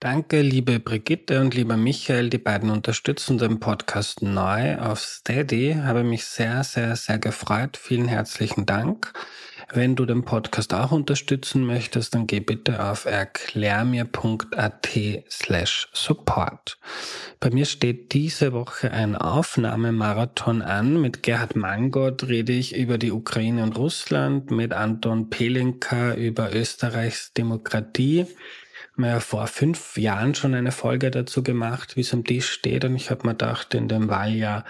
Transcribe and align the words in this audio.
Danke, 0.00 0.42
liebe 0.42 0.78
Brigitte 0.78 1.40
und 1.40 1.54
lieber 1.54 1.76
Michael, 1.76 2.30
die 2.30 2.38
beiden 2.38 2.70
unterstützen 2.70 3.36
den 3.36 3.58
Podcast 3.58 4.22
neu 4.22 4.78
auf 4.78 5.00
Steady. 5.00 5.74
Habe 5.74 6.04
mich 6.04 6.24
sehr, 6.24 6.62
sehr, 6.62 6.94
sehr 6.94 7.18
gefreut. 7.18 7.76
Vielen 7.76 8.06
herzlichen 8.06 8.64
Dank. 8.64 9.12
Wenn 9.72 9.96
du 9.96 10.06
den 10.06 10.24
Podcast 10.24 10.72
auch 10.72 10.92
unterstützen 10.92 11.66
möchtest, 11.66 12.14
dann 12.14 12.28
geh 12.28 12.38
bitte 12.38 12.84
auf 12.84 13.06
erklärmir.at 13.06 14.88
slash 15.28 15.88
support. 15.92 16.78
Bei 17.40 17.50
mir 17.50 17.66
steht 17.66 18.12
diese 18.12 18.52
Woche 18.52 18.92
ein 18.92 19.16
Aufnahmemarathon 19.16 20.62
an. 20.62 21.00
Mit 21.00 21.24
Gerhard 21.24 21.56
Mangot 21.56 22.28
rede 22.28 22.52
ich 22.52 22.76
über 22.76 22.98
die 22.98 23.10
Ukraine 23.10 23.64
und 23.64 23.76
Russland, 23.76 24.52
mit 24.52 24.72
Anton 24.72 25.28
Pelinka 25.28 26.14
über 26.14 26.54
Österreichs 26.54 27.32
Demokratie. 27.32 28.26
Haben 28.98 29.04
ja 29.04 29.20
vor 29.20 29.46
fünf 29.46 29.96
Jahren 29.96 30.34
schon 30.34 30.54
eine 30.54 30.72
Folge 30.72 31.12
dazu 31.12 31.44
gemacht, 31.44 31.94
wie 31.94 32.00
es 32.00 32.12
am 32.12 32.24
Tisch 32.24 32.50
steht. 32.50 32.84
Und 32.84 32.96
ich 32.96 33.10
habe 33.10 33.28
mir 33.28 33.34
gedacht, 33.34 33.72
in 33.74 33.86
dem 33.86 34.08
Wahljahr 34.08 34.64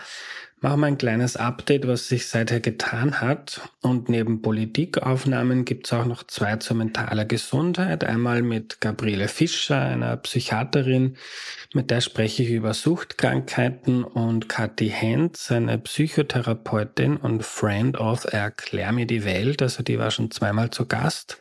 Machen 0.60 0.80
wir 0.80 0.86
ein 0.88 0.98
kleines 0.98 1.36
Update, 1.36 1.86
was 1.86 2.08
sich 2.08 2.26
seither 2.26 2.58
getan 2.58 3.20
hat. 3.20 3.60
Und 3.80 4.08
neben 4.08 4.42
Politikaufnahmen 4.42 5.64
gibt 5.64 5.86
es 5.86 5.92
auch 5.92 6.04
noch 6.04 6.24
zwei 6.24 6.56
zur 6.56 6.76
mentaler 6.76 7.24
Gesundheit. 7.24 8.02
Einmal 8.02 8.42
mit 8.42 8.80
Gabriele 8.80 9.28
Fischer, 9.28 9.80
einer 9.80 10.16
Psychiaterin, 10.16 11.16
mit 11.74 11.92
der 11.92 12.00
spreche 12.00 12.42
ich 12.42 12.50
über 12.50 12.74
Suchtkrankheiten 12.74 14.02
und 14.02 14.48
Kathi 14.48 14.88
Hentz, 14.88 15.52
eine 15.52 15.78
Psychotherapeutin 15.78 17.18
und 17.18 17.44
Friend 17.44 17.96
of 17.96 18.24
Erklär 18.24 18.90
mir 18.90 19.06
die 19.06 19.24
Welt. 19.24 19.62
Also 19.62 19.84
die 19.84 20.00
war 20.00 20.10
schon 20.10 20.32
zweimal 20.32 20.70
zu 20.70 20.86
Gast 20.86 21.38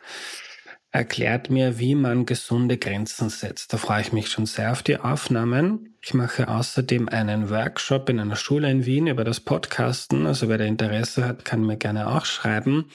erklärt 0.90 1.50
mir, 1.50 1.78
wie 1.78 1.94
man 1.94 2.26
gesunde 2.26 2.78
Grenzen 2.78 3.28
setzt. 3.28 3.72
Da 3.72 3.76
freue 3.76 4.00
ich 4.00 4.12
mich 4.12 4.28
schon 4.28 4.46
sehr 4.46 4.72
auf 4.72 4.82
die 4.82 4.98
Aufnahmen. 4.98 5.94
Ich 6.00 6.14
mache 6.14 6.48
außerdem 6.48 7.08
einen 7.08 7.50
Workshop 7.50 8.08
in 8.08 8.20
einer 8.20 8.36
Schule 8.36 8.70
in 8.70 8.86
Wien 8.86 9.06
über 9.06 9.24
das 9.24 9.40
Podcasten. 9.40 10.26
Also 10.26 10.48
wer 10.48 10.58
da 10.58 10.64
Interesse 10.64 11.26
hat, 11.26 11.44
kann 11.44 11.64
mir 11.64 11.76
gerne 11.76 12.08
auch 12.08 12.24
schreiben. 12.24 12.90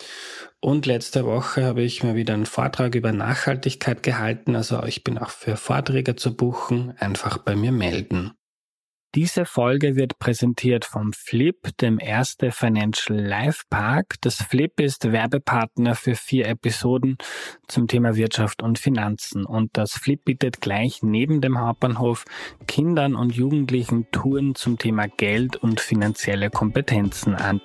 Und 0.60 0.86
letzte 0.86 1.26
Woche 1.26 1.66
habe 1.66 1.84
ich 1.84 2.04
mir 2.04 2.16
wieder 2.16 2.34
einen 2.34 2.46
Vortrag 2.46 2.96
über 2.96 3.12
Nachhaltigkeit 3.12 4.02
gehalten. 4.02 4.56
Also 4.56 4.84
ich 4.84 5.04
bin 5.04 5.18
auch 5.18 5.30
für 5.30 5.58
Vorträge 5.58 6.16
zu 6.16 6.36
buchen. 6.36 6.96
Einfach 6.98 7.38
bei 7.38 7.56
mir 7.56 7.72
melden. 7.72 8.32
Diese 9.16 9.46
Folge 9.46 9.96
wird 9.96 10.18
präsentiert 10.18 10.86
vom 10.86 11.14
Flip, 11.14 11.78
dem 11.78 12.00
Erste 12.00 12.52
Financial 12.52 13.20
Life 13.20 13.66
Park. 13.70 14.16
Das 14.22 14.42
Flip 14.42 14.80
ist 14.80 15.12
Werbepartner 15.12 15.94
für 15.94 16.16
vier 16.16 16.48
Episoden 16.48 17.18
zum 17.68 17.88
Thema 17.88 18.16
Wirtschaft 18.16 18.64
und 18.64 18.80
Finanzen. 18.80 19.46
Und 19.46 19.78
das 19.78 19.92
Flip 19.94 20.26
bietet 20.26 20.62
gleich 20.62 21.04
neben 21.04 21.42
dem 21.42 21.60
Hauptbahnhof 21.60 22.26
Kindern 22.66 23.14
und 23.14 23.36
Jugendlichen 23.36 24.10
Touren 24.10 24.56
zum 24.56 24.80
Thema 24.80 25.08
Geld 25.08 25.58
und 25.58 25.80
finanzielle 25.80 26.50
Kompetenzen 26.50 27.36
an. 27.36 27.62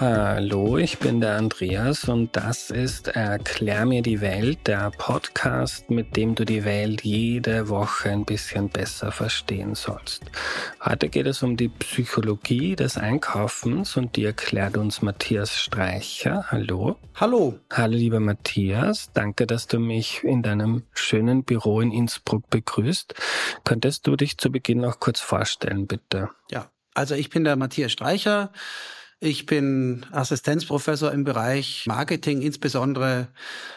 Hallo, 0.00 0.78
ich 0.78 1.00
bin 1.00 1.20
der 1.20 1.38
Andreas 1.38 2.04
und 2.04 2.36
das 2.36 2.70
ist 2.70 3.08
Erklär 3.08 3.84
mir 3.84 4.00
die 4.00 4.20
Welt, 4.20 4.68
der 4.68 4.92
Podcast, 4.92 5.90
mit 5.90 6.16
dem 6.16 6.36
du 6.36 6.44
die 6.44 6.64
Welt 6.64 7.02
jede 7.02 7.68
Woche 7.68 8.10
ein 8.10 8.24
bisschen 8.24 8.68
besser 8.68 9.10
verstehen 9.10 9.74
sollst. 9.74 10.22
Heute 10.84 11.08
geht 11.08 11.26
es 11.26 11.42
um 11.42 11.56
die 11.56 11.68
Psychologie 11.68 12.76
des 12.76 12.96
Einkaufens 12.96 13.96
und 13.96 14.14
die 14.14 14.24
erklärt 14.24 14.76
uns 14.76 15.02
Matthias 15.02 15.58
Streicher. 15.60 16.44
Hallo. 16.48 16.94
Hallo. 17.16 17.58
Hallo, 17.72 17.96
lieber 17.96 18.20
Matthias. 18.20 19.10
Danke, 19.12 19.48
dass 19.48 19.66
du 19.66 19.80
mich 19.80 20.22
in 20.22 20.44
deinem 20.44 20.84
schönen 20.92 21.42
Büro 21.42 21.80
in 21.80 21.90
Innsbruck 21.90 22.48
begrüßt. 22.50 23.14
Könntest 23.64 24.06
du 24.06 24.14
dich 24.14 24.38
zu 24.38 24.52
Beginn 24.52 24.78
noch 24.78 25.00
kurz 25.00 25.18
vorstellen, 25.18 25.88
bitte? 25.88 26.28
Ja, 26.52 26.70
also 26.94 27.16
ich 27.16 27.30
bin 27.30 27.42
der 27.42 27.56
Matthias 27.56 27.90
Streicher. 27.90 28.52
Ich 29.20 29.46
bin 29.46 30.06
Assistenzprofessor 30.12 31.10
im 31.10 31.24
Bereich 31.24 31.84
Marketing, 31.86 32.40
insbesondere 32.40 33.28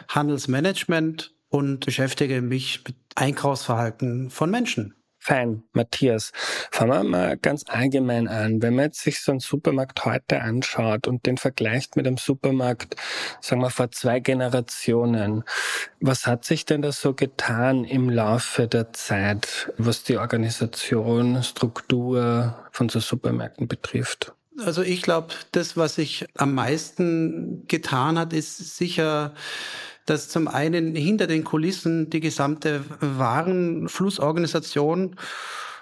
Handelsmanagement 0.08 1.34
und 1.48 1.84
beschäftige 1.84 2.40
mich 2.42 2.84
mit 2.86 2.94
Einkaufsverhalten 3.16 4.30
von 4.30 4.50
Menschen. 4.50 4.94
Fein, 5.18 5.64
Matthias. 5.72 6.32
Fangen 6.70 6.90
wir 6.90 7.04
mal 7.04 7.36
ganz 7.36 7.64
allgemein 7.68 8.28
an. 8.28 8.62
Wenn 8.62 8.74
man 8.74 8.86
jetzt 8.86 9.00
sich 9.00 9.20
so 9.20 9.32
einen 9.32 9.40
Supermarkt 9.40 10.04
heute 10.04 10.42
anschaut 10.42 11.08
und 11.08 11.26
den 11.26 11.38
vergleicht 11.38 11.96
mit 11.96 12.06
dem 12.06 12.16
Supermarkt, 12.18 12.96
sagen 13.40 13.62
wir 13.62 13.70
vor 13.70 13.90
zwei 13.90 14.20
Generationen, 14.20 15.44
was 16.00 16.26
hat 16.26 16.44
sich 16.44 16.66
denn 16.66 16.82
da 16.82 16.92
so 16.92 17.14
getan 17.14 17.84
im 17.84 18.10
Laufe 18.10 18.68
der 18.68 18.92
Zeit, 18.92 19.72
was 19.76 20.04
die 20.04 20.18
Organisation, 20.18 21.42
Struktur 21.42 22.56
von 22.70 22.88
so 22.88 22.98
Supermärkten 22.98 23.68
betrifft? 23.68 24.34
Also 24.64 24.82
ich 24.82 25.02
glaube, 25.02 25.34
das, 25.52 25.76
was 25.76 25.94
sich 25.96 26.26
am 26.36 26.54
meisten 26.54 27.66
getan 27.68 28.18
hat, 28.18 28.32
ist 28.32 28.76
sicher, 28.76 29.34
dass 30.06 30.28
zum 30.28 30.48
einen 30.48 30.94
hinter 30.94 31.26
den 31.26 31.44
Kulissen 31.44 32.08
die 32.10 32.20
gesamte 32.20 32.84
Warenflussorganisation, 33.00 35.16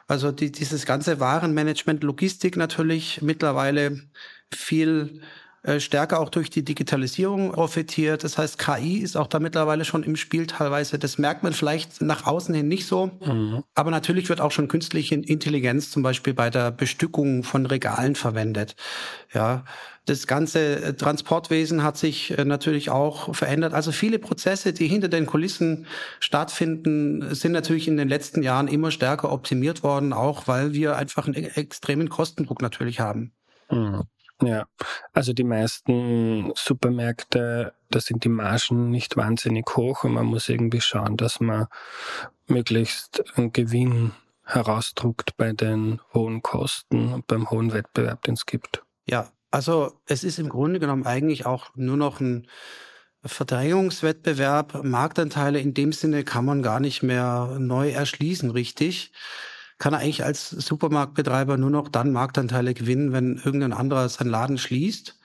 also 0.08 0.32
die, 0.32 0.50
dieses 0.52 0.86
ganze 0.86 1.20
Warenmanagement, 1.20 2.02
Logistik 2.02 2.56
natürlich 2.56 3.20
mittlerweile 3.22 4.00
viel 4.52 5.20
stärker 5.78 6.20
auch 6.20 6.30
durch 6.30 6.48
die 6.48 6.64
Digitalisierung 6.64 7.52
profitiert. 7.52 8.24
Das 8.24 8.38
heißt, 8.38 8.58
KI 8.58 8.98
ist 8.98 9.16
auch 9.16 9.26
da 9.26 9.38
mittlerweile 9.40 9.84
schon 9.84 10.02
im 10.02 10.16
Spiel 10.16 10.46
teilweise. 10.46 10.98
Das 10.98 11.18
merkt 11.18 11.42
man 11.42 11.52
vielleicht 11.52 12.00
nach 12.00 12.26
außen 12.26 12.54
hin 12.54 12.68
nicht 12.68 12.86
so. 12.86 13.10
Mhm. 13.24 13.62
Aber 13.74 13.90
natürlich 13.90 14.28
wird 14.28 14.40
auch 14.40 14.52
schon 14.52 14.68
künstliche 14.68 15.16
Intelligenz 15.16 15.90
zum 15.90 16.02
Beispiel 16.02 16.32
bei 16.32 16.48
der 16.48 16.70
Bestückung 16.70 17.42
von 17.42 17.66
Regalen 17.66 18.14
verwendet. 18.14 18.74
Ja, 19.34 19.64
das 20.06 20.26
ganze 20.26 20.82
äh, 20.82 20.94
Transportwesen 20.94 21.82
hat 21.82 21.96
sich 21.96 22.36
äh, 22.36 22.44
natürlich 22.44 22.90
auch 22.90 23.34
verändert. 23.34 23.74
Also 23.74 23.92
viele 23.92 24.18
Prozesse, 24.18 24.72
die 24.72 24.88
hinter 24.88 25.08
den 25.08 25.26
Kulissen 25.26 25.86
stattfinden, 26.18 27.34
sind 27.34 27.52
natürlich 27.52 27.86
in 27.86 27.96
den 27.96 28.08
letzten 28.08 28.42
Jahren 28.42 28.66
immer 28.66 28.90
stärker 28.90 29.30
optimiert 29.30 29.82
worden, 29.82 30.12
auch 30.12 30.48
weil 30.48 30.72
wir 30.72 30.96
einfach 30.96 31.26
einen 31.26 31.36
e-, 31.36 31.50
extremen 31.54 32.08
Kostendruck 32.08 32.62
natürlich 32.62 32.98
haben. 32.98 33.32
Mhm. 33.70 34.02
Ja, 34.42 34.66
also 35.12 35.32
die 35.32 35.44
meisten 35.44 36.52
Supermärkte, 36.54 37.74
da 37.90 38.00
sind 38.00 38.24
die 38.24 38.30
Margen 38.30 38.90
nicht 38.90 39.16
wahnsinnig 39.16 39.66
hoch 39.76 40.04
und 40.04 40.14
man 40.14 40.26
muss 40.26 40.48
irgendwie 40.48 40.80
schauen, 40.80 41.16
dass 41.16 41.40
man 41.40 41.66
möglichst 42.46 43.22
einen 43.36 43.52
Gewinn 43.52 44.12
herausdruckt 44.44 45.36
bei 45.36 45.52
den 45.52 46.00
hohen 46.14 46.42
Kosten 46.42 47.12
und 47.12 47.26
beim 47.26 47.50
hohen 47.50 47.72
Wettbewerb, 47.72 48.22
den 48.22 48.34
es 48.34 48.46
gibt. 48.46 48.82
Ja, 49.06 49.30
also 49.50 50.00
es 50.06 50.24
ist 50.24 50.38
im 50.38 50.48
Grunde 50.48 50.80
genommen 50.80 51.06
eigentlich 51.06 51.44
auch 51.44 51.70
nur 51.74 51.96
noch 51.96 52.20
ein 52.20 52.46
Verdrängungswettbewerb. 53.24 54.82
Marktanteile 54.82 55.60
in 55.60 55.74
dem 55.74 55.92
Sinne 55.92 56.24
kann 56.24 56.46
man 56.46 56.62
gar 56.62 56.80
nicht 56.80 57.02
mehr 57.02 57.56
neu 57.58 57.90
erschließen, 57.90 58.50
richtig 58.50 59.12
kann 59.80 59.94
er 59.94 60.00
eigentlich 60.00 60.24
als 60.24 60.50
Supermarktbetreiber 60.50 61.56
nur 61.56 61.70
noch 61.70 61.88
dann 61.88 62.12
Marktanteile 62.12 62.74
gewinnen, 62.74 63.12
wenn 63.12 63.40
irgendein 63.42 63.72
anderer 63.72 64.08
seinen 64.08 64.30
Laden 64.30 64.58
schließt. 64.58 65.18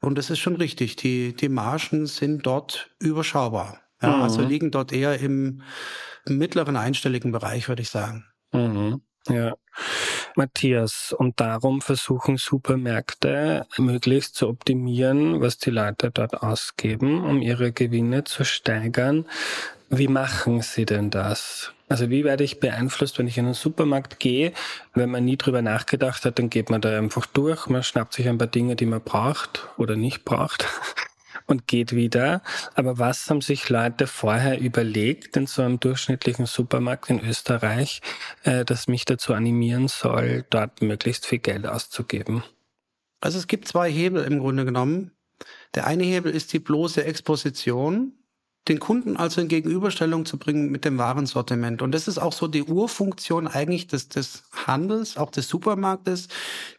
Und 0.00 0.16
das 0.16 0.30
ist 0.30 0.38
schon 0.38 0.56
richtig. 0.56 0.96
Die, 0.96 1.36
die 1.36 1.50
Margen 1.50 2.06
sind 2.06 2.44
dort 2.46 2.90
überschaubar. 2.98 3.80
Ja, 4.02 4.16
mhm. 4.16 4.22
Also 4.22 4.40
liegen 4.42 4.70
dort 4.70 4.92
eher 4.92 5.20
im, 5.20 5.62
im 6.24 6.38
mittleren 6.38 6.76
einstelligen 6.76 7.32
Bereich, 7.32 7.68
würde 7.68 7.82
ich 7.82 7.90
sagen. 7.90 8.24
Mhm. 8.52 9.02
Ja. 9.28 9.54
Matthias, 10.36 11.14
und 11.16 11.40
darum 11.40 11.80
versuchen 11.80 12.36
Supermärkte 12.38 13.66
möglichst 13.76 14.36
zu 14.36 14.48
optimieren, 14.48 15.40
was 15.40 15.58
die 15.58 15.70
Leute 15.70 16.10
dort 16.10 16.42
ausgeben, 16.42 17.24
um 17.24 17.42
ihre 17.42 17.72
Gewinne 17.72 18.24
zu 18.24 18.44
steigern. 18.44 19.26
Wie 19.88 20.08
machen 20.08 20.62
Sie 20.62 20.84
denn 20.84 21.10
das? 21.10 21.72
Also 21.88 22.10
wie 22.10 22.24
werde 22.24 22.42
ich 22.42 22.58
beeinflusst, 22.58 23.18
wenn 23.18 23.28
ich 23.28 23.38
in 23.38 23.44
einen 23.44 23.54
Supermarkt 23.54 24.18
gehe? 24.18 24.52
Wenn 24.94 25.10
man 25.10 25.24
nie 25.24 25.36
drüber 25.36 25.62
nachgedacht 25.62 26.24
hat, 26.24 26.38
dann 26.38 26.50
geht 26.50 26.68
man 26.68 26.80
da 26.80 26.98
einfach 26.98 27.26
durch, 27.26 27.68
man 27.68 27.84
schnappt 27.84 28.14
sich 28.14 28.28
ein 28.28 28.38
paar 28.38 28.48
Dinge, 28.48 28.74
die 28.74 28.86
man 28.86 29.02
braucht 29.02 29.68
oder 29.76 29.94
nicht 29.94 30.24
braucht 30.24 30.66
und 31.46 31.68
geht 31.68 31.94
wieder. 31.94 32.42
Aber 32.74 32.98
was 32.98 33.30
haben 33.30 33.40
sich 33.40 33.68
Leute 33.68 34.08
vorher 34.08 34.58
überlegt 34.58 35.36
in 35.36 35.46
so 35.46 35.62
einem 35.62 35.78
durchschnittlichen 35.78 36.46
Supermarkt 36.46 37.08
in 37.08 37.24
Österreich, 37.24 38.00
äh, 38.42 38.64
das 38.64 38.88
mich 38.88 39.04
dazu 39.04 39.32
animieren 39.32 39.86
soll, 39.86 40.44
dort 40.50 40.82
möglichst 40.82 41.24
viel 41.24 41.38
Geld 41.38 41.66
auszugeben? 41.66 42.42
Also 43.20 43.38
es 43.38 43.46
gibt 43.46 43.68
zwei 43.68 43.90
Hebel 43.90 44.24
im 44.24 44.40
Grunde 44.40 44.64
genommen. 44.64 45.12
Der 45.74 45.86
eine 45.86 46.04
Hebel 46.04 46.32
ist 46.32 46.52
die 46.52 46.58
bloße 46.58 47.04
Exposition 47.04 48.12
den 48.68 48.80
Kunden 48.80 49.16
also 49.16 49.40
in 49.40 49.48
Gegenüberstellung 49.48 50.26
zu 50.26 50.38
bringen 50.38 50.70
mit 50.70 50.84
dem 50.84 50.98
Warensortiment. 50.98 51.82
Und 51.82 51.92
das 51.92 52.08
ist 52.08 52.18
auch 52.18 52.32
so 52.32 52.48
die 52.48 52.64
Urfunktion 52.64 53.46
eigentlich 53.46 53.86
des, 53.86 54.08
des 54.08 54.42
Handels, 54.66 55.16
auch 55.16 55.30
des 55.30 55.48
Supermarktes, 55.48 56.28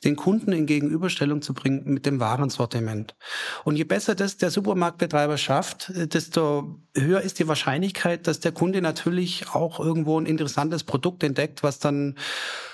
den 0.03 0.15
Kunden 0.17 0.51
in 0.51 0.65
Gegenüberstellung 0.65 1.41
zu 1.41 1.53
bringen 1.53 1.83
mit 1.85 2.05
dem 2.05 2.19
Warensortiment. 2.19 3.15
Und 3.63 3.77
je 3.77 3.85
besser 3.85 4.15
das 4.15 4.37
der 4.37 4.51
Supermarktbetreiber 4.51 5.37
schafft, 5.37 5.91
desto 5.95 6.79
höher 6.93 7.21
ist 7.21 7.39
die 7.39 7.47
Wahrscheinlichkeit, 7.47 8.27
dass 8.27 8.39
der 8.39 8.51
Kunde 8.51 8.81
natürlich 8.81 9.45
auch 9.53 9.79
irgendwo 9.79 10.19
ein 10.19 10.25
interessantes 10.25 10.83
Produkt 10.83 11.23
entdeckt, 11.23 11.63
was 11.63 11.79
dann 11.79 12.15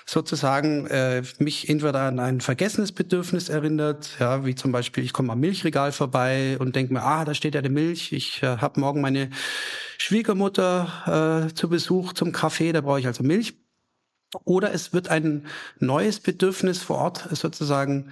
sozusagen 0.06 0.86
äh, 0.88 1.24
mich 1.40 1.70
entweder 1.70 2.02
an 2.02 2.20
ein 2.20 2.42
vergessenes 2.42 2.92
Bedürfnis 2.92 3.50
erinnert, 3.50 4.18
ja, 4.20 4.46
wie 4.46 4.56
zum 4.56 4.72
Beispiel, 4.72 5.04
ich 5.04 5.14
komme 5.14 5.32
am 5.34 5.40
Milchregal 5.40 5.92
vorbei 5.92 6.58
und 6.60 6.76
denke 6.76 6.94
mir, 6.94 7.04
ah, 7.04 7.26
da 7.26 7.34
steht 7.34 7.56
ja 7.56 7.62
die 7.62 7.70
Milch, 7.70 8.12
ich 8.12 8.44
äh, 8.44 8.58
habe 8.58 8.80
morgen 8.80 9.02
meine 9.02 9.30
Schwiegermutter 9.98 11.48
äh, 11.50 11.54
zu 11.54 11.70
Besuch 11.70 12.14
zum 12.14 12.32
Kaffee, 12.32 12.72
da 12.72 12.82
brauche 12.82 13.00
ich 13.00 13.08
also 13.08 13.24
Milch. 13.24 13.56
Oder 14.46 14.74
es 14.74 14.94
wird 14.94 15.10
ein 15.10 15.46
neues 15.80 16.20
Bedürfnis 16.20 16.80
vor 16.82 16.98
Ort 16.98 17.28
sozusagen 17.32 18.12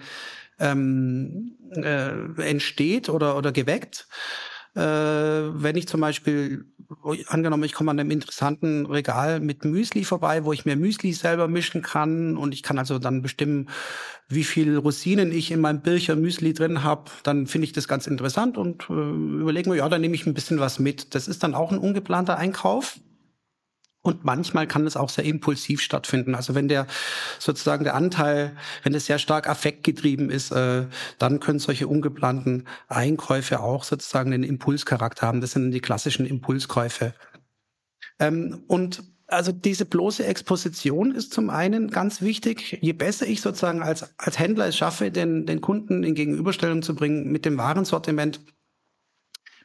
ähm, 0.59 1.57
äh, 1.71 2.11
entsteht 2.47 3.09
oder, 3.09 3.35
oder 3.35 3.51
geweckt. 3.51 4.07
Äh, 4.73 4.81
wenn 4.81 5.75
ich 5.75 5.87
zum 5.87 5.99
Beispiel, 5.99 6.65
angenommen, 7.27 7.63
ich 7.63 7.73
komme 7.73 7.91
an 7.91 7.99
einem 7.99 8.11
interessanten 8.11 8.85
Regal 8.85 9.39
mit 9.41 9.65
Müsli 9.65 10.05
vorbei, 10.05 10.45
wo 10.45 10.53
ich 10.53 10.65
mir 10.65 10.77
Müsli 10.77 11.11
selber 11.11 11.47
mischen 11.47 11.81
kann 11.81 12.37
und 12.37 12.53
ich 12.53 12.63
kann 12.63 12.77
also 12.77 12.97
dann 12.97 13.21
bestimmen, 13.21 13.69
wie 14.29 14.45
viel 14.45 14.77
Rosinen 14.77 15.31
ich 15.31 15.51
in 15.51 15.59
meinem 15.59 15.81
Bircher 15.81 16.15
Müsli 16.15 16.53
drin 16.53 16.83
habe, 16.83 17.11
dann 17.23 17.47
finde 17.47 17.65
ich 17.65 17.73
das 17.73 17.87
ganz 17.89 18.07
interessant 18.07 18.57
und 18.57 18.89
äh, 18.89 18.93
überlege 18.93 19.69
mir, 19.69 19.75
ja, 19.77 19.89
dann 19.89 20.01
nehme 20.01 20.15
ich 20.15 20.25
ein 20.25 20.33
bisschen 20.33 20.59
was 20.59 20.79
mit. 20.79 21.15
Das 21.15 21.27
ist 21.27 21.43
dann 21.43 21.53
auch 21.53 21.71
ein 21.71 21.77
ungeplanter 21.77 22.37
Einkauf. 22.37 22.99
Und 24.03 24.25
manchmal 24.25 24.65
kann 24.65 24.87
es 24.87 24.97
auch 24.97 25.09
sehr 25.09 25.25
impulsiv 25.25 25.79
stattfinden. 25.79 26.33
Also 26.33 26.55
wenn 26.55 26.67
der 26.67 26.87
sozusagen 27.37 27.83
der 27.83 27.93
Anteil, 27.93 28.55
wenn 28.81 28.95
es 28.95 29.05
sehr 29.05 29.19
stark 29.19 29.47
affektgetrieben 29.47 30.31
ist, 30.31 30.51
äh, 30.51 30.85
dann 31.19 31.39
können 31.39 31.59
solche 31.59 31.87
ungeplanten 31.87 32.67
Einkäufe 32.87 33.59
auch 33.59 33.83
sozusagen 33.83 34.33
einen 34.33 34.43
Impulscharakter 34.43 35.27
haben. 35.27 35.41
Das 35.41 35.51
sind 35.51 35.71
die 35.71 35.81
klassischen 35.81 36.25
Impulskäufe. 36.25 37.13
Ähm, 38.19 38.63
und 38.67 39.03
also 39.27 39.51
diese 39.51 39.85
bloße 39.85 40.25
Exposition 40.25 41.11
ist 41.11 41.31
zum 41.31 41.49
einen 41.49 41.89
ganz 41.89 42.21
wichtig. 42.21 42.79
Je 42.81 42.93
besser 42.93 43.27
ich 43.27 43.41
sozusagen 43.41 43.83
als, 43.83 44.17
als 44.17 44.39
Händler 44.39 44.67
es 44.67 44.77
schaffe, 44.77 45.11
den, 45.11 45.45
den 45.45 45.61
Kunden 45.61 46.03
in 46.03 46.15
Gegenüberstellung 46.15 46.81
zu 46.81 46.95
bringen 46.95 47.31
mit 47.31 47.45
dem 47.45 47.57
Warensortiment, 47.57 48.41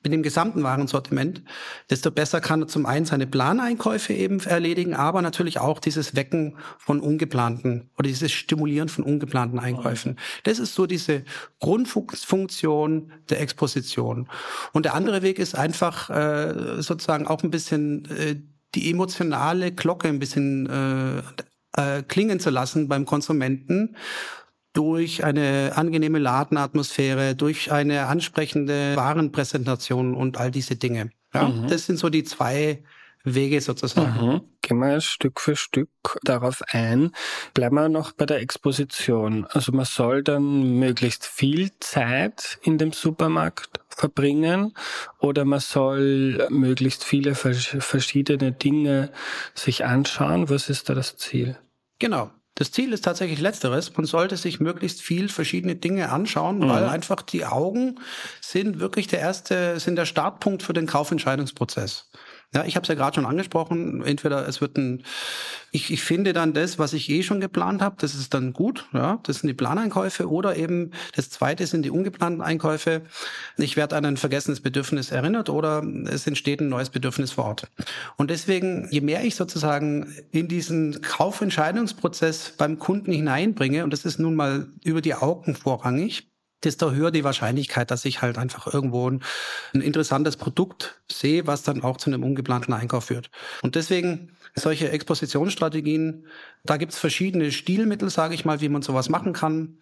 mit 0.02 0.12
dem 0.12 0.22
gesamten 0.22 0.62
Warensortiment, 0.62 1.43
desto 1.90 2.10
besser 2.10 2.40
kann 2.40 2.62
er 2.62 2.69
zum 2.69 2.87
einen 2.87 3.06
seine 3.06 3.26
Planeinkäufe 3.26 4.12
eben 4.12 4.40
erledigen, 4.40 4.94
aber 4.94 5.22
natürlich 5.22 5.58
auch 5.58 5.78
dieses 5.78 6.14
Wecken 6.16 6.56
von 6.78 7.00
ungeplanten 7.00 7.90
oder 7.98 8.08
dieses 8.08 8.32
Stimulieren 8.32 8.88
von 8.88 9.04
ungeplanten 9.04 9.58
Einkäufen. 9.58 10.19
Das 10.44 10.58
ist 10.58 10.75
so 10.75 10.87
diese 10.87 11.25
Grundfunktion 11.60 13.12
der 13.31 13.40
Exposition. 13.40 14.28
Und 14.72 14.84
der 14.84 14.94
andere 14.94 15.22
Weg 15.22 15.38
ist 15.38 15.54
einfach 15.54 16.10
äh, 16.10 16.82
sozusagen 16.82 17.26
auch 17.26 17.42
ein 17.42 17.50
bisschen 17.50 18.04
äh, 18.06 18.37
die 18.75 18.90
emotionale 18.90 19.72
Glocke 19.72 20.08
ein 20.08 20.19
bisschen 20.19 20.66
äh, 20.66 21.22
äh, 21.76 22.02
klingen 22.02 22.40
zu 22.40 22.50
lassen 22.50 22.88
beim 22.88 23.06
Konsumenten 23.06 23.96
durch 24.76 25.25
eine 25.25 25.73
angenehme 25.75 26.19
Ladenatmosphäre, 26.19 27.34
durch 27.34 27.73
eine 27.73 28.06
ansprechende 28.06 28.94
Warenpräsentation 28.94 30.14
und 30.14 30.37
all 30.37 30.50
diese 30.50 30.76
Dinge. 30.76 31.11
Ja, 31.32 31.49
mhm. 31.49 31.69
Das 31.69 31.87
sind 31.87 31.99
so 31.99 32.11
die 32.11 32.25
zwei 32.25 32.82
Wege 33.25 33.61
sozusagen. 33.61 34.26
Mhm. 34.26 34.40
Gehen 34.62 34.78
wir 34.78 35.00
Stück 35.00 35.40
für 35.40 35.56
Stück 35.56 35.88
darauf 36.23 36.62
ein. 36.69 37.11
Bleiben 37.55 37.75
wir 37.75 37.88
noch 37.88 38.12
bei 38.12 38.26
der 38.26 38.40
Exposition. 38.40 39.46
Also 39.46 39.73
man 39.73 39.84
soll 39.84 40.23
dann 40.23 40.78
möglichst 40.78 41.26
viel 41.26 41.70
Zeit 41.81 42.58
in 42.62 42.78
dem 42.78 42.93
Supermarkt 42.93 43.81
verbringen 43.88 44.75
oder 45.19 45.44
man 45.44 45.61
soll 45.61 46.46
möglichst 46.50 47.02
viele 47.02 47.34
verschiedene 47.34 48.52
Dinge 48.52 49.11
sich 49.55 49.84
anschauen. 49.84 50.49
Was 50.50 50.69
ist 50.69 50.88
da 50.88 50.94
das 50.94 51.17
Ziel? 51.17 51.56
Genau. 51.99 52.31
Das 52.56 52.73
Ziel 52.73 52.94
ist 52.94 53.05
tatsächlich 53.05 53.38
letzteres. 53.38 53.97
Man 53.97 54.06
sollte 54.06 54.38
sich 54.38 54.61
möglichst 54.61 55.03
viel 55.03 55.29
verschiedene 55.29 55.76
Dinge 55.76 56.11
anschauen, 56.11 56.58
mhm. 56.58 56.69
weil 56.70 56.85
einfach 56.85 57.20
die 57.23 57.44
Augen 57.44 58.00
sind 58.41 58.81
wirklich 58.81 59.06
der 59.06 59.20
erste, 59.20 59.79
sind 59.79 59.97
der 59.97 60.06
Startpunkt 60.06 60.62
für 60.62 60.73
den 60.73 60.87
Kaufentscheidungsprozess. 60.87 62.08
Ja, 62.54 62.64
ich 62.64 62.76
habe 62.76 62.82
es 62.82 62.88
ja 62.88 62.94
gerade 62.94 63.14
schon 63.14 63.26
angesprochen. 63.26 64.02
Entweder 64.04 64.46
es 64.48 64.60
wird 64.60 64.78
ein, 64.78 65.02
ich, 65.72 65.93
ich 65.93 66.02
finde 66.02 66.32
dann 66.32 66.52
das, 66.52 66.78
was 66.78 66.93
ich 66.93 67.10
eh 67.10 67.22
schon 67.22 67.40
geplant 67.40 67.82
habe, 67.82 67.96
das 67.98 68.14
ist 68.14 68.32
dann 68.34 68.52
gut. 68.52 68.87
Ja, 68.93 69.19
das 69.25 69.40
sind 69.40 69.48
die 69.48 69.54
Planeinkäufe 69.54 70.31
oder 70.31 70.56
eben 70.56 70.93
das 71.14 71.28
Zweite 71.28 71.66
sind 71.66 71.82
die 71.82 71.90
ungeplanten 71.90 72.43
Einkäufe. 72.43 73.02
Ich 73.58 73.76
werde 73.76 73.96
an 73.96 74.04
ein 74.04 74.16
vergessenes 74.16 74.60
Bedürfnis 74.60 75.10
erinnert 75.10 75.50
oder 75.50 75.82
es 76.06 76.26
entsteht 76.26 76.60
ein 76.60 76.69
neues 76.69 76.90
Bedürfnis 76.90 77.32
vor 77.32 77.44
Ort. 77.44 77.69
Und 78.16 78.31
deswegen, 78.31 78.88
je 78.90 79.00
mehr 79.00 79.25
ich 79.25 79.34
sozusagen 79.34 80.14
in 80.31 80.49
diesen 80.49 81.02
Kaufentscheidungsprozess 81.02 82.54
beim 82.56 82.78
Kunden 82.78 83.12
hineinbringe, 83.12 83.84
und 83.84 83.92
das 83.92 84.04
ist 84.04 84.19
nun 84.19 84.34
mal 84.34 84.69
über 84.84 85.00
die 85.00 85.14
Augen 85.14 85.54
vorrangig, 85.56 86.28
desto 86.64 86.93
höher 86.93 87.11
die 87.11 87.25
Wahrscheinlichkeit, 87.25 87.91
dass 87.91 88.05
ich 88.05 88.23
halt 88.23 88.38
einfach 88.38 88.73
irgendwo 88.73 89.11
ein, 89.11 89.23
ein, 89.75 89.81
interessantes 89.81 90.37
Produkt 90.37 91.00
sehe, 91.11 91.47
was 91.47 91.62
dann 91.62 91.82
auch 91.82 91.97
zu 91.97 92.11
einem 92.11 92.25
ungeplanten 92.25 92.75
Einkauf 92.75 93.06
führt. 93.06 93.31
Und 93.62 93.75
deswegen 93.75 94.37
solche 94.55 94.91
Expositionsstrategien, 94.91 96.26
da 96.64 96.76
gibt's 96.76 96.99
verschiedene 96.99 97.53
Stilmittel, 97.53 98.11
sage 98.11 98.35
ich 98.35 98.44
mal, 98.44 98.61
wie 98.61 98.69
man 98.69 98.82
sowas 98.82 99.08
machen 99.08 99.32
kann. 99.32 99.79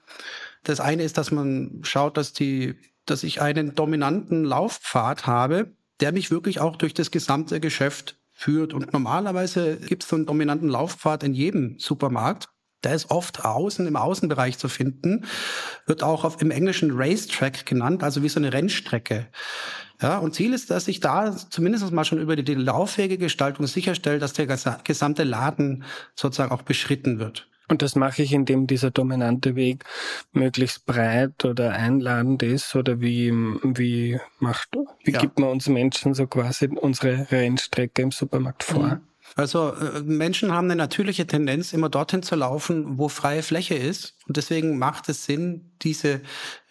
Das 0.65 0.81
eine 0.81 1.05
ist, 1.05 1.17
dass 1.17 1.31
man 1.31 1.81
schaut, 1.83 2.17
dass 2.17 2.33
die, 2.33 2.75
dass 3.07 3.23
ich 3.23 3.41
einen 3.41 3.75
dominanten 3.75 4.45
Laufpfad 4.45 5.27
habe, 5.27 5.73
der 6.01 6.13
mich 6.13 6.31
wirklich 6.31 6.61
auch 6.61 6.77
durch 6.77 6.95
das 6.95 7.11
gesamte 7.11 7.61
Geschäft 7.61 8.17
führt. 8.33 8.75
Und 8.75 8.93
normalerweise 8.93 9.77
gibt's 9.77 10.09
so 10.09 10.17
einen 10.17 10.27
dominanten 10.27 10.69
Laufpfad 10.69 11.23
in 11.23 11.35
jedem 11.35 11.79
Supermarkt. 11.79 12.49
Der 12.85 12.95
ist 12.95 13.11
oft 13.11 13.45
außen 13.45 13.87
im 13.87 13.97
Außenbereich 13.97 14.59
zu 14.59 14.69
finden, 14.69 15.25
wird 15.87 16.03
auch 16.03 16.25
auf, 16.25 16.41
im 16.41 16.51
Englischen 16.51 16.91
Racetrack 16.93 17.67
genannt, 17.67 18.03
also 18.03 18.23
wie 18.23 18.29
so 18.29 18.41
eine 18.41 18.53
Rennstrecke. 18.53 19.27
Ja, 20.03 20.19
und 20.19 20.35
Ziel 20.35 20.53
ist, 20.53 20.71
dass 20.71 20.89
ich 20.89 21.01
da 21.01 21.35
zumindest 21.35 21.91
mal 21.93 22.05
schon 22.05 22.21
über 22.21 22.37
die, 22.37 22.45
die 22.45 22.55
Laufwegegestaltung 22.55 23.67
sicherstelle, 23.67 24.19
dass 24.19 24.33
der 24.33 24.47
gesamte 24.85 25.25
Laden 25.25 25.85
sozusagen 26.15 26.53
auch 26.53 26.63
beschritten 26.63 27.19
wird. 27.19 27.49
Und 27.69 27.81
das 27.81 27.97
mache 27.97 28.23
ich, 28.23 28.33
indem 28.33 28.67
dieser 28.67 28.91
dominante 28.91 29.57
Weg 29.57 29.85
möglichst 30.33 30.85
breit 30.85 31.45
oder 31.45 31.73
einladend 31.73 32.43
ist 32.43 32.77
oder 32.77 33.01
wie, 33.01 33.33
wie 33.33 34.21
macht, 34.39 34.69
wie 35.03 35.13
ja. 35.13 35.21
gibt 35.21 35.39
man 35.39 35.49
uns 35.51 35.69
Menschen 35.69 36.13
so 36.13 36.27
quasi 36.27 36.67
unsere 36.67 37.31
Rennstrecke 37.31 38.03
im 38.03 38.11
Supermarkt 38.11 38.65
vor? 38.65 38.87
Mhm. 38.87 39.01
Also 39.37 39.73
äh, 39.75 40.01
Menschen 40.03 40.53
haben 40.53 40.67
eine 40.67 40.77
natürliche 40.77 41.27
Tendenz, 41.27 41.73
immer 41.73 41.89
dorthin 41.89 42.23
zu 42.23 42.37
laufen, 42.37 42.99
wo 42.99 43.09
freie 43.09 43.43
Fläche 43.43 43.75
ist. 43.75 44.17
Und 44.29 44.37
deswegen 44.37 44.79
macht 44.79 45.09
es 45.09 45.25
Sinn, 45.25 45.73
diese 45.83 46.21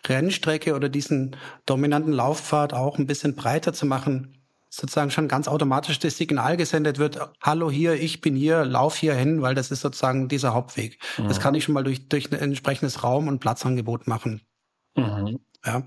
Rennstrecke 0.08 0.74
oder 0.74 0.90
diesen 0.90 1.36
dominanten 1.66 2.14
Laufpfad 2.14 2.74
auch 2.74 2.98
ein 2.98 3.08
bisschen 3.08 3.36
breiter 3.36 3.74
zu 3.74 3.86
machen. 3.86 4.38
Sozusagen 4.70 5.12
schon 5.12 5.28
ganz 5.28 5.48
automatisch 5.48 6.00
das 6.00 6.18
Signal 6.18 6.58
gesendet 6.58 6.98
wird, 6.98 7.20
hallo 7.42 7.70
hier, 7.70 7.94
ich 7.94 8.22
bin 8.22 8.36
hier, 8.36 8.66
lauf 8.66 8.96
hier 8.96 9.14
hin, 9.14 9.42
weil 9.42 9.54
das 9.54 9.70
ist 9.70 9.82
sozusagen 9.82 10.30
dieser 10.30 10.54
Hauptweg. 10.54 10.98
Mhm. 11.18 11.28
Das 11.28 11.40
kann 11.40 11.54
ich 11.54 11.66
schon 11.66 11.74
mal 11.74 11.84
durch, 11.84 12.08
durch 12.10 12.32
ein 12.32 12.40
entsprechendes 12.40 13.04
Raum- 13.04 13.28
und 13.28 13.40
Platzangebot 13.40 14.08
machen. 14.08 14.42
Mhm. 14.96 15.40
Ja. 15.66 15.84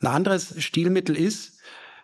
Ein 0.00 0.06
anderes 0.06 0.60
Stilmittel 0.60 1.16
ist, 1.16 1.51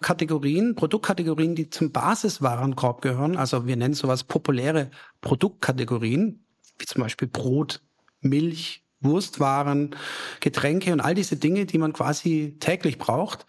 Kategorien, 0.01 0.75
Produktkategorien, 0.75 1.55
die 1.55 1.71
zum 1.71 1.93
Basiswarenkorb 1.93 3.03
gehören. 3.03 3.37
Also 3.37 3.67
wir 3.67 3.77
nennen 3.77 3.95
sowas 3.95 4.25
populäre 4.25 4.91
Produktkategorien, 5.21 6.45
wie 6.79 6.87
zum 6.87 7.03
Beispiel 7.03 7.29
Brot, 7.29 7.83
Milch, 8.21 8.85
Wurstwaren, 9.01 9.95
Getränke 10.41 10.93
und 10.93 11.01
all 11.01 11.15
diese 11.15 11.37
Dinge, 11.37 11.67
die 11.67 11.79
man 11.79 11.93
quasi 11.93 12.57
täglich 12.61 12.99
braucht, 12.99 13.47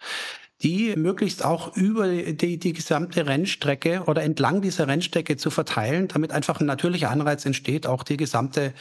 die 0.62 0.94
möglichst 0.96 1.44
auch 1.44 1.74
über 1.76 2.08
die, 2.08 2.58
die 2.58 2.72
gesamte 2.72 3.26
Rennstrecke 3.26 4.04
oder 4.06 4.22
entlang 4.22 4.60
dieser 4.60 4.86
Rennstrecke 4.88 5.36
zu 5.36 5.50
verteilen, 5.50 6.08
damit 6.08 6.32
einfach 6.32 6.60
ein 6.60 6.66
natürlicher 6.66 7.10
Anreiz 7.10 7.46
entsteht, 7.46 7.86
auch 7.86 8.02
die 8.02 8.18
gesamte, 8.18 8.74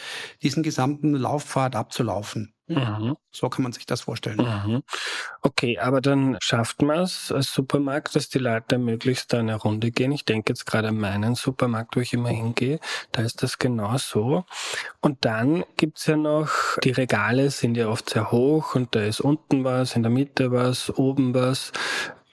diesen 0.44 0.62
gesamten 0.62 1.14
Laufpfad 1.14 1.76
abzulaufen. 1.76 2.54
Mhm. 2.70 3.18
So 3.32 3.50
kann 3.50 3.64
man 3.64 3.72
sich 3.72 3.86
das 3.86 4.02
vorstellen. 4.02 4.38
Mhm. 4.38 4.84
Okay, 5.42 5.80
aber 5.80 6.02
dann 6.02 6.38
schafft 6.40 6.82
man 6.82 7.00
es 7.00 7.32
als 7.32 7.52
Supermarkt, 7.52 8.16
dass 8.16 8.30
die 8.30 8.40
Leute 8.40 8.78
möglichst 8.78 9.34
eine 9.34 9.56
Runde 9.56 9.92
gehen. 9.92 10.12
Ich 10.12 10.26
denke 10.26 10.52
jetzt 10.52 10.66
gerade 10.66 10.90
an 10.90 10.98
meinen 10.98 11.36
Supermarkt, 11.36 11.96
wo 11.96 12.00
ich 12.00 12.14
immer 12.14 12.30
hingehe. 12.30 12.80
Da 13.12 13.24
ist 13.24 13.42
das 13.44 13.58
genau 13.58 13.98
so. 13.98 14.46
Und 15.02 15.26
dann 15.26 15.64
gibt's 15.78 16.06
ja 16.06 16.16
noch, 16.16 16.78
die 16.84 16.92
Regale 16.92 17.50
sind 17.50 17.76
ja 17.76 17.88
oft 17.88 18.10
sehr 18.10 18.32
hoch 18.32 18.76
und 18.76 18.96
da 18.96 19.02
ist 19.02 19.22
unten 19.22 19.64
was, 19.64 19.96
in 19.96 20.04
der 20.04 20.12
Mitte 20.12 20.52
was, 20.52 20.90
oben 20.96 21.34
was. 21.34 21.72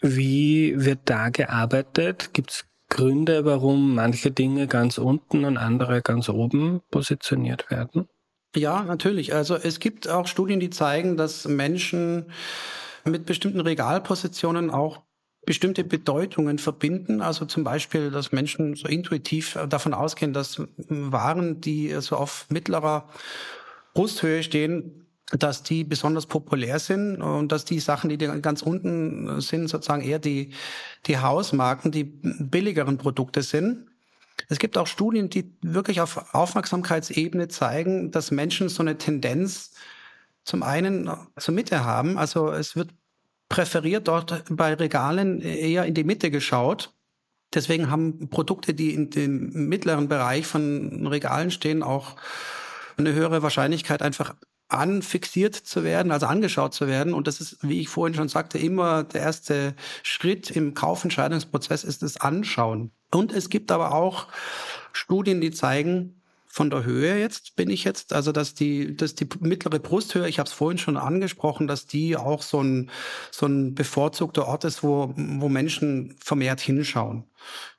Wie 0.02 0.75
wird 0.76 1.00
da 1.07 1.31
gearbeitet? 1.31 2.35
Gibt 2.35 2.50
es 2.50 2.64
Gründe, 2.88 3.45
warum 3.45 3.95
manche 3.95 4.31
Dinge 4.31 4.66
ganz 4.66 4.99
unten 4.99 5.45
und 5.45 5.57
andere 5.57 6.02
ganz 6.02 6.28
oben 6.28 6.83
positioniert 6.90 7.71
werden? 7.71 8.09
Ja, 8.55 8.83
natürlich. 8.85 9.35
Also 9.35 9.55
es 9.57 9.81
gibt 9.81 10.09
auch 10.09 10.26
Studien, 10.26 10.61
die 10.61 10.71
zeigen, 10.71 11.17
dass 11.17 11.47
Menschen 11.47 12.31
mit 13.05 13.26
bestimmten 13.26 13.61
Regalpositionen 13.61 14.71
auch 14.71 15.03
bestimmte 15.45 15.85
Bedeutungen 15.85 16.59
verbinden. 16.59 17.21
Also 17.21 17.45
zum 17.45 17.65
Beispiel, 17.65 18.11
dass 18.11 18.33
Menschen 18.33 18.75
so 18.75 18.88
intuitiv 18.88 19.59
davon 19.69 19.95
ausgehen, 19.95 20.33
dass 20.33 20.61
Waren, 20.88 21.61
die 21.61 21.95
so 22.00 22.17
auf 22.17 22.47
mittlerer 22.50 23.09
Brusthöhe 23.95 24.43
stehen, 24.43 25.07
dass 25.33 25.62
die 25.62 25.85
besonders 25.85 26.26
populär 26.26 26.79
sind 26.79 27.21
und 27.23 27.53
dass 27.53 27.65
die 27.65 27.81
Sachen, 27.81 28.11
die 28.11 28.19
ganz 28.19 28.62
unten 28.62 29.41
sind, 29.41 29.69
sozusagen 29.69 30.03
eher 30.03 30.19
die, 30.21 30.53
die 31.07 31.19
Hausmarken, 31.19 31.93
die 31.93 32.05
billigeren 32.05 32.99
Produkte 32.99 33.43
sind. 33.43 33.87
Es 34.49 34.59
gibt 34.59 34.78
auch 34.78 34.87
Studien, 34.87 35.31
die 35.31 35.52
wirklich 35.62 36.00
auf 36.00 36.35
Aufmerksamkeitsebene 36.35 37.49
zeigen, 37.49 38.11
dass 38.11 38.31
Menschen 38.31 38.69
so 38.69 38.83
eine 38.83 38.99
Tendenz 38.99 39.73
zum 40.45 40.62
einen 40.62 41.11
zur 41.37 41.55
Mitte 41.55 41.85
haben. 41.85 42.19
Also 42.19 42.50
es 42.50 42.76
wird 42.76 42.90
präferiert 43.49 44.09
dort 44.09 44.45
bei 44.50 44.75
Regalen 44.75 45.40
eher 45.40 45.85
in 45.85 45.95
die 45.95 46.05
Mitte 46.05 46.31
geschaut. 46.31 46.93
Deswegen 47.55 47.90
haben 47.90 48.28
Produkte, 48.28 48.75
die 48.75 48.93
in 48.93 49.11
dem 49.11 49.69
mittleren 49.69 50.09
Bereich 50.09 50.47
von 50.47 51.07
Regalen 51.07 51.50
stehen, 51.50 51.83
auch 51.83 52.16
eine 52.97 53.12
höhere 53.12 53.43
Wahrscheinlichkeit, 53.43 54.02
einfach 54.02 54.35
anfixiert 54.69 55.55
zu 55.55 55.85
werden, 55.85 56.11
also 56.11 56.26
angeschaut 56.26 56.75
zu 56.75 56.88
werden. 56.88 57.14
Und 57.14 57.28
das 57.28 57.40
ist, 57.40 57.59
wie 57.62 57.81
ich 57.81 57.88
vorhin 57.88 58.14
schon 58.14 58.28
sagte, 58.28 58.59
immer 58.59 59.05
der 59.05 59.23
erste 59.23 59.75
Schritt 60.02 60.50
im 60.50 60.75
Kaufentscheidungsprozess 60.75 61.85
ist 61.85 62.02
das 62.02 62.21
Anschauen. 62.21 62.90
Und 63.11 63.33
es 63.33 63.49
gibt 63.49 63.71
aber 63.71 63.93
auch 63.93 64.27
Studien, 64.93 65.41
die 65.41 65.51
zeigen, 65.51 66.17
von 66.57 66.71
der 66.71 66.85
Höhe 66.85 67.19
jetzt 67.19 67.55
bin 67.57 67.69
ich 67.69 67.85
jetzt, 67.85 68.15
also 68.15 68.33
dass 68.33 68.55
die, 68.55 68.97
dass 68.97 69.15
die 69.15 69.29
mittlere 69.41 69.79
Brusthöhe, 69.79 70.27
ich 70.27 70.39
habe 70.39 70.47
es 70.47 70.55
vorhin 70.55 70.79
schon 70.79 70.97
angesprochen, 70.97 71.67
dass 71.67 71.85
die 71.85 72.17
auch 72.17 72.41
so 72.41 72.63
ein, 72.63 72.91
so 73.31 73.45
ein 73.45 73.75
bevorzugter 73.75 74.49
Ort 74.49 74.65
ist, 74.65 74.83
wo, 74.83 75.13
wo 75.15 75.51
Menschen 75.51 76.17
vermehrt 76.19 76.61
hinschauen. 76.61 77.25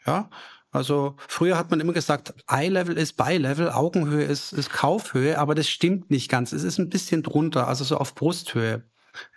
Ja, 0.05 0.29
also 0.69 1.15
früher 1.27 1.57
hat 1.57 1.71
man 1.71 1.79
immer 1.79 1.93
gesagt, 1.93 2.35
Eye-Level 2.47 2.97
ist 2.97 3.17
Buy-Level, 3.17 3.71
Augenhöhe 3.71 4.25
ist, 4.25 4.53
ist 4.53 4.69
Kaufhöhe, 4.69 5.39
aber 5.39 5.55
das 5.55 5.67
stimmt 5.67 6.11
nicht 6.11 6.29
ganz. 6.29 6.51
Es 6.51 6.63
ist 6.63 6.77
ein 6.77 6.89
bisschen 6.89 7.23
drunter, 7.23 7.67
also 7.67 7.83
so 7.83 7.97
auf 7.97 8.13
Brusthöhe. 8.13 8.83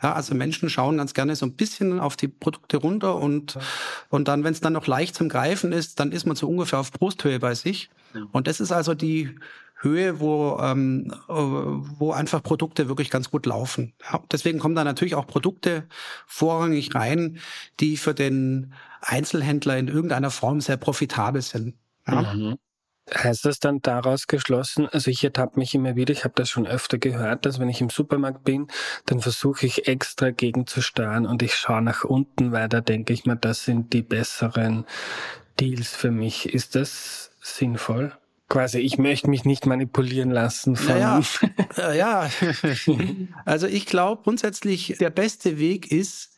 Ja, 0.03 0.13
also 0.15 0.35
Menschen 0.35 0.71
schauen 0.71 0.99
ganz 0.99 1.15
gerne 1.15 1.37
so 1.37 1.47
ein 1.47 1.55
bisschen 1.55 2.01
auf 2.01 2.17
die 2.17 2.29
Produkte 2.29 2.79
runter 2.79 3.17
und, 3.17 3.59
und 4.09 4.29
dann, 4.29 4.45
wenn 4.45 4.53
es 4.53 4.61
dann 4.61 4.73
noch 4.73 4.87
leicht 4.87 5.15
zum 5.15 5.29
Greifen 5.29 5.73
ist, 5.73 6.01
dann 6.01 6.13
ist 6.13 6.27
man 6.27 6.37
so 6.37 6.49
ungefähr 6.49 6.79
auf 6.79 6.93
Brusthöhe 6.93 7.39
bei 7.39 7.55
sich. 7.55 7.91
Und 8.33 8.47
das 8.47 8.61
ist 8.61 8.73
also 8.73 8.95
die 8.95 9.37
Höhe, 9.81 10.21
wo, 10.21 10.59
ähm, 10.61 11.15
wo 11.27 12.13
einfach 12.13 12.43
Produkte 12.43 12.89
wirklich 12.89 13.11
ganz 13.11 13.31
gut 13.31 13.47
laufen. 13.47 13.95
Ja, 14.11 14.21
deswegen 14.31 14.59
kommen 14.59 14.75
da 14.75 14.85
natürlich 14.85 15.15
auch 15.15 15.27
Produkte 15.27 15.87
vorrangig 16.27 16.95
rein, 16.95 17.39
die 17.81 17.97
für 17.97 18.13
den 18.15 18.75
Einzelhändler 19.01 19.79
in 19.79 19.89
irgendeiner 19.89 20.31
Form 20.31 20.61
sehr 20.61 20.77
profitabel 20.77 21.41
sind. 21.41 21.77
Ja. 22.07 22.35
Mhm. 22.35 22.59
Heißt 23.15 23.45
das 23.45 23.59
dann 23.59 23.83
daraus 23.83 24.27
geschlossen, 24.27 24.89
also 24.89 25.11
ich 25.11 25.25
ertappe 25.25 25.59
mich 25.59 25.75
immer 25.75 25.97
wieder, 25.97 26.13
ich 26.13 26.25
habe 26.25 26.35
das 26.37 26.49
schon 26.49 26.67
öfter 26.67 26.99
gehört, 26.99 27.45
dass 27.45 27.59
wenn 27.59 27.69
ich 27.69 27.81
im 27.81 27.91
Supermarkt 27.91 28.45
bin, 28.45 28.69
dann 29.07 29.21
versuche 29.21 29.67
ich 29.67 29.89
extra 29.89 30.31
gegenzusteuern 30.31 31.27
und 31.27 31.43
ich 31.43 31.55
schaue 31.55 31.83
nach 31.83 32.05
unten, 32.05 32.53
weil 32.53 32.69
da 32.69 32.81
denke 32.81 33.13
ich 33.13 33.27
mir, 33.27 33.37
das 33.37 33.65
sind 33.65 33.93
die 33.93 34.03
besseren 34.03 34.87
Deals 35.59 35.95
für 35.95 36.11
mich. 36.11 36.53
Ist 36.53 36.75
das 36.75 37.33
sinnvoll? 37.41 38.13
Quasi, 38.49 38.79
ich 38.81 38.99
möchte 38.99 39.31
mich 39.31 39.45
nicht 39.45 39.67
manipulieren 39.67 40.31
lassen 40.31 40.75
von. 40.75 40.95
Naja, 40.95 41.23
äh, 41.77 41.97
ja, 41.97 42.29
also 43.45 43.69
ich 43.69 43.87
glaube 43.87 44.23
grundsätzlich, 44.25 44.97
der 44.99 45.11
beste 45.11 45.59
Weg 45.59 45.93
ist, 45.93 46.31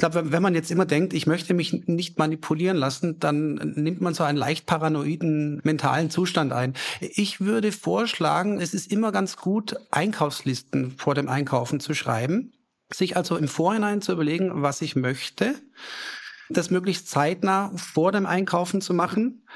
glaube, 0.00 0.32
wenn 0.32 0.42
man 0.42 0.54
jetzt 0.54 0.70
immer 0.70 0.86
denkt, 0.86 1.12
ich 1.12 1.26
möchte 1.26 1.54
mich 1.54 1.72
nicht 1.86 2.18
manipulieren 2.18 2.76
lassen, 2.76 3.20
dann 3.20 3.54
nimmt 3.76 4.00
man 4.00 4.14
so 4.14 4.24
einen 4.24 4.38
leicht 4.38 4.66
paranoiden 4.66 5.60
mentalen 5.62 6.10
Zustand 6.10 6.52
ein. 6.52 6.74
Ich 7.00 7.40
würde 7.40 7.70
vorschlagen, 7.70 8.60
es 8.60 8.74
ist 8.74 8.90
immer 8.90 9.12
ganz 9.12 9.36
gut, 9.36 9.76
Einkaufslisten 9.90 10.92
vor 10.96 11.14
dem 11.14 11.28
Einkaufen 11.28 11.78
zu 11.80 11.94
schreiben, 11.94 12.52
sich 12.92 13.16
also 13.16 13.36
im 13.36 13.48
Vorhinein 13.48 14.02
zu 14.02 14.12
überlegen, 14.12 14.62
was 14.62 14.82
ich 14.82 14.96
möchte, 14.96 15.54
das 16.48 16.70
möglichst 16.70 17.08
zeitnah 17.08 17.70
vor 17.76 18.10
dem 18.10 18.26
Einkaufen 18.26 18.80
zu 18.80 18.92
machen, 18.92 19.46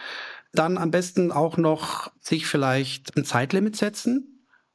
dann 0.53 0.79
am 0.79 0.93
besten 0.93 1.33
auch 1.33 1.57
noch 1.57 2.13
sich 2.21 2.47
vielleicht 2.47 3.17
ein 3.17 3.25
Zeitlimit 3.25 3.77
setzen, 3.77 4.34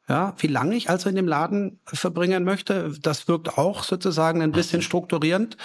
ja, 0.09 0.33
wie 0.37 0.47
lange 0.47 0.75
ich 0.75 0.89
also 0.89 1.07
in 1.07 1.15
dem 1.15 1.27
Laden 1.27 1.79
verbringen 1.85 2.43
möchte, 2.43 2.91
das 3.01 3.27
wirkt 3.27 3.57
auch 3.57 3.83
sozusagen 3.83 4.41
ein 4.41 4.51
bisschen 4.51 4.81
strukturierend. 4.81 5.55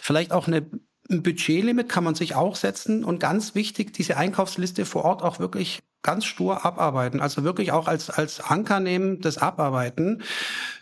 Vielleicht 0.00 0.32
auch 0.32 0.46
eine 0.46 0.66
ein 1.10 1.22
Budgetlimit 1.24 1.88
kann 1.88 2.04
man 2.04 2.14
sich 2.14 2.36
auch 2.36 2.54
setzen 2.54 3.02
und 3.04 3.18
ganz 3.18 3.54
wichtig, 3.56 3.92
diese 3.92 4.16
Einkaufsliste 4.16 4.84
vor 4.84 5.04
Ort 5.04 5.22
auch 5.22 5.40
wirklich 5.40 5.82
ganz 6.02 6.24
stur 6.24 6.64
abarbeiten, 6.64 7.20
also 7.20 7.44
wirklich 7.44 7.72
auch 7.72 7.88
als 7.88 8.08
als 8.10 8.40
Anker 8.40 8.80
nehmen, 8.80 9.20
das 9.20 9.36
Abarbeiten, 9.36 10.22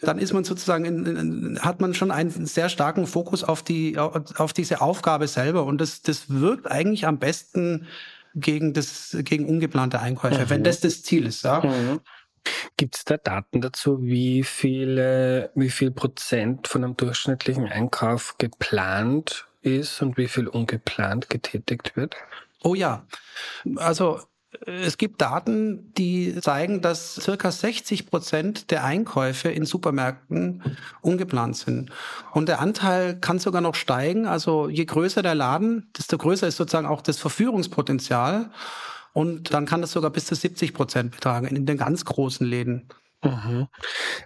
dann 0.03 0.19
ist 0.19 0.33
man 0.33 0.45
sozusagen 0.45 0.85
in, 0.85 1.07
in, 1.07 1.61
hat 1.61 1.81
man 1.81 1.95
schon 1.95 2.11
einen 2.11 2.47
sehr 2.47 2.69
starken 2.69 3.07
Fokus 3.07 3.43
auf 3.43 3.63
die 3.63 3.99
auf 3.99 4.53
diese 4.53 4.81
Aufgabe 4.81 5.27
selber 5.27 5.65
und 5.65 5.81
das 5.81 6.03
das 6.03 6.29
wirkt 6.29 6.71
eigentlich 6.71 7.07
am 7.07 7.19
besten 7.19 7.87
gegen 8.35 8.75
das 8.75 9.17
gegen 9.21 9.47
ungeplante 9.47 9.99
Einkäufe, 9.99 10.45
mhm. 10.45 10.51
wenn 10.51 10.63
das 10.63 10.81
das 10.81 11.03
Ziel 11.03 11.27
ist, 11.27 11.43
ja. 11.43 11.61
Mhm. 11.65 12.01
Gibt 12.77 12.97
es 12.97 13.05
da 13.05 13.17
Daten 13.17 13.61
dazu, 13.61 14.03
wie 14.03 14.45
viele, 14.45 15.51
wie 15.55 15.71
viel 15.71 15.91
Prozent 15.91 16.69
von 16.69 16.85
einem 16.85 16.97
durchschnittlichen 16.97 17.67
Einkauf 17.67 18.37
geplant 18.39 19.47
ist 19.63 20.01
und 20.03 20.17
wie 20.17 20.29
viel 20.29 20.49
ungeplant 20.49 21.29
getätigt 21.29 21.97
wird? 21.97 22.17
Oh 22.63 22.75
ja, 22.75 23.05
also 23.77 24.21
es 24.67 24.97
gibt 24.97 25.21
Daten, 25.21 25.93
die 25.95 26.35
zeigen, 26.41 26.81
dass 26.81 27.17
circa 27.17 27.51
60 27.51 28.07
Prozent 28.07 28.71
der 28.71 28.83
Einkäufe 28.85 29.51
in 29.51 29.67
Supermärkten 29.67 30.77
ungeplant 31.03 31.57
sind. 31.57 31.91
Und 32.33 32.49
der 32.49 32.61
Anteil 32.61 33.21
kann 33.21 33.39
sogar 33.39 33.61
noch 33.61 33.75
steigen. 33.75 34.27
Also 34.27 34.69
je 34.69 34.87
größer 34.87 35.23
der 35.23 35.35
Laden, 35.35 35.91
desto 35.97 36.17
größer 36.17 36.47
ist 36.47 36.57
sozusagen 36.57 36.87
auch 36.87 37.03
das 37.03 37.19
Verführungspotenzial. 37.19 38.51
Und 39.13 39.53
dann 39.53 39.67
kann 39.67 39.81
das 39.81 39.93
sogar 39.93 40.11
bis 40.11 40.27
zu 40.27 40.35
70 40.35 40.75
Prozent 40.75 41.13
betragen 41.13 41.47
in 41.47 41.67
den 41.67 41.77
ganz 41.77 42.05
großen 42.05 42.47
Läden. 42.47 42.89
Mhm. 43.23 43.67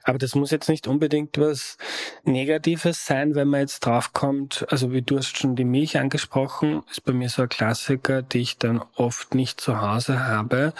Aber 0.04 0.18
das 0.18 0.34
muss 0.34 0.50
jetzt 0.50 0.68
nicht 0.68 0.86
unbedingt 0.86 1.38
was 1.38 1.78
Negatives 2.24 3.06
sein, 3.06 3.34
wenn 3.34 3.48
man 3.48 3.60
jetzt 3.60 3.80
draufkommt. 3.86 4.66
Also 4.68 4.92
wie 4.92 5.02
du 5.02 5.16
hast 5.16 5.38
schon 5.38 5.56
die 5.56 5.64
Milch 5.64 5.98
angesprochen, 5.98 6.82
ist 6.90 7.04
bei 7.04 7.12
mir 7.12 7.30
so 7.30 7.42
ein 7.42 7.48
Klassiker, 7.48 8.22
die 8.22 8.40
ich 8.40 8.58
dann 8.58 8.82
oft 8.96 9.34
nicht 9.34 9.60
zu 9.60 9.80
Hause 9.80 10.26
habe, 10.26 10.74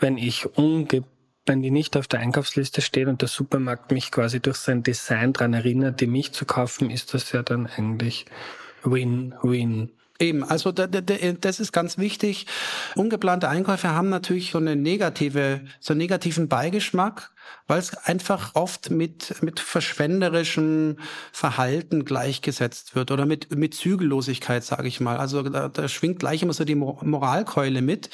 wenn 0.00 0.18
ich 0.18 0.56
unge 0.56 1.04
wenn 1.44 1.60
die 1.60 1.72
nicht 1.72 1.96
auf 1.96 2.06
der 2.06 2.20
Einkaufsliste 2.20 2.82
steht 2.82 3.08
und 3.08 3.20
der 3.20 3.28
Supermarkt 3.28 3.90
mich 3.90 4.12
quasi 4.12 4.38
durch 4.38 4.58
sein 4.58 4.84
Design 4.84 5.32
dran 5.32 5.54
erinnert, 5.54 6.00
die 6.00 6.06
Milch 6.06 6.30
zu 6.30 6.44
kaufen, 6.44 6.88
ist 6.88 7.14
das 7.14 7.32
ja 7.32 7.42
dann 7.42 7.66
eigentlich 7.66 8.26
Win-Win. 8.84 9.90
Eben, 10.22 10.44
also 10.44 10.70
das 10.70 11.58
ist 11.58 11.72
ganz 11.72 11.98
wichtig. 11.98 12.46
Ungeplante 12.94 13.48
Einkäufe 13.48 13.88
haben 13.88 14.08
natürlich 14.08 14.52
so 14.52 14.58
eine 14.58 14.76
negative, 14.76 15.62
so 15.80 15.94
einen 15.94 15.98
negativen 15.98 16.46
Beigeschmack, 16.46 17.32
weil 17.66 17.80
es 17.80 17.92
einfach 18.06 18.54
oft 18.54 18.90
mit, 18.90 19.42
mit 19.42 19.58
verschwenderischem 19.58 20.98
Verhalten 21.32 22.04
gleichgesetzt 22.04 22.94
wird 22.94 23.10
oder 23.10 23.26
mit, 23.26 23.56
mit 23.56 23.74
Zügellosigkeit, 23.74 24.62
sage 24.62 24.86
ich 24.86 25.00
mal. 25.00 25.16
Also 25.16 25.42
da, 25.42 25.68
da 25.68 25.88
schwingt 25.88 26.20
gleich 26.20 26.40
immer 26.44 26.52
so 26.52 26.64
die 26.64 26.76
Moralkeule 26.76 27.82
mit. 27.82 28.08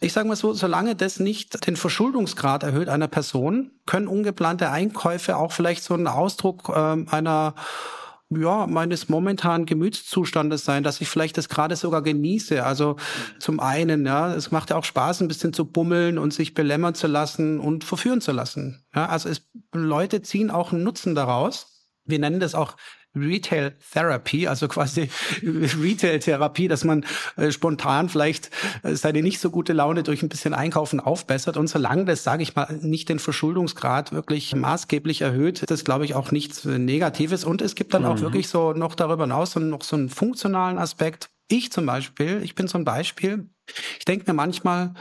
Ich 0.00 0.14
sage 0.14 0.28
mal 0.28 0.36
so, 0.36 0.54
solange 0.54 0.96
das 0.96 1.20
nicht 1.20 1.66
den 1.66 1.76
Verschuldungsgrad 1.76 2.62
erhöht 2.62 2.88
einer 2.88 3.08
Person, 3.08 3.72
können 3.84 4.08
ungeplante 4.08 4.70
Einkäufe 4.70 5.36
auch 5.36 5.52
vielleicht 5.52 5.82
so 5.82 5.92
ein 5.92 6.06
Ausdruck 6.06 6.70
äh, 6.70 7.04
einer 7.10 7.54
ja, 8.30 8.66
meines 8.66 9.08
momentanen 9.08 9.66
Gemütszustandes 9.66 10.64
sein, 10.64 10.82
dass 10.82 11.00
ich 11.00 11.08
vielleicht 11.08 11.38
das 11.38 11.48
gerade 11.48 11.76
sogar 11.76 12.02
genieße. 12.02 12.64
Also 12.64 12.96
zum 13.38 13.58
einen, 13.60 14.04
ja, 14.04 14.34
es 14.34 14.50
macht 14.50 14.70
ja 14.70 14.76
auch 14.76 14.84
Spaß, 14.84 15.22
ein 15.22 15.28
bisschen 15.28 15.52
zu 15.52 15.64
bummeln 15.64 16.18
und 16.18 16.34
sich 16.34 16.54
belämmern 16.54 16.94
zu 16.94 17.06
lassen 17.06 17.58
und 17.58 17.84
verführen 17.84 18.20
zu 18.20 18.32
lassen. 18.32 18.84
Ja, 18.94 19.06
also 19.06 19.28
es, 19.28 19.48
Leute 19.72 20.22
ziehen 20.22 20.50
auch 20.50 20.72
einen 20.72 20.82
Nutzen 20.82 21.14
daraus. 21.14 21.88
Wir 22.04 22.18
nennen 22.18 22.40
das 22.40 22.54
auch 22.54 22.76
Retail 23.20 23.74
Therapy, 23.92 24.46
also 24.46 24.68
quasi 24.68 25.08
Retail 25.42 26.18
Therapie, 26.18 26.68
dass 26.68 26.84
man 26.84 27.04
äh, 27.36 27.50
spontan 27.50 28.08
vielleicht 28.08 28.50
äh, 28.82 28.94
seine 28.94 29.22
nicht 29.22 29.40
so 29.40 29.50
gute 29.50 29.72
Laune 29.72 30.02
durch 30.02 30.22
ein 30.22 30.28
bisschen 30.28 30.54
Einkaufen 30.54 31.00
aufbessert. 31.00 31.56
Und 31.56 31.68
solange 31.68 32.04
das, 32.04 32.24
sage 32.24 32.42
ich 32.42 32.54
mal, 32.54 32.78
nicht 32.80 33.08
den 33.08 33.18
Verschuldungsgrad 33.18 34.12
wirklich 34.12 34.54
maßgeblich 34.54 35.20
erhöht, 35.20 35.60
ist 35.60 35.70
das, 35.70 35.84
glaube 35.84 36.04
ich, 36.04 36.14
auch 36.14 36.30
nichts 36.30 36.64
Negatives. 36.64 37.44
Und 37.44 37.62
es 37.62 37.74
gibt 37.74 37.94
dann 37.94 38.02
mhm. 38.02 38.08
auch 38.08 38.20
wirklich 38.20 38.48
so 38.48 38.72
noch 38.72 38.94
darüber 38.94 39.24
hinaus 39.24 39.52
so, 39.52 39.60
noch 39.60 39.82
so 39.82 39.96
einen 39.96 40.08
funktionalen 40.08 40.78
Aspekt. 40.78 41.30
Ich 41.48 41.72
zum 41.72 41.86
Beispiel, 41.86 42.42
ich 42.42 42.54
bin 42.54 42.68
so 42.68 42.78
ein 42.78 42.84
Beispiel. 42.84 43.48
Ich 43.98 44.04
denke 44.04 44.30
mir 44.30 44.34
manchmal, 44.34 44.94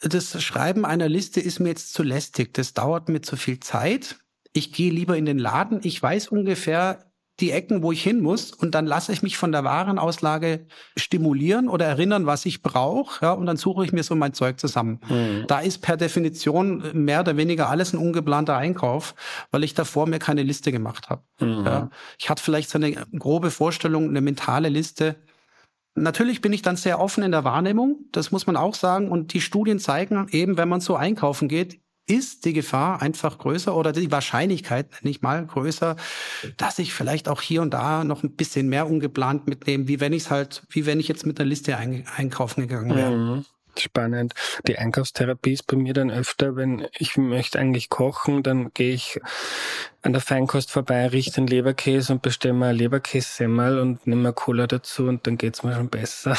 das 0.00 0.42
Schreiben 0.42 0.84
einer 0.84 1.08
Liste 1.08 1.40
ist 1.40 1.60
mir 1.60 1.68
jetzt 1.68 1.94
zu 1.94 2.02
lästig. 2.02 2.54
Das 2.54 2.74
dauert 2.74 3.08
mir 3.08 3.22
zu 3.22 3.36
viel 3.36 3.60
Zeit. 3.60 4.16
Ich 4.52 4.72
gehe 4.72 4.90
lieber 4.90 5.16
in 5.16 5.24
den 5.24 5.38
Laden. 5.38 5.80
Ich 5.82 6.02
weiß 6.02 6.28
ungefähr 6.28 7.11
die 7.40 7.50
Ecken, 7.50 7.82
wo 7.82 7.92
ich 7.92 8.02
hin 8.02 8.20
muss, 8.20 8.52
und 8.52 8.74
dann 8.74 8.86
lasse 8.86 9.12
ich 9.12 9.22
mich 9.22 9.36
von 9.36 9.52
der 9.52 9.64
Warenauslage 9.64 10.66
stimulieren 10.96 11.68
oder 11.68 11.86
erinnern, 11.86 12.26
was 12.26 12.46
ich 12.46 12.62
brauche, 12.62 13.24
ja, 13.24 13.32
und 13.32 13.46
dann 13.46 13.56
suche 13.56 13.84
ich 13.84 13.92
mir 13.92 14.02
so 14.02 14.14
mein 14.14 14.34
Zeug 14.34 14.60
zusammen. 14.60 15.00
Mhm. 15.08 15.44
Da 15.48 15.60
ist 15.60 15.78
per 15.78 15.96
Definition 15.96 16.82
mehr 16.92 17.20
oder 17.20 17.36
weniger 17.36 17.68
alles 17.70 17.92
ein 17.92 17.98
ungeplanter 17.98 18.56
Einkauf, 18.56 19.14
weil 19.50 19.64
ich 19.64 19.74
davor 19.74 20.06
mir 20.06 20.18
keine 20.18 20.42
Liste 20.42 20.72
gemacht 20.72 21.08
habe. 21.10 21.22
Mhm. 21.40 21.64
Ja. 21.64 21.90
Ich 22.18 22.28
hatte 22.28 22.42
vielleicht 22.42 22.70
so 22.70 22.78
eine 22.78 22.92
grobe 23.18 23.50
Vorstellung, 23.50 24.08
eine 24.08 24.20
mentale 24.20 24.68
Liste, 24.68 25.16
Natürlich 25.94 26.40
bin 26.40 26.54
ich 26.54 26.62
dann 26.62 26.76
sehr 26.76 27.00
offen 27.00 27.22
in 27.22 27.32
der 27.32 27.44
Wahrnehmung, 27.44 28.06
das 28.12 28.30
muss 28.30 28.46
man 28.46 28.56
auch 28.56 28.74
sagen. 28.74 29.10
Und 29.10 29.34
die 29.34 29.42
Studien 29.42 29.78
zeigen 29.78 30.26
eben, 30.30 30.56
wenn 30.56 30.68
man 30.68 30.80
so 30.80 30.96
einkaufen 30.96 31.48
geht, 31.48 31.82
ist 32.12 32.44
die 32.44 32.52
Gefahr 32.52 33.00
einfach 33.02 33.38
größer 33.38 33.74
oder 33.74 33.92
die 33.92 34.10
Wahrscheinlichkeit 34.10 34.86
nicht 35.02 35.22
mal 35.22 35.44
größer, 35.44 35.96
dass 36.56 36.78
ich 36.78 36.92
vielleicht 36.92 37.28
auch 37.28 37.40
hier 37.40 37.62
und 37.62 37.72
da 37.72 38.04
noch 38.04 38.22
ein 38.22 38.32
bisschen 38.32 38.68
mehr 38.68 38.86
ungeplant 38.86 39.46
mitnehme, 39.46 39.88
wie 39.88 40.00
wenn 40.00 40.12
ich 40.12 40.24
es 40.24 40.30
halt, 40.30 40.62
wie 40.70 40.86
wenn 40.86 41.00
ich 41.00 41.08
jetzt 41.08 41.26
mit 41.26 41.40
einer 41.40 41.48
Liste 41.48 41.76
ein, 41.76 42.04
einkaufen 42.16 42.68
gegangen 42.68 42.94
wäre. 42.94 43.10
Mhm. 43.10 43.44
Spannend. 43.78 44.34
Die 44.66 44.76
Einkaufstherapie 44.78 45.54
ist 45.54 45.66
bei 45.66 45.78
mir 45.78 45.94
dann 45.94 46.10
öfter, 46.10 46.56
wenn 46.56 46.86
ich 46.98 47.16
möchte 47.16 47.58
eigentlich 47.58 47.88
kochen, 47.88 48.42
dann 48.42 48.70
gehe 48.74 48.92
ich 48.92 49.18
an 50.02 50.12
der 50.12 50.20
Feinkost 50.20 50.70
vorbei, 50.70 51.06
rieche 51.06 51.30
den 51.30 51.46
Leberkäse 51.46 52.12
und 52.12 52.20
bestelle 52.20 52.52
mir 52.52 52.72
Leberkässemmel 52.72 53.78
und 53.78 54.06
nehme 54.06 54.22
mir 54.22 54.32
Cola 54.34 54.66
dazu 54.66 55.04
und 55.04 55.26
dann 55.26 55.38
geht's 55.38 55.62
mir 55.62 55.74
schon 55.74 55.88
besser. 55.88 56.36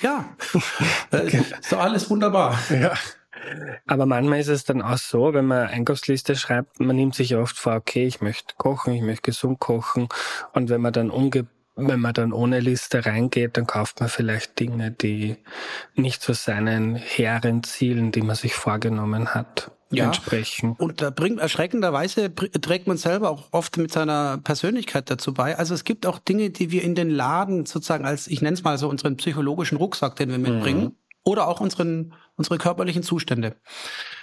Ja, 0.00 0.36
okay. 1.12 1.44
so 1.62 1.78
alles 1.78 2.10
wunderbar. 2.10 2.58
Ja. 2.68 2.92
Aber 3.86 4.06
manchmal 4.06 4.40
ist 4.40 4.48
es 4.48 4.64
dann 4.64 4.82
auch 4.82 4.98
so, 4.98 5.34
wenn 5.34 5.46
man 5.46 5.68
Einkaufsliste 5.68 6.36
schreibt, 6.36 6.80
man 6.80 6.96
nimmt 6.96 7.14
sich 7.14 7.36
oft 7.36 7.56
vor, 7.56 7.74
okay, 7.74 8.06
ich 8.06 8.20
möchte 8.20 8.54
kochen, 8.56 8.94
ich 8.94 9.02
möchte 9.02 9.22
gesund 9.22 9.60
kochen 9.60 10.08
und 10.52 10.68
wenn 10.68 10.80
man 10.80 10.92
dann 10.92 11.10
umge 11.10 11.46
wenn 11.76 12.00
man 12.00 12.14
dann 12.14 12.32
ohne 12.32 12.60
Liste 12.60 13.06
reingeht, 13.06 13.56
dann 13.56 13.66
kauft 13.66 14.00
man 14.00 14.08
vielleicht 14.08 14.58
Dinge, 14.60 14.90
die 14.90 15.36
nicht 15.94 16.22
zu 16.22 16.32
seinen 16.34 16.94
hehren 16.96 17.62
Zielen, 17.62 18.12
die 18.12 18.22
man 18.22 18.36
sich 18.36 18.54
vorgenommen 18.54 19.34
hat, 19.34 19.70
ja, 19.90 20.06
entsprechen. 20.06 20.74
Und 20.78 21.00
da 21.00 21.10
bringt 21.10 21.40
erschreckenderweise 21.40 22.34
trägt 22.34 22.86
man 22.86 22.96
selber 22.96 23.30
auch 23.30 23.48
oft 23.52 23.76
mit 23.76 23.92
seiner 23.92 24.38
Persönlichkeit 24.38 25.10
dazu 25.10 25.32
bei. 25.32 25.56
Also 25.56 25.74
es 25.74 25.84
gibt 25.84 26.06
auch 26.06 26.18
Dinge, 26.18 26.50
die 26.50 26.70
wir 26.70 26.82
in 26.82 26.94
den 26.94 27.10
Laden 27.10 27.66
sozusagen 27.66 28.04
als, 28.04 28.26
ich 28.26 28.42
nenne 28.42 28.54
es 28.54 28.64
mal 28.64 28.78
so, 28.78 28.88
unseren 28.88 29.16
psychologischen 29.16 29.78
Rucksack, 29.78 30.16
den 30.16 30.30
wir 30.30 30.38
mitbringen, 30.38 30.82
mhm. 30.82 30.96
Oder 31.24 31.48
auch 31.48 31.60
unseren, 31.60 32.14
unsere 32.36 32.58
körperlichen 32.58 33.02
Zustände. 33.02 33.56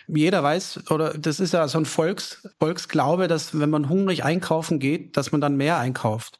Jeder 0.07 0.41
weiß, 0.43 0.89
oder 0.89 1.17
das 1.17 1.39
ist 1.39 1.53
ja 1.53 1.67
so 1.67 1.77
ein 1.77 1.85
Volks, 1.85 2.47
Volksglaube, 2.59 3.27
dass 3.27 3.59
wenn 3.59 3.69
man 3.69 3.89
hungrig 3.89 4.23
einkaufen 4.23 4.79
geht, 4.79 5.17
dass 5.17 5.31
man 5.31 5.41
dann 5.41 5.57
mehr 5.57 5.77
einkauft. 5.77 6.39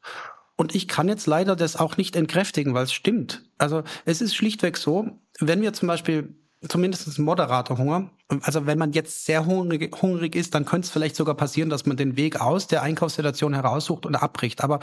Und 0.56 0.74
ich 0.74 0.88
kann 0.88 1.08
jetzt 1.08 1.26
leider 1.26 1.54
das 1.54 1.76
auch 1.76 1.96
nicht 1.96 2.16
entkräftigen, 2.16 2.74
weil 2.74 2.84
es 2.84 2.92
stimmt. 2.92 3.44
Also 3.58 3.84
es 4.04 4.20
ist 4.20 4.34
schlichtweg 4.34 4.76
so, 4.76 5.20
wenn 5.38 5.62
wir 5.62 5.72
zum 5.72 5.86
Beispiel 5.86 6.34
zumindest 6.66 7.16
moderater 7.20 7.78
Hunger, 7.78 8.10
also 8.42 8.66
wenn 8.66 8.78
man 8.78 8.92
jetzt 8.92 9.24
sehr 9.24 9.46
hungrig, 9.46 9.94
hungrig 10.02 10.34
ist, 10.34 10.54
dann 10.54 10.64
könnte 10.64 10.86
es 10.86 10.90
vielleicht 10.90 11.14
sogar 11.14 11.36
passieren, 11.36 11.70
dass 11.70 11.86
man 11.86 11.96
den 11.96 12.16
Weg 12.16 12.40
aus 12.40 12.66
der 12.66 12.82
Einkaufssituation 12.82 13.54
heraussucht 13.54 14.06
und 14.06 14.16
abbricht. 14.16 14.64
Aber 14.64 14.80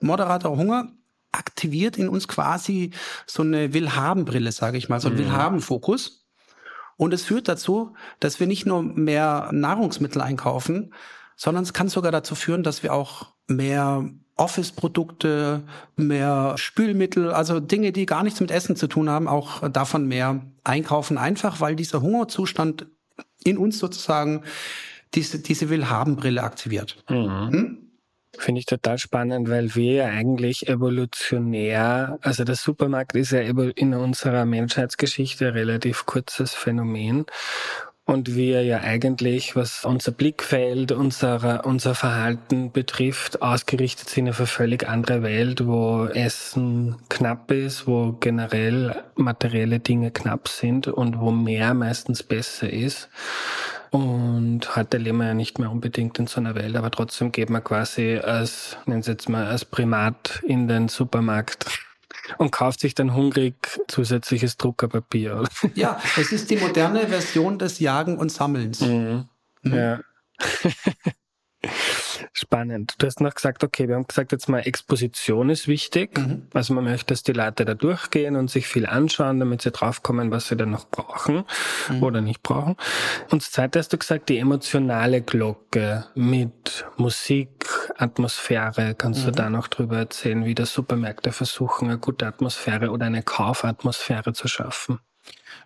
moderater 0.00 0.50
Hunger 0.50 0.92
aktiviert 1.38 1.96
in 1.96 2.08
uns 2.08 2.28
quasi 2.28 2.90
so 3.26 3.42
eine 3.42 3.72
Willhaben-Brille, 3.72 4.52
sage 4.52 4.78
ich 4.78 4.88
mal, 4.88 5.00
so 5.00 5.08
ein 5.08 5.14
mhm. 5.14 5.18
Willhaben-Fokus. 5.18 6.26
Und 6.96 7.14
es 7.14 7.24
führt 7.24 7.48
dazu, 7.48 7.94
dass 8.20 8.40
wir 8.40 8.46
nicht 8.46 8.66
nur 8.66 8.82
mehr 8.82 9.50
Nahrungsmittel 9.52 10.20
einkaufen, 10.20 10.92
sondern 11.36 11.62
es 11.62 11.72
kann 11.72 11.88
sogar 11.88 12.10
dazu 12.10 12.34
führen, 12.34 12.64
dass 12.64 12.82
wir 12.82 12.92
auch 12.92 13.28
mehr 13.46 14.10
Office-Produkte, 14.36 15.62
mehr 15.96 16.54
Spülmittel, 16.56 17.32
also 17.32 17.60
Dinge, 17.60 17.92
die 17.92 18.06
gar 18.06 18.22
nichts 18.22 18.40
mit 18.40 18.50
Essen 18.50 18.76
zu 18.76 18.88
tun 18.88 19.08
haben, 19.08 19.28
auch 19.28 19.68
davon 19.68 20.06
mehr 20.06 20.42
einkaufen. 20.64 21.18
Einfach, 21.18 21.60
weil 21.60 21.76
dieser 21.76 22.02
Hungerzustand 22.02 22.86
in 23.44 23.58
uns 23.58 23.78
sozusagen 23.78 24.42
diese, 25.14 25.38
diese 25.38 25.70
Willhaben-Brille 25.70 26.42
aktiviert. 26.42 27.02
Mhm. 27.08 27.50
Hm? 27.52 27.87
Finde 28.38 28.60
ich 28.60 28.66
total 28.66 28.98
spannend, 28.98 29.50
weil 29.50 29.74
wir 29.74 29.92
ja 29.92 30.06
eigentlich 30.06 30.68
evolutionär, 30.68 32.18
also 32.22 32.44
der 32.44 32.54
Supermarkt 32.54 33.16
ist 33.16 33.32
ja 33.32 33.40
in 33.40 33.94
unserer 33.94 34.44
Menschheitsgeschichte 34.44 35.48
ein 35.48 35.54
relativ 35.54 36.06
kurzes 36.06 36.54
Phänomen 36.54 37.26
und 38.08 38.34
wir 38.34 38.62
ja 38.62 38.78
eigentlich, 38.80 39.54
was 39.54 39.84
unser 39.84 40.12
Blickfeld, 40.12 40.92
unser, 40.92 41.66
unser 41.66 41.94
Verhalten 41.94 42.72
betrifft, 42.72 43.42
ausgerichtet 43.42 44.08
sind 44.08 44.30
auf 44.30 44.38
eine 44.38 44.46
völlig 44.46 44.88
andere 44.88 45.22
Welt, 45.22 45.66
wo 45.66 46.06
Essen 46.06 46.96
knapp 47.10 47.50
ist, 47.50 47.86
wo 47.86 48.12
generell 48.12 48.94
materielle 49.14 49.78
Dinge 49.80 50.10
knapp 50.10 50.48
sind 50.48 50.88
und 50.88 51.20
wo 51.20 51.32
mehr 51.32 51.74
meistens 51.74 52.22
besser 52.22 52.70
ist. 52.70 53.10
Und 53.90 54.76
heute 54.76 54.98
leben 54.98 55.18
wir 55.18 55.28
ja 55.28 55.34
nicht 55.34 55.58
mehr 55.58 55.70
unbedingt 55.70 56.18
in 56.18 56.26
so 56.26 56.40
einer 56.40 56.54
Welt, 56.54 56.76
aber 56.76 56.90
trotzdem 56.90 57.32
geht 57.32 57.50
man 57.50 57.64
quasi 57.64 58.18
als, 58.18 58.76
nennen 58.86 59.02
Sie 59.02 59.12
jetzt 59.12 59.28
mal, 59.28 59.46
als 59.46 59.64
Primat 59.64 60.42
in 60.46 60.68
den 60.68 60.88
Supermarkt 60.88 61.66
und 62.38 62.50
kauft 62.50 62.80
sich 62.80 62.94
dann 62.94 63.14
hungrig 63.14 63.80
zusätzliches 63.88 64.56
Druckerpapier. 64.56 65.44
Ja, 65.74 66.00
es 66.16 66.32
ist 66.32 66.50
die 66.50 66.56
moderne 66.56 67.06
Version 67.08 67.58
des 67.58 67.78
Jagen 67.78 68.18
und 68.18 68.30
Sammelns. 68.30 68.80
Mhm. 68.80 69.28
Mhm. 69.62 69.74
Ja. 69.74 70.00
Spannend. 72.38 72.94
Du 72.98 73.06
hast 73.06 73.20
noch 73.20 73.34
gesagt, 73.34 73.64
okay, 73.64 73.88
wir 73.88 73.96
haben 73.96 74.06
gesagt, 74.06 74.30
jetzt 74.30 74.48
mal 74.48 74.60
Exposition 74.60 75.50
ist 75.50 75.66
wichtig. 75.66 76.16
Mhm. 76.16 76.46
Also 76.54 76.72
man 76.72 76.84
möchte, 76.84 77.06
dass 77.06 77.24
die 77.24 77.32
Leute 77.32 77.64
da 77.64 77.74
durchgehen 77.74 78.36
und 78.36 78.48
sich 78.48 78.68
viel 78.68 78.86
anschauen, 78.86 79.40
damit 79.40 79.62
sie 79.62 79.72
draufkommen, 79.72 80.30
was 80.30 80.46
sie 80.46 80.56
dann 80.56 80.70
noch 80.70 80.88
brauchen 80.88 81.42
mhm. 81.88 82.02
oder 82.02 82.20
nicht 82.20 82.44
brauchen. 82.44 82.76
Und 83.30 83.42
das 83.42 83.50
zweite 83.50 83.80
hast 83.80 83.92
du 83.92 83.98
gesagt, 83.98 84.28
die 84.28 84.38
emotionale 84.38 85.20
Glocke 85.20 86.04
mit 86.14 86.86
Musik, 86.96 87.66
Atmosphäre. 87.96 88.94
Kannst 88.96 89.22
mhm. 89.22 89.26
du 89.26 89.32
da 89.32 89.50
noch 89.50 89.66
drüber 89.66 89.96
erzählen, 89.98 90.44
wie 90.44 90.54
das 90.54 90.72
Supermärkte 90.72 91.32
versuchen, 91.32 91.88
eine 91.88 91.98
gute 91.98 92.24
Atmosphäre 92.24 92.90
oder 92.90 93.06
eine 93.06 93.24
Kaufatmosphäre 93.24 94.32
zu 94.32 94.46
schaffen? 94.46 95.00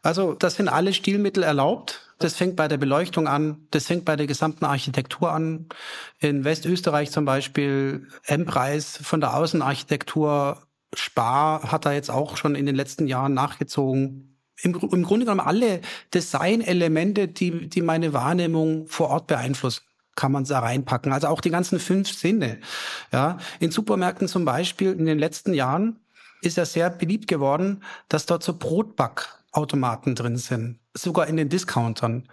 Also 0.03 0.35
das 0.35 0.57
sind 0.57 0.69
alle 0.69 0.93
Stilmittel 0.93 1.43
erlaubt. 1.43 2.01
Das 2.19 2.35
fängt 2.35 2.57
bei 2.57 2.69
der 2.69 2.77
Beleuchtung 2.77 3.27
an, 3.27 3.67
das 3.71 3.87
fängt 3.87 4.05
bei 4.05 4.15
der 4.15 4.27
gesamten 4.27 4.65
Architektur 4.65 5.33
an. 5.33 5.67
In 6.19 6.45
Westösterreich 6.45 7.11
zum 7.11 7.25
Beispiel 7.25 8.07
M-Preis 8.25 8.99
von 9.03 9.21
der 9.21 9.35
Außenarchitektur. 9.35 10.63
Spar 10.95 11.73
hat 11.73 11.87
da 11.87 11.93
jetzt 11.93 12.11
auch 12.11 12.37
schon 12.37 12.55
in 12.55 12.67
den 12.67 12.77
letzten 12.77 13.07
Jahren 13.07 13.35
nachgezogen. 13.35 14.39
Im, 14.61 14.75
im 14.75 15.03
Grunde 15.03 15.25
genommen 15.25 15.41
alle 15.41 15.81
Designelemente, 16.15 17.27
die, 17.29 17.69
die 17.69 17.83
meine 17.83 18.13
Wahrnehmung 18.13 18.87
vor 18.89 19.09
Ort 19.09 19.27
beeinflussen 19.27 19.83
kann 20.15 20.33
man 20.33 20.45
da 20.45 20.59
reinpacken. 20.59 21.13
Also 21.13 21.29
auch 21.29 21.41
die 21.41 21.51
ganzen 21.51 21.81
fünf 21.81 22.13
Sinne. 22.13 22.59
Ja, 23.13 23.39
in 23.61 23.71
Supermärkten 23.71 24.29
zum 24.29 24.45
Beispiel 24.45 24.93
in 24.93 25.07
den 25.07 25.19
letzten 25.19 25.55
Jahren 25.55 26.02
ist 26.43 26.57
ja 26.57 26.65
sehr 26.65 26.91
beliebt 26.91 27.29
geworden, 27.29 27.83
dass 28.09 28.27
dort 28.27 28.43
so 28.43 28.55
Brotbackautomaten 28.55 30.15
drin 30.15 30.37
sind 30.37 30.79
sogar 30.95 31.27
in 31.27 31.37
den 31.37 31.49
Discountern. 31.49 32.29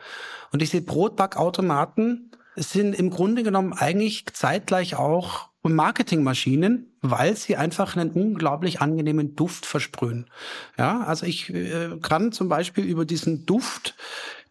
Und 0.52 0.62
diese 0.62 0.82
Brotbackautomaten 0.82 2.32
sind 2.56 2.93
im 2.93 3.10
Grunde 3.10 3.43
genommen 3.43 3.74
eigentlich 3.74 4.26
zeitgleich 4.34 4.95
auch 4.95 5.50
Marketingmaschinen, 5.62 6.98
weil 7.02 7.36
sie 7.36 7.56
einfach 7.56 7.95
einen 7.95 8.12
unglaublich 8.12 8.82
angenehmen 8.82 9.36
Duft 9.36 9.65
versprühen. 9.65 10.30
Ja, 10.78 11.02
also 11.02 11.26
ich 11.26 11.54
äh, 11.54 11.98
kann 12.02 12.32
zum 12.32 12.50
Beispiel 12.50 12.86
über 12.86 13.06
diesen 13.06 13.45
Duft 13.45 13.95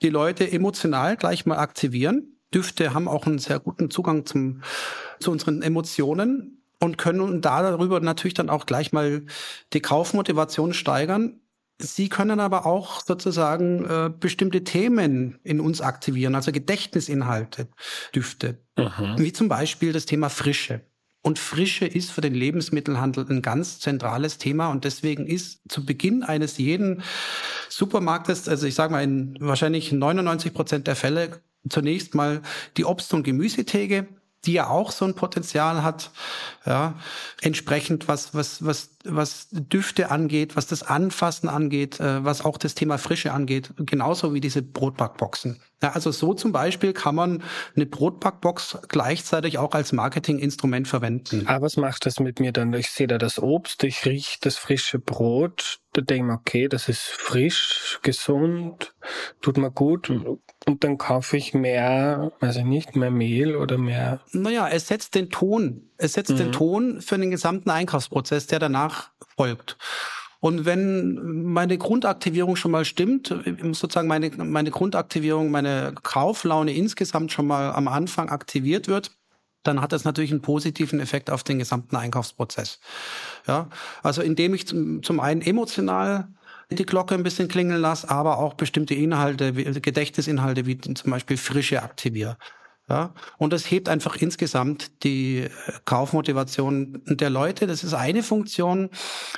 die 0.01 0.11
Leute 0.11 0.51
emotional 0.51 1.17
gleich 1.17 1.45
mal 1.45 1.59
aktivieren. 1.59 2.39
Düfte 2.55 2.95
haben 2.95 3.09
auch 3.09 3.27
einen 3.27 3.39
sehr 3.39 3.59
guten 3.59 3.91
Zugang 3.91 4.27
zum, 4.27 4.63
zu 5.19 5.31
unseren 5.31 5.61
Emotionen 5.61 6.58
und 6.81 6.99
können 6.99 7.41
da 7.41 7.63
darüber 7.63 8.01
natürlich 8.01 8.35
dann 8.35 8.51
auch 8.51 8.67
gleich 8.67 8.93
mal 8.93 9.23
die 9.73 9.81
Kaufmotivation 9.81 10.75
steigern, 10.75 11.41
Sie 11.81 12.09
können 12.09 12.41
aber 12.41 12.67
auch 12.67 13.03
sozusagen 13.05 13.85
äh, 13.85 14.11
bestimmte 14.11 14.65
Themen 14.65 15.39
in 15.45 15.61
uns 15.61 15.81
aktivieren, 15.81 16.35
also 16.35 16.51
Gedächtnisinhalte, 16.51 17.69
Düfte, 18.13 18.59
mhm. 18.77 19.15
wie 19.19 19.33
zum 19.33 19.49
Beispiel 19.49 19.93
das 19.93 20.05
Thema 20.05 20.29
Frische. 20.29 20.81
Und 21.23 21.39
Frische 21.39 21.87
ist 21.87 22.11
für 22.11 22.21
den 22.21 22.35
Lebensmittelhandel 22.35 23.27
ein 23.29 23.43
ganz 23.43 23.79
zentrales 23.79 24.39
Thema. 24.39 24.69
Und 24.69 24.85
deswegen 24.85 25.27
ist 25.27 25.61
zu 25.69 25.85
Beginn 25.85 26.23
eines 26.23 26.59
jeden 26.59 27.03
Supermarktes, 27.69 28.49
also 28.49 28.67
ich 28.67 28.75
sage 28.75 28.93
mal 28.93 29.05
in 29.05 29.37
wahrscheinlich 29.39 29.93
99 29.93 30.55
Prozent 30.55 30.87
der 30.87 30.97
Fälle, 30.97 31.41
zunächst 31.69 32.15
mal 32.15 32.41
die 32.77 32.85
Obst- 32.85 33.15
und 33.15 33.23
Gemüsetheke 33.23 34.09
die 34.45 34.53
ja 34.53 34.69
auch 34.69 34.93
so 34.93 35.05
ein 35.05 35.15
Potenzial 35.15 35.83
hat, 35.83 36.11
ja, 36.65 36.95
entsprechend 37.41 38.09
was, 38.09 38.35
was, 38.35 38.65
was, 38.65 38.91
was 39.05 39.49
Düfte 39.51 40.11
angeht, 40.11 40.55
was 40.57 40.67
das 40.67 40.83
Anfassen 40.83 41.49
angeht, 41.49 41.99
äh, 41.99 42.25
was 42.25 42.45
auch 42.45 42.57
das 42.57 42.75
Thema 42.75 42.99
Frische 42.99 43.33
angeht, 43.33 43.73
genauso 43.79 44.35
wie 44.35 44.41
diese 44.41 44.63
Brotbackboxen. 44.63 45.61
Ja, 45.83 45.93
also 45.93 46.11
so 46.11 46.35
zum 46.35 46.53
Beispiel 46.53 46.93
kann 46.93 47.15
man 47.15 47.43
eine 47.77 47.87
Brotbackbox 47.87 48.79
gleichzeitig 48.89 49.59
auch 49.59 49.73
als 49.73 49.93
Marketinginstrument 49.93 50.89
verwenden. 50.89 51.47
Aber 51.47 51.67
was 51.67 51.77
macht 51.77 52.07
das 52.07 52.19
mit 52.19 52.41
mir 52.41 52.53
dann? 52.53 52.73
Ich 52.75 52.91
sehe 52.91 53.07
da 53.07 53.19
das 53.19 53.39
Obst, 53.41 53.85
ich 53.85 54.05
rieche 54.05 54.39
das 54.41 54.57
frische 54.57 54.99
Brot, 54.99 55.81
da 55.99 56.05
denke 56.05 56.25
ich 56.25 56.29
mir, 56.29 56.39
okay, 56.39 56.69
das 56.69 56.89
ist 56.89 57.03
frisch, 57.03 57.99
gesund, 58.03 58.95
tut 59.41 59.57
mir 59.57 59.71
gut. 59.71 60.11
Und 60.11 60.85
dann 60.85 60.97
kaufe 60.97 61.37
ich 61.37 61.55
mehr, 61.55 62.31
weiß 62.41 62.59
ich 62.59 62.65
nicht, 62.65 62.95
mehr 62.95 63.11
Mehl 63.11 63.57
oder 63.57 63.79
mehr. 63.79 64.21
Naja, 64.33 64.69
es 64.69 64.87
setzt 64.87 65.17
den 65.17 65.31
Ton. 65.31 65.91
Es 65.97 66.13
setzt 66.13 66.31
mhm. 66.31 66.37
den 66.37 66.53
Ton 66.53 67.01
für 67.01 67.19
den 67.19 67.31
gesamten 67.31 67.71
Einkaufsprozess, 67.71 68.47
der 68.47 68.61
danach 68.61 69.11
folgt. 69.37 69.77
Und 70.41 70.65
wenn 70.65 71.43
meine 71.43 71.79
Grundaktivierung 71.79 72.55
schon 72.55 72.71
mal 72.71 72.85
stimmt, 72.85 73.35
sozusagen 73.73 74.07
meine, 74.07 74.31
meine 74.37 74.71
Grundaktivierung, 74.71 75.51
meine 75.51 75.95
Kauflaune 76.05 76.73
insgesamt 76.73 77.33
schon 77.33 77.49
mal 77.49 77.73
am 77.73 77.89
Anfang 77.89 78.29
aktiviert 78.29 78.87
wird, 78.87 79.18
dann 79.69 79.81
hat 79.81 79.93
das 79.93 80.05
natürlich 80.05 80.31
einen 80.31 80.43
positiven 80.43 80.99
Effekt 80.99 81.31
auf 81.31 81.45
den 81.45 81.59
gesamten 81.59 81.95
Einkaufsprozess. 81.95 82.81
Ja, 83.47 83.69
also 84.03 84.23
indem 84.23 84.55
ich 84.55 84.67
zum, 84.67 85.03
zum 85.03 85.21
einen 85.21 85.43
emotional 85.43 86.29
die 86.71 86.85
Glocke 86.85 87.15
ein 87.15 87.23
bisschen 87.23 87.49
klingeln 87.49 87.81
lasse, 87.81 88.11
aber 88.11 88.39
auch 88.39 88.55
bestimmte 88.55 88.95
Inhalte, 88.95 89.53
Gedächtnisinhalte 89.53 90.67
wie 90.67 90.79
zum 90.79 91.11
Beispiel 91.11 91.37
Frische 91.37 91.83
aktiviere. 91.83 92.37
Ja, 92.91 93.13
und 93.37 93.53
das 93.53 93.71
hebt 93.71 93.91
einfach 93.91 94.17
insgesamt 94.17 95.05
die 95.05 95.41
äh, 95.41 95.51
Kaufmotivation 95.85 97.03
der 97.05 97.29
Leute. 97.29 97.67
Das 97.67 97.85
ist 97.85 97.93
eine 97.93 98.23
Funktion. 98.23 98.89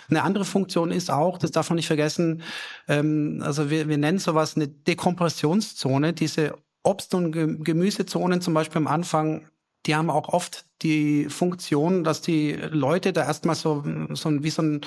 Eine 0.09 0.23
andere 0.23 0.45
Funktion 0.45 0.93
ist 0.93 1.11
auch, 1.11 1.37
das 1.37 1.51
darf 1.51 1.69
man 1.69 1.75
nicht 1.75 1.89
vergessen, 1.89 2.43
ähm, 2.87 3.43
also 3.45 3.69
wir, 3.69 3.89
wir 3.89 3.99
nennen 3.99 4.21
sowas 4.21 4.55
eine 4.55 4.69
Dekompressionszone. 4.69 6.13
Diese 6.13 6.55
Obst- 6.85 7.13
und 7.13 7.33
Gemüsezonen 7.65 8.41
zum 8.41 8.55
Beispiel 8.55 8.79
am 8.79 8.87
Anfang, 8.87 9.49
die 9.87 9.95
haben 9.95 10.11
auch 10.11 10.29
oft 10.29 10.67
die 10.83 11.27
Funktion, 11.29 12.05
dass 12.05 12.21
die 12.21 12.53
Leute 12.53 13.13
da 13.13 13.25
erstmal 13.25 13.55
so, 13.55 13.85
so 14.13 14.29
ein, 14.29 14.43
wie 14.43 14.51
so 14.51 14.63
ein, 14.63 14.81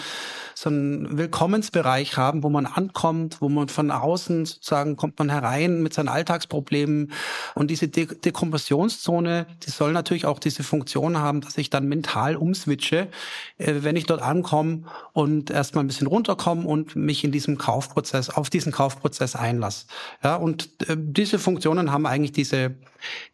so 0.55 0.69
ein 0.69 1.17
Willkommensbereich 1.17 2.17
haben, 2.17 2.43
wo 2.43 2.49
man 2.49 2.65
ankommt, 2.65 3.41
wo 3.41 3.49
man 3.49 3.69
von 3.69 3.91
außen 3.91 4.45
sozusagen 4.45 4.95
kommt 4.95 5.19
man 5.19 5.29
herein 5.29 5.83
mit 5.83 5.93
seinen 5.93 6.09
Alltagsproblemen. 6.09 7.11
Und 7.55 7.69
diese 7.71 7.87
De 7.87 8.05
Dekompressionszone, 8.05 9.47
die 9.65 9.69
soll 9.69 9.93
natürlich 9.93 10.25
auch 10.25 10.39
diese 10.39 10.63
Funktion 10.63 11.17
haben, 11.17 11.41
dass 11.41 11.57
ich 11.57 11.69
dann 11.69 11.87
mental 11.87 12.35
umswitche, 12.35 13.07
äh, 13.57 13.75
wenn 13.79 13.95
ich 13.95 14.05
dort 14.05 14.21
ankomme 14.21 14.83
und 15.13 15.49
erstmal 15.51 15.83
ein 15.83 15.87
bisschen 15.87 16.07
runterkomme 16.07 16.65
und 16.65 16.95
mich 16.95 17.23
in 17.23 17.31
diesem 17.31 17.57
Kaufprozess, 17.57 18.29
auf 18.29 18.49
diesen 18.49 18.71
Kaufprozess 18.71 19.35
einlasse. 19.35 19.85
Ja, 20.23 20.35
und 20.35 20.69
äh, 20.87 20.95
diese 20.97 21.39
Funktionen 21.39 21.91
haben 21.91 22.05
eigentlich 22.05 22.31
diese, 22.31 22.75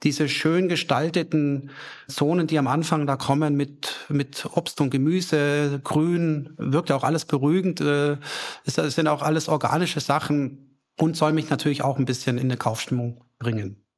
diese 0.03 0.29
schön 0.29 0.69
gestalteten 0.69 1.71
Zonen, 2.09 2.47
die 2.47 2.59
am 2.59 2.67
Anfang 2.67 3.07
da 3.07 3.15
kommen 3.15 3.55
mit, 3.55 3.95
mit 4.09 4.45
Obst 4.55 4.81
und 4.81 4.89
Gemüse, 4.89 5.79
Grün, 5.83 6.53
wirkt 6.57 6.89
ja 6.89 6.95
auch 6.95 7.03
alles 7.03 7.25
beruhigend, 7.25 7.81
äh, 7.81 8.17
ist, 8.65 8.75
sind 8.75 9.07
auch 9.07 9.21
alles 9.21 9.47
organische 9.47 9.99
Sachen 9.99 10.79
und 10.97 11.15
soll 11.15 11.33
mich 11.33 11.49
natürlich 11.49 11.83
auch 11.83 11.97
ein 11.97 12.05
bisschen 12.05 12.37
in 12.37 12.45
eine 12.45 12.57
Kaufstimmung 12.57 13.23
bringen. 13.37 13.88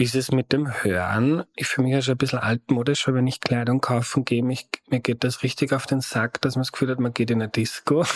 Ist 0.00 0.14
es 0.14 0.32
mit 0.32 0.50
dem 0.54 0.82
Hören? 0.82 1.44
Ich 1.56 1.66
fühle 1.66 1.84
mich 1.84 1.94
ja 1.94 2.00
schon 2.00 2.14
ein 2.14 2.16
bisschen 2.16 2.38
altmodisch, 2.38 3.06
weil 3.06 3.16
wenn 3.16 3.26
ich 3.26 3.38
Kleidung 3.38 3.82
kaufen 3.82 4.24
gehe, 4.24 4.42
mich, 4.42 4.66
mir 4.88 5.00
geht 5.00 5.24
das 5.24 5.42
richtig 5.42 5.74
auf 5.74 5.86
den 5.86 6.00
Sack, 6.00 6.40
dass 6.40 6.56
man 6.56 6.62
das 6.62 6.72
Gefühl 6.72 6.88
hat, 6.88 7.00
man 7.00 7.12
geht 7.12 7.30
in 7.30 7.42
eine 7.42 7.50
Disco. 7.50 8.06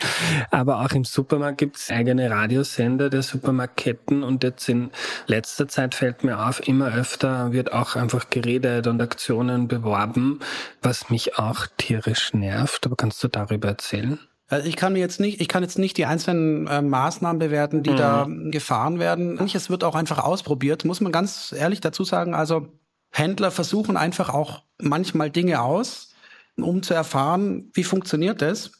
Aber 0.50 0.80
auch 0.80 0.90
im 0.90 1.04
Supermarkt 1.04 1.56
gibt 1.56 1.78
es 1.78 1.90
eigene 1.90 2.28
Radiosender 2.28 3.08
der 3.08 3.22
Supermarktketten 3.22 4.22
und 4.22 4.44
jetzt 4.44 4.68
in 4.68 4.90
letzter 5.28 5.66
Zeit 5.66 5.94
fällt 5.94 6.24
mir 6.24 6.46
auf, 6.46 6.68
immer 6.68 6.94
öfter 6.94 7.52
wird 7.52 7.72
auch 7.72 7.96
einfach 7.96 8.28
geredet 8.28 8.86
und 8.86 9.00
Aktionen 9.00 9.66
beworben, 9.66 10.40
was 10.82 11.08
mich 11.08 11.38
auch 11.38 11.66
tierisch 11.78 12.34
nervt. 12.34 12.84
Aber 12.84 12.96
kannst 12.96 13.24
du 13.24 13.28
darüber 13.28 13.68
erzählen? 13.68 14.18
Also 14.50 14.68
ich 14.68 14.74
kann 14.74 14.92
mir 14.92 14.98
jetzt 14.98 15.20
nicht, 15.20 15.40
ich 15.40 15.46
kann 15.46 15.62
jetzt 15.62 15.78
nicht 15.78 15.96
die 15.96 16.06
einzelnen 16.06 16.66
äh, 16.66 16.82
Maßnahmen 16.82 17.38
bewerten, 17.38 17.84
die 17.84 17.92
mhm. 17.92 17.96
da 17.96 18.26
gefahren 18.28 18.98
werden. 18.98 19.36
Manches 19.36 19.70
wird 19.70 19.84
auch 19.84 19.94
einfach 19.94 20.18
ausprobiert, 20.18 20.84
muss 20.84 21.00
man 21.00 21.12
ganz 21.12 21.54
ehrlich 21.56 21.80
dazu 21.80 22.02
sagen. 22.02 22.34
Also 22.34 22.66
Händler 23.12 23.52
versuchen 23.52 23.96
einfach 23.96 24.28
auch 24.28 24.64
manchmal 24.78 25.30
Dinge 25.30 25.62
aus, 25.62 26.12
um 26.56 26.82
zu 26.82 26.94
erfahren, 26.94 27.70
wie 27.74 27.84
funktioniert 27.84 28.42
das. 28.42 28.72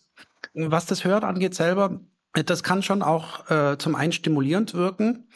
Was 0.54 0.86
das 0.86 1.04
Hören 1.04 1.22
angeht 1.22 1.54
selber, 1.54 2.00
das 2.32 2.64
kann 2.64 2.82
schon 2.82 3.02
auch 3.02 3.48
äh, 3.48 3.78
zum 3.78 3.94
einen 3.94 4.12
stimulierend 4.12 4.74
wirken. 4.74 5.28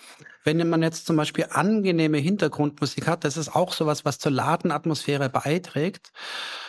Wenn 0.42 0.68
man 0.68 0.82
jetzt 0.82 1.06
zum 1.06 1.16
Beispiel 1.16 1.46
angenehme 1.50 2.18
Hintergrundmusik 2.18 3.06
hat, 3.06 3.24
das 3.24 3.36
ist 3.36 3.54
auch 3.54 3.72
sowas, 3.72 4.04
was 4.04 4.18
zur 4.18 4.32
Ladenatmosphäre 4.32 5.30
beiträgt. 5.30 6.12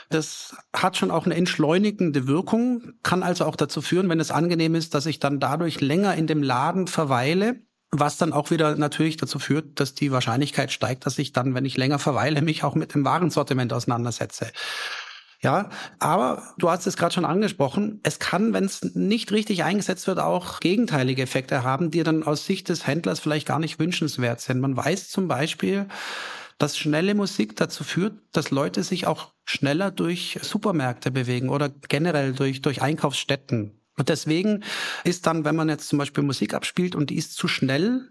Das 0.09 0.55
hat 0.73 0.97
schon 0.97 1.11
auch 1.11 1.25
eine 1.25 1.35
entschleunigende 1.35 2.27
Wirkung, 2.27 2.93
kann 3.03 3.23
also 3.23 3.45
auch 3.45 3.55
dazu 3.55 3.81
führen, 3.81 4.09
wenn 4.09 4.19
es 4.19 4.31
angenehm 4.31 4.75
ist, 4.75 4.93
dass 4.93 5.05
ich 5.05 5.19
dann 5.19 5.39
dadurch 5.39 5.81
länger 5.81 6.15
in 6.15 6.27
dem 6.27 6.43
Laden 6.43 6.87
verweile, 6.87 7.61
was 7.91 8.17
dann 8.17 8.33
auch 8.33 8.51
wieder 8.51 8.75
natürlich 8.75 9.17
dazu 9.17 9.39
führt, 9.39 9.79
dass 9.79 9.93
die 9.93 10.11
Wahrscheinlichkeit 10.11 10.71
steigt, 10.71 11.05
dass 11.05 11.17
ich 11.17 11.33
dann, 11.33 11.55
wenn 11.55 11.65
ich 11.65 11.77
länger 11.77 11.99
verweile, 11.99 12.41
mich 12.41 12.63
auch 12.63 12.75
mit 12.75 12.93
dem 12.93 13.05
Warensortiment 13.05 13.73
auseinandersetze. 13.73 14.51
Ja, 15.41 15.69
aber 15.99 16.41
du 16.57 16.69
hast 16.69 16.87
es 16.87 16.97
gerade 16.97 17.13
schon 17.13 17.25
angesprochen, 17.25 17.99
es 18.03 18.19
kann, 18.19 18.53
wenn 18.53 18.65
es 18.65 18.81
nicht 18.95 19.31
richtig 19.31 19.63
eingesetzt 19.63 20.07
wird, 20.07 20.17
auch 20.19 20.59
gegenteilige 20.59 21.21
Effekte 21.21 21.63
haben, 21.63 21.91
die 21.91 22.03
dann 22.03 22.23
aus 22.23 22.45
Sicht 22.45 22.69
des 22.69 22.87
Händlers 22.87 23.19
vielleicht 23.19 23.47
gar 23.47 23.59
nicht 23.59 23.77
wünschenswert 23.77 24.41
sind. 24.41 24.59
Man 24.59 24.75
weiß 24.75 25.09
zum 25.09 25.27
Beispiel, 25.27 25.87
dass 26.57 26.77
schnelle 26.77 27.15
Musik 27.15 27.55
dazu 27.55 27.83
führt, 27.83 28.13
dass 28.31 28.51
Leute 28.51 28.83
sich 28.83 29.07
auch 29.07 29.33
schneller 29.43 29.91
durch 29.91 30.39
Supermärkte 30.41 31.11
bewegen 31.11 31.49
oder 31.49 31.69
generell 31.69 32.33
durch, 32.33 32.61
durch 32.61 32.81
Einkaufsstätten. 32.81 33.79
Und 33.97 34.09
deswegen 34.09 34.63
ist 35.05 35.25
dann, 35.25 35.45
wenn 35.45 35.55
man 35.55 35.69
jetzt 35.69 35.87
zum 35.87 35.99
Beispiel 35.99 36.23
Musik 36.23 36.53
abspielt 36.53 36.95
und 36.95 37.09
die 37.09 37.15
ist 37.15 37.35
zu 37.35 37.47
schnell, 37.47 38.09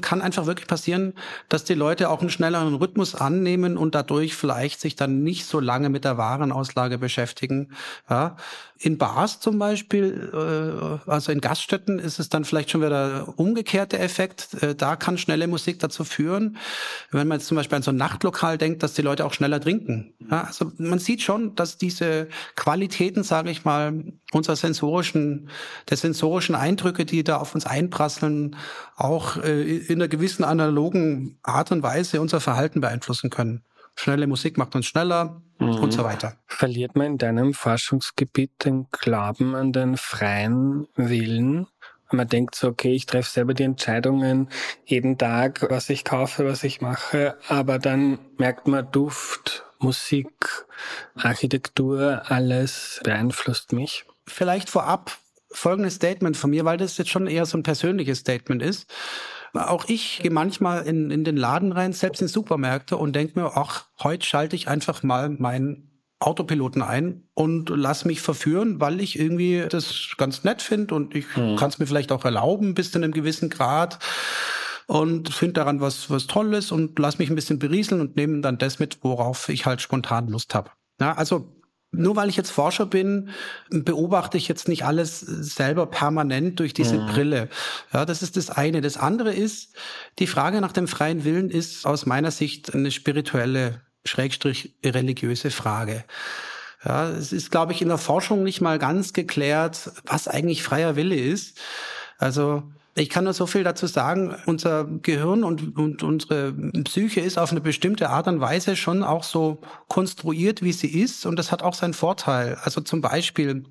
kann 0.00 0.22
einfach 0.22 0.46
wirklich 0.46 0.66
passieren, 0.66 1.14
dass 1.50 1.64
die 1.64 1.74
Leute 1.74 2.08
auch 2.08 2.20
einen 2.20 2.30
schnelleren 2.30 2.74
Rhythmus 2.74 3.14
annehmen 3.14 3.76
und 3.76 3.94
dadurch 3.94 4.34
vielleicht 4.34 4.80
sich 4.80 4.96
dann 4.96 5.22
nicht 5.22 5.44
so 5.44 5.60
lange 5.60 5.90
mit 5.90 6.04
der 6.04 6.16
Warenauslage 6.16 6.96
beschäftigen. 6.96 7.72
Ja. 8.08 8.36
In 8.80 8.96
Bars 8.96 9.40
zum 9.40 9.58
Beispiel, 9.58 10.30
äh, 10.32 11.10
also 11.10 11.32
in 11.32 11.40
Gaststätten, 11.40 11.98
ist 11.98 12.20
es 12.20 12.28
dann 12.28 12.44
vielleicht 12.44 12.70
schon 12.70 12.80
wieder 12.80 13.34
umgekehrte 13.36 13.98
Effekt. 13.98 14.62
Äh, 14.62 14.76
da 14.76 14.94
kann 14.94 15.18
schnelle 15.18 15.48
Musik 15.48 15.80
dazu 15.80 16.04
führen, 16.04 16.58
wenn 17.10 17.26
man 17.26 17.38
jetzt 17.38 17.48
zum 17.48 17.56
Beispiel 17.56 17.76
an 17.76 17.82
so 17.82 17.90
ein 17.90 17.96
Nachtlokal 17.96 18.56
denkt, 18.56 18.84
dass 18.84 18.94
die 18.94 19.02
Leute 19.02 19.24
auch 19.24 19.32
schneller 19.32 19.60
trinken. 19.60 20.14
Ja, 20.30 20.42
also 20.44 20.70
man 20.78 21.00
sieht 21.00 21.22
schon, 21.22 21.56
dass 21.56 21.76
diese 21.76 22.28
Qualitäten, 22.54 23.24
sage 23.24 23.50
ich 23.50 23.64
mal, 23.64 24.04
unserer 24.32 24.56
sensorischen, 24.56 25.48
der 25.90 25.96
sensorischen 25.96 26.54
Eindrücke, 26.54 27.04
die 27.04 27.24
da 27.24 27.38
auf 27.38 27.56
uns 27.56 27.66
einprasseln, 27.66 28.54
auch 28.94 29.38
äh, 29.38 29.76
in 29.78 29.96
einer 29.96 30.08
gewissen 30.08 30.44
analogen 30.44 31.38
Art 31.42 31.72
und 31.72 31.82
Weise 31.82 32.20
unser 32.20 32.40
Verhalten 32.40 32.80
beeinflussen 32.80 33.30
können. 33.30 33.64
Schnelle 33.98 34.28
Musik 34.28 34.58
macht 34.58 34.76
uns 34.76 34.86
schneller 34.86 35.42
mhm. 35.58 35.74
und 35.74 35.92
so 35.92 36.04
weiter. 36.04 36.36
Verliert 36.46 36.94
man 36.94 37.06
in 37.06 37.18
deinem 37.18 37.52
Forschungsgebiet 37.52 38.64
den 38.64 38.86
Glauben 38.92 39.56
an 39.56 39.72
den 39.72 39.96
freien 39.96 40.86
Willen? 40.94 41.66
man 42.10 42.26
denkt 42.26 42.54
so, 42.54 42.68
okay, 42.68 42.94
ich 42.94 43.04
treffe 43.04 43.30
selber 43.30 43.52
die 43.52 43.64
Entscheidungen 43.64 44.48
jeden 44.86 45.18
Tag, 45.18 45.66
was 45.68 45.90
ich 45.90 46.04
kaufe, 46.04 46.46
was 46.46 46.64
ich 46.64 46.80
mache, 46.80 47.36
aber 47.48 47.78
dann 47.78 48.18
merkt 48.38 48.66
man 48.66 48.90
Duft, 48.90 49.66
Musik, 49.78 50.66
Architektur, 51.14 52.22
alles 52.26 53.00
beeinflusst 53.04 53.72
mich. 53.72 54.06
Vielleicht 54.26 54.70
vorab 54.70 55.18
folgendes 55.50 55.96
Statement 55.96 56.36
von 56.36 56.48
mir, 56.48 56.64
weil 56.64 56.78
das 56.78 56.96
jetzt 56.98 57.10
schon 57.10 57.26
eher 57.26 57.44
so 57.44 57.58
ein 57.58 57.62
persönliches 57.62 58.20
Statement 58.20 58.62
ist. 58.62 58.90
Auch 59.54 59.86
ich 59.88 60.20
gehe 60.22 60.30
manchmal 60.30 60.86
in, 60.86 61.10
in 61.10 61.24
den 61.24 61.36
Laden 61.36 61.72
rein, 61.72 61.92
selbst 61.92 62.22
in 62.22 62.28
Supermärkte 62.28 62.96
und 62.96 63.14
denke 63.14 63.40
mir, 63.40 63.52
ach, 63.54 63.86
heute 64.02 64.26
schalte 64.26 64.56
ich 64.56 64.68
einfach 64.68 65.02
mal 65.02 65.30
meinen 65.30 65.88
Autopiloten 66.20 66.82
ein 66.82 67.28
und 67.34 67.70
lass 67.70 68.04
mich 68.04 68.20
verführen, 68.20 68.80
weil 68.80 69.00
ich 69.00 69.18
irgendwie 69.18 69.64
das 69.68 70.14
ganz 70.16 70.42
nett 70.42 70.62
finde 70.62 70.94
und 70.94 71.14
ich 71.14 71.26
mhm. 71.36 71.56
kann 71.56 71.70
es 71.70 71.78
mir 71.78 71.86
vielleicht 71.86 72.10
auch 72.10 72.24
erlauben 72.24 72.74
bis 72.74 72.90
zu 72.90 72.98
einem 72.98 73.12
gewissen 73.12 73.50
Grad. 73.50 73.98
und 74.88 75.32
finde 75.32 75.52
daran 75.54 75.80
was, 75.80 76.10
was 76.10 76.26
Tolles 76.26 76.72
und 76.72 76.98
lass 76.98 77.18
mich 77.18 77.30
ein 77.30 77.36
bisschen 77.36 77.58
berieseln 77.58 78.00
und 78.00 78.16
nehme 78.16 78.40
dann 78.40 78.58
das 78.58 78.78
mit, 78.78 78.98
worauf 79.02 79.48
ich 79.48 79.66
halt 79.66 79.80
spontan 79.80 80.28
Lust 80.28 80.54
habe. 80.54 80.70
Ja, 81.00 81.12
also 81.12 81.57
nur 81.90 82.16
weil 82.16 82.28
ich 82.28 82.36
jetzt 82.36 82.50
Forscher 82.50 82.86
bin, 82.86 83.30
beobachte 83.70 84.36
ich 84.36 84.46
jetzt 84.46 84.68
nicht 84.68 84.84
alles 84.84 85.20
selber 85.20 85.86
permanent 85.86 86.60
durch 86.60 86.74
diese 86.74 86.98
mhm. 86.98 87.06
Brille. 87.06 87.48
Ja, 87.92 88.04
das 88.04 88.22
ist 88.22 88.36
das 88.36 88.50
eine. 88.50 88.80
Das 88.80 88.98
andere 88.98 89.32
ist, 89.32 89.74
die 90.18 90.26
Frage 90.26 90.60
nach 90.60 90.72
dem 90.72 90.86
freien 90.86 91.24
Willen 91.24 91.50
ist 91.50 91.86
aus 91.86 92.04
meiner 92.04 92.30
Sicht 92.30 92.74
eine 92.74 92.90
spirituelle, 92.90 93.80
schrägstrich 94.04 94.76
religiöse 94.84 95.50
Frage. 95.50 96.04
Ja, 96.84 97.08
es 97.08 97.32
ist, 97.32 97.50
glaube 97.50 97.72
ich, 97.72 97.82
in 97.82 97.88
der 97.88 97.98
Forschung 97.98 98.42
nicht 98.42 98.60
mal 98.60 98.78
ganz 98.78 99.12
geklärt, 99.12 99.90
was 100.04 100.28
eigentlich 100.28 100.62
freier 100.62 100.94
Wille 100.94 101.16
ist. 101.16 101.58
Also 102.18 102.64
ich 102.98 103.08
kann 103.08 103.24
nur 103.24 103.32
so 103.32 103.46
viel 103.46 103.64
dazu 103.64 103.86
sagen, 103.86 104.34
unser 104.46 104.84
Gehirn 104.84 105.44
und, 105.44 105.76
und 105.76 106.02
unsere 106.02 106.52
Psyche 106.84 107.20
ist 107.20 107.38
auf 107.38 107.50
eine 107.50 107.60
bestimmte 107.60 108.10
Art 108.10 108.26
und 108.28 108.40
Weise 108.40 108.76
schon 108.76 109.02
auch 109.02 109.22
so 109.22 109.58
konstruiert, 109.88 110.62
wie 110.62 110.72
sie 110.72 110.88
ist. 110.88 111.26
Und 111.26 111.36
das 111.36 111.52
hat 111.52 111.62
auch 111.62 111.74
seinen 111.74 111.94
Vorteil. 111.94 112.58
Also 112.62 112.80
zum 112.80 113.00
Beispiel, 113.00 113.64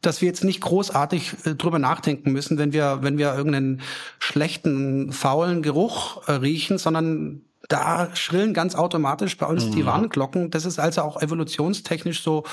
dass 0.00 0.20
wir 0.20 0.28
jetzt 0.28 0.44
nicht 0.44 0.60
großartig 0.60 1.34
äh, 1.44 1.54
drüber 1.54 1.78
nachdenken 1.78 2.32
müssen, 2.32 2.58
wenn 2.58 2.72
wir, 2.72 2.98
wenn 3.02 3.18
wir 3.18 3.34
irgendeinen 3.34 3.82
schlechten, 4.18 5.12
faulen 5.12 5.62
Geruch 5.62 6.28
äh, 6.28 6.32
riechen, 6.32 6.78
sondern 6.78 7.42
da 7.68 8.14
schrillen 8.14 8.54
ganz 8.54 8.74
automatisch 8.74 9.36
bei 9.36 9.46
uns 9.46 9.66
mhm. 9.66 9.72
die 9.72 9.86
Warnglocken. 9.86 10.50
Das 10.50 10.64
ist 10.64 10.78
also 10.78 11.02
auch 11.02 11.20
evolutionstechnisch 11.20 12.22
so 12.22 12.44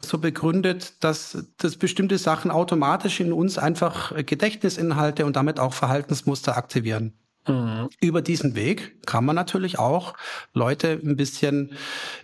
so 0.00 0.18
begründet, 0.18 1.02
dass, 1.02 1.46
dass 1.58 1.76
bestimmte 1.76 2.18
Sachen 2.18 2.50
automatisch 2.50 3.20
in 3.20 3.32
uns 3.32 3.58
einfach 3.58 4.14
Gedächtnisinhalte 4.24 5.26
und 5.26 5.36
damit 5.36 5.58
auch 5.58 5.72
Verhaltensmuster 5.72 6.56
aktivieren. 6.56 7.12
Mhm. 7.48 7.88
Über 8.00 8.22
diesen 8.22 8.54
Weg 8.54 9.06
kann 9.06 9.24
man 9.24 9.36
natürlich 9.36 9.78
auch 9.78 10.14
Leute 10.52 11.00
ein 11.02 11.16
bisschen, 11.16 11.72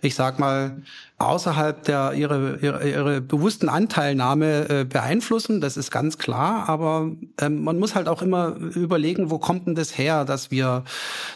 ich 0.00 0.14
sag 0.14 0.38
mal, 0.38 0.82
außerhalb 1.26 1.82
der 1.84 2.12
ihre, 2.14 2.58
ihre, 2.60 2.88
ihre 2.88 3.20
bewussten 3.20 3.68
Anteilnahme 3.68 4.68
äh, 4.68 4.84
beeinflussen, 4.84 5.60
das 5.60 5.76
ist 5.76 5.90
ganz 5.90 6.18
klar, 6.18 6.68
aber 6.68 7.10
ähm, 7.40 7.64
man 7.64 7.78
muss 7.78 7.94
halt 7.94 8.08
auch 8.08 8.22
immer 8.22 8.56
überlegen, 8.56 9.30
wo 9.30 9.38
kommt 9.38 9.66
denn 9.66 9.74
das 9.74 9.96
her, 9.96 10.24
dass 10.24 10.50
wir, 10.50 10.84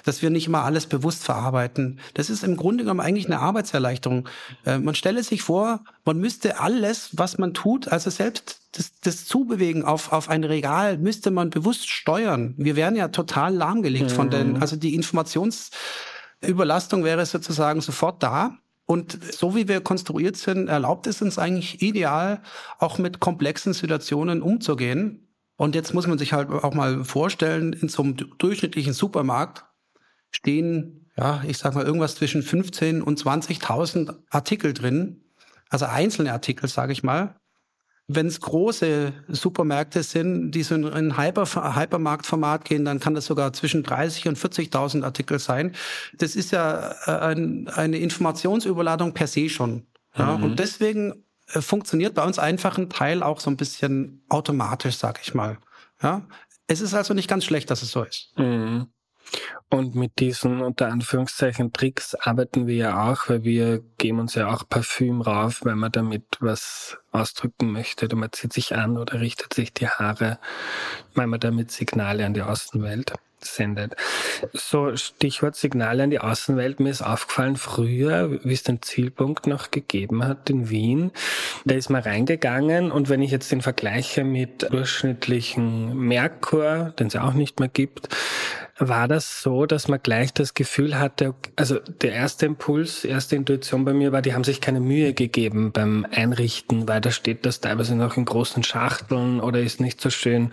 dass 0.05 0.23
wir 0.23 0.31
nicht 0.31 0.47
immer 0.47 0.65
alles 0.65 0.87
bewusst 0.87 1.25
verarbeiten. 1.25 2.01
Das 2.15 2.31
ist 2.31 2.45
im 2.45 2.57
Grunde 2.57 2.85
genommen 2.85 3.01
eigentlich 3.01 3.27
eine 3.27 3.41
Arbeitserleichterung. 3.41 4.29
Äh, 4.65 4.79
man 4.79 4.95
stelle 4.95 5.23
sich 5.23 5.43
vor, 5.43 5.81
man 6.05 6.19
müsste 6.19 6.61
alles, 6.61 7.11
was 7.13 7.39
man 7.39 7.55
tut, 7.55 7.89
also 7.89 8.11
selbst 8.11 8.61
das, 8.77 8.93
das 9.01 9.25
Zubewegen 9.25 9.85
auf, 9.85 10.13
auf 10.13 10.29
ein 10.29 10.45
Regal 10.45 10.99
müsste 10.99 11.31
man 11.31 11.49
bewusst 11.51 11.89
steuern. 11.89 12.55
Wir 12.57 12.77
wären 12.77 12.97
ja 12.97 13.09
total 13.09 13.55
lahmgelegt 13.55 14.11
mhm. 14.11 14.15
von 14.15 14.31
den, 14.31 14.61
also 14.61 14.77
die 14.77 14.95
Informationsüberlastung 14.95 17.05
wäre 17.05 17.25
sozusagen 17.27 17.81
sofort 17.81 18.23
da. 18.23 18.59
Und 18.87 19.19
so 19.35 19.57
wie 19.57 19.67
wir 19.67 19.81
konstruiert 19.81 20.37
sind, 20.37 20.69
erlaubt 20.69 21.09
es 21.09 21.21
uns 21.21 21.39
eigentlich 21.39 21.83
ideal, 21.83 22.41
auch 22.79 22.99
mit 22.99 23.19
komplexen 23.19 23.73
Situationen 23.73 24.43
umzugehen. 24.43 25.29
Und 25.57 25.75
jetzt 25.75 25.93
muss 25.93 26.07
man 26.07 26.19
sich 26.19 26.33
halt 26.33 26.51
auch 26.51 26.75
mal 26.75 27.05
vorstellen, 27.05 27.73
in 27.73 27.89
so 27.89 28.03
einem 28.03 28.17
durchschnittlichen 28.39 28.93
Supermarkt 28.93 29.65
stehen, 30.31 31.11
ja, 31.17 31.43
ich 31.47 31.59
sag 31.59 31.75
mal 31.75 31.85
irgendwas 31.85 32.15
zwischen 32.15 32.43
15 32.43 33.03
und 33.03 33.19
20.000 33.19 34.15
Artikel 34.31 34.73
drin. 34.73 35.25
Also 35.69 35.87
einzelne 35.87 36.33
Artikel, 36.33 36.69
sage 36.69 36.93
ich 36.93 37.03
mal. 37.03 37.37
Wenn 38.09 38.27
es 38.27 38.41
große 38.41 39.13
Supermärkte 39.29 40.05
sind, 40.05 40.53
die 40.53 40.63
so 40.63 40.77
in 40.77 40.87
ein 40.87 41.19
Hyper, 41.19 41.77
Hypermarktformat 41.77 42.65
gehen, 42.65 42.85
dann 42.85 43.01
kann 43.01 43.15
das 43.15 43.27
sogar 43.27 43.53
zwischen 43.53 43.83
30 43.83 44.29
und 44.29 44.39
40.000 44.39 45.03
Artikel 45.03 45.41
sein. 45.41 45.75
Das 46.17 46.37
ist 46.37 46.53
ja 46.53 46.95
äh, 47.07 47.33
ein, 47.33 47.69
eine 47.69 47.99
Informationsüberladung 47.99 49.13
per 49.13 49.27
se 49.27 49.49
schon. 49.49 49.87
Ja? 50.17 50.37
Mhm. 50.37 50.45
Und 50.45 50.59
deswegen 50.61 51.25
äh, 51.49 51.61
funktioniert 51.61 52.15
bei 52.15 52.25
uns 52.25 52.39
einfach 52.39 52.79
ein 52.79 52.91
Teil 52.91 53.25
auch 53.25 53.41
so 53.41 53.51
ein 53.51 53.57
bisschen 53.57 54.23
automatisch, 54.29 54.97
sag 54.97 55.21
ich 55.21 55.35
mal. 55.35 55.59
Ja? 56.01 56.23
Es 56.69 56.81
ist 56.81 56.95
also 56.95 57.13
nicht 57.13 57.29
ganz 57.29 57.45
schlecht, 57.45 57.71
dass 57.71 57.83
es 57.83 57.91
so 57.91 58.05
ist. 58.05 58.33
Mhm. 58.37 58.87
Und 59.69 59.97
mit 59.97 60.21
diesen 60.21 60.61
unter 60.61 60.87
Anführungszeichen 60.87 61.73
Tricks 61.73 62.15
arbeiten 62.15 62.69
wir 62.69 62.77
ja 62.77 63.11
auch, 63.11 63.29
weil 63.29 63.43
wir 63.43 63.83
geben 63.99 64.21
uns 64.21 64.37
ja 64.37 64.47
auch 64.47 64.69
Parfüm 64.69 65.21
rauf, 65.21 65.65
wenn 65.65 65.79
man 65.79 65.91
damit 65.91 66.25
was 66.39 66.99
ausdrücken 67.11 67.73
möchte. 67.73 68.05
Oder 68.05 68.17
man 68.17 68.31
zieht 68.31 68.53
sich 68.53 68.77
an 68.77 68.97
oder 68.97 69.21
richtet 69.21 69.55
sich 69.55 69.73
die 69.73 69.89
Haare, 69.89 70.39
weil 71.15 71.27
man 71.27 71.41
damit 71.41 71.73
Signale 71.73 72.25
an 72.25 72.35
die 72.35 72.43
Außenwelt 72.43 73.15
sendet. 73.41 73.97
So, 74.53 74.97
Stichwort 74.97 75.57
Signale 75.57 76.05
an 76.05 76.11
die 76.11 76.21
Außenwelt. 76.21 76.81
Mir 76.81 76.91
ist 76.91 77.03
aufgefallen, 77.03 77.57
früher, 77.57 78.39
wie 78.45 78.53
es 78.53 78.63
den 78.63 78.83
Zielpunkt 78.83 79.47
noch 79.47 79.71
gegeben 79.71 80.25
hat 80.25 80.49
in 80.49 80.71
Wien, 80.71 81.13
da 81.65 81.75
ist 81.75 81.91
man 81.91 82.03
reingegangen 82.03 82.91
und 82.91 83.09
wenn 83.09 83.23
ich 83.23 83.31
jetzt 83.31 83.53
den 83.53 83.63
vergleiche 83.63 84.25
mit 84.25 84.71
durchschnittlichen 84.71 85.97
Merkur, 85.97 86.95
den 86.99 87.09
es 87.09 87.15
ja 87.15 87.25
auch 87.25 87.35
nicht 87.35 87.61
mehr 87.61 87.69
gibt, 87.69 88.09
war 88.79 89.09
das 89.09 89.41
so, 89.41 89.65
dass 89.65 89.89
man 89.89 90.01
gleich 90.03 90.35
das 90.35 90.53
Gefühl 90.53 90.99
hatte, 90.99 91.35
also 91.57 91.79
der 91.79 92.13
erste 92.13 92.45
Impuls, 92.45 93.05
erste 93.05 93.35
Intuition 93.35 93.85
bei 93.87 93.95
mir 93.95 94.13
war, 94.13 94.21
die 94.21 94.35
haben 94.35 94.45
sich 94.45 94.61
keine 94.61 94.81
Mühe 94.81 95.15
gegeben 95.15 95.73
beim 95.73 96.07
Einrichten, 96.11 96.87
weil 96.87 97.01
da 97.01 97.11
steht 97.11 97.47
das 97.47 97.61
teilweise 97.61 97.97
noch 97.97 98.19
in 98.19 98.27
großen 98.27 98.63
Schachteln 98.63 99.41
oder 99.41 99.61
ist 99.61 99.81
nicht 99.81 100.01
so 100.01 100.11
schön. 100.11 100.51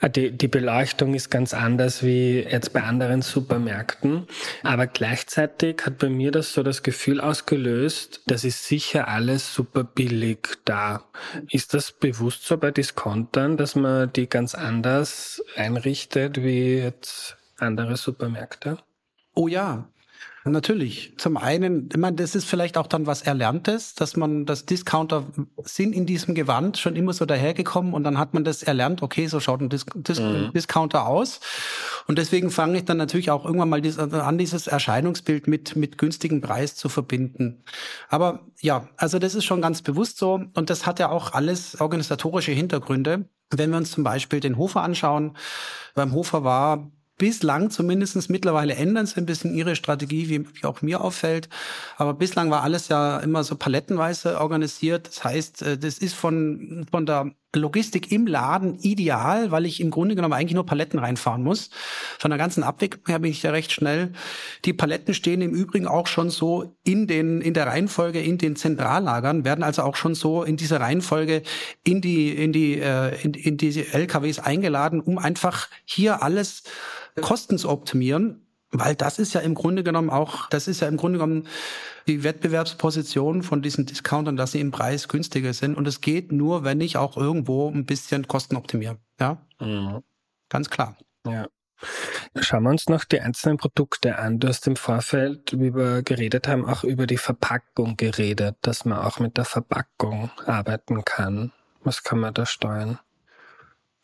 Ah, 0.00 0.08
die, 0.08 0.30
die 0.30 0.48
Beleuchtung 0.48 1.14
ist 1.14 1.30
ganz 1.30 1.54
anders 1.54 2.02
wie 2.02 2.40
jetzt 2.40 2.72
bei 2.72 2.82
anderen 2.82 3.22
Supermärkten. 3.22 4.26
Aber 4.62 4.86
gleichzeitig 4.86 5.82
hat 5.84 5.98
bei 5.98 6.08
mir 6.08 6.30
das 6.30 6.52
so 6.52 6.62
das 6.62 6.82
Gefühl 6.82 7.20
ausgelöst, 7.20 8.22
das 8.26 8.44
ist 8.44 8.66
sicher 8.66 9.08
alles 9.08 9.54
super 9.54 9.84
billig 9.84 10.48
da. 10.64 11.04
Ist 11.50 11.74
das 11.74 11.92
bewusst 11.92 12.46
so 12.46 12.56
bei 12.56 12.70
Diskontern, 12.70 13.56
dass 13.56 13.76
man 13.76 14.12
die 14.12 14.28
ganz 14.28 14.54
anders 14.54 15.42
einrichtet 15.56 16.42
wie 16.42 16.78
jetzt 16.78 17.33
andere 17.58 17.96
Supermärkte? 17.96 18.78
Oh 19.34 19.48
ja, 19.48 19.88
Natürlich. 20.46 21.14
Zum 21.16 21.38
einen, 21.38 21.88
ich 21.90 21.96
meine, 21.96 22.16
das 22.16 22.34
ist 22.34 22.44
vielleicht 22.44 22.76
auch 22.76 22.86
dann 22.86 23.06
was 23.06 23.22
Erlerntes, 23.22 23.94
dass 23.94 24.14
man 24.14 24.44
das 24.44 24.66
Discounter 24.66 25.24
sind 25.62 25.94
in 25.94 26.04
diesem 26.04 26.34
Gewand 26.34 26.76
schon 26.76 26.96
immer 26.96 27.14
so 27.14 27.24
dahergekommen 27.24 27.94
und 27.94 28.04
dann 28.04 28.18
hat 28.18 28.34
man 28.34 28.44
das 28.44 28.62
erlernt, 28.62 29.02
okay, 29.02 29.26
so 29.26 29.40
schaut 29.40 29.62
ein 29.62 29.70
Dis 29.70 29.86
Dis 29.94 30.20
mhm. 30.20 30.50
Discounter 30.54 31.06
aus. 31.06 31.40
Und 32.08 32.18
deswegen 32.18 32.50
fange 32.50 32.76
ich 32.76 32.84
dann 32.84 32.98
natürlich 32.98 33.30
auch 33.30 33.46
irgendwann 33.46 33.70
mal 33.70 33.80
dies, 33.80 33.98
an, 33.98 34.36
dieses 34.36 34.66
Erscheinungsbild 34.66 35.48
mit, 35.48 35.76
mit 35.76 35.96
günstigen 35.96 36.42
Preis 36.42 36.76
zu 36.76 36.90
verbinden. 36.90 37.64
Aber 38.10 38.40
ja, 38.60 38.86
also 38.98 39.18
das 39.18 39.34
ist 39.34 39.46
schon 39.46 39.62
ganz 39.62 39.80
bewusst 39.80 40.18
so 40.18 40.42
und 40.52 40.68
das 40.68 40.84
hat 40.84 40.98
ja 40.98 41.08
auch 41.08 41.32
alles 41.32 41.80
organisatorische 41.80 42.52
Hintergründe. 42.52 43.24
Wenn 43.50 43.70
wir 43.70 43.78
uns 43.78 43.92
zum 43.92 44.04
Beispiel 44.04 44.40
den 44.40 44.58
Hofer 44.58 44.82
anschauen, 44.82 45.38
beim 45.94 46.12
Hofer 46.12 46.44
war 46.44 46.90
bislang 47.16 47.70
zumindestens 47.70 48.28
mittlerweile 48.28 48.74
ändern 48.74 49.06
sie 49.06 49.18
ein 49.18 49.26
bisschen 49.26 49.54
ihre 49.54 49.76
Strategie, 49.76 50.28
wie, 50.28 50.46
wie 50.54 50.64
auch 50.64 50.82
mir 50.82 51.00
auffällt. 51.00 51.48
Aber 51.96 52.14
bislang 52.14 52.50
war 52.50 52.62
alles 52.62 52.88
ja 52.88 53.18
immer 53.18 53.44
so 53.44 53.56
palettenweise 53.56 54.40
organisiert. 54.40 55.08
Das 55.08 55.24
heißt, 55.24 55.62
äh, 55.62 55.78
das 55.78 55.98
ist 55.98 56.14
von, 56.14 56.86
von 56.90 57.06
der 57.06 57.32
Logistik 57.56 58.10
im 58.10 58.26
Laden 58.26 58.78
ideal, 58.80 59.50
weil 59.50 59.66
ich 59.66 59.80
im 59.80 59.90
Grunde 59.90 60.14
genommen 60.14 60.34
eigentlich 60.34 60.54
nur 60.54 60.66
Paletten 60.66 60.98
reinfahren 60.98 61.42
muss. 61.42 61.70
Von 62.18 62.30
der 62.30 62.38
ganzen 62.38 62.62
Abwicklung 62.62 63.04
her 63.06 63.18
bin 63.18 63.30
ich 63.30 63.42
ja 63.42 63.50
recht 63.50 63.72
schnell. 63.72 64.12
Die 64.64 64.72
Paletten 64.72 65.14
stehen 65.14 65.40
im 65.40 65.52
Übrigen 65.52 65.86
auch 65.86 66.06
schon 66.06 66.30
so 66.30 66.76
in 66.84 67.06
den, 67.06 67.40
in 67.40 67.54
der 67.54 67.66
Reihenfolge 67.66 68.20
in 68.20 68.38
den 68.38 68.56
Zentrallagern, 68.56 69.44
werden 69.44 69.62
also 69.62 69.82
auch 69.82 69.96
schon 69.96 70.14
so 70.14 70.42
in 70.42 70.56
dieser 70.56 70.80
Reihenfolge 70.80 71.42
in 71.84 72.00
die, 72.00 72.30
in 72.30 72.52
die, 72.52 72.80
äh, 72.80 73.22
in, 73.22 73.34
in 73.34 73.56
diese 73.56 73.92
LKWs 73.92 74.38
eingeladen, 74.38 75.00
um 75.00 75.18
einfach 75.18 75.68
hier 75.84 76.22
alles 76.22 76.64
Kosten 77.20 77.58
zu 77.58 77.68
optimieren, 77.68 78.46
weil 78.70 78.96
das 78.96 79.18
ist 79.18 79.34
ja 79.34 79.40
im 79.40 79.54
Grunde 79.54 79.84
genommen 79.84 80.10
auch, 80.10 80.48
das 80.48 80.66
ist 80.66 80.80
ja 80.80 80.88
im 80.88 80.96
Grunde 80.96 81.18
genommen 81.18 81.46
die 82.06 82.24
Wettbewerbsposition 82.24 83.42
von 83.42 83.62
diesen 83.62 83.86
Discountern, 83.86 84.36
dass 84.36 84.52
sie 84.52 84.60
im 84.60 84.72
Preis 84.72 85.08
günstiger 85.08 85.52
sind. 85.52 85.76
Und 85.76 85.86
es 85.86 86.00
geht 86.00 86.32
nur, 86.32 86.64
wenn 86.64 86.80
ich 86.80 86.96
auch 86.96 87.16
irgendwo 87.16 87.70
ein 87.70 87.86
bisschen 87.86 88.26
Kosten 88.26 88.56
optimiere. 88.56 88.98
Ja, 89.20 89.38
mhm. 89.60 90.02
ganz 90.48 90.70
klar. 90.70 90.96
Ja. 91.26 91.46
Schauen 92.40 92.64
wir 92.64 92.70
uns 92.70 92.88
noch 92.88 93.04
die 93.04 93.20
einzelnen 93.20 93.58
Produkte 93.58 94.18
an. 94.18 94.40
Du 94.40 94.48
hast 94.48 94.66
im 94.66 94.76
Vorfeld, 94.76 95.52
wie 95.58 95.74
wir 95.74 96.02
geredet 96.02 96.48
haben, 96.48 96.64
auch 96.64 96.82
über 96.82 97.06
die 97.06 97.18
Verpackung 97.18 97.96
geredet, 97.96 98.56
dass 98.62 98.84
man 98.84 98.98
auch 98.98 99.20
mit 99.20 99.36
der 99.36 99.44
Verpackung 99.44 100.30
arbeiten 100.46 101.04
kann. 101.04 101.52
Was 101.84 102.02
kann 102.02 102.18
man 102.18 102.34
da 102.34 102.46
steuern? 102.46 102.98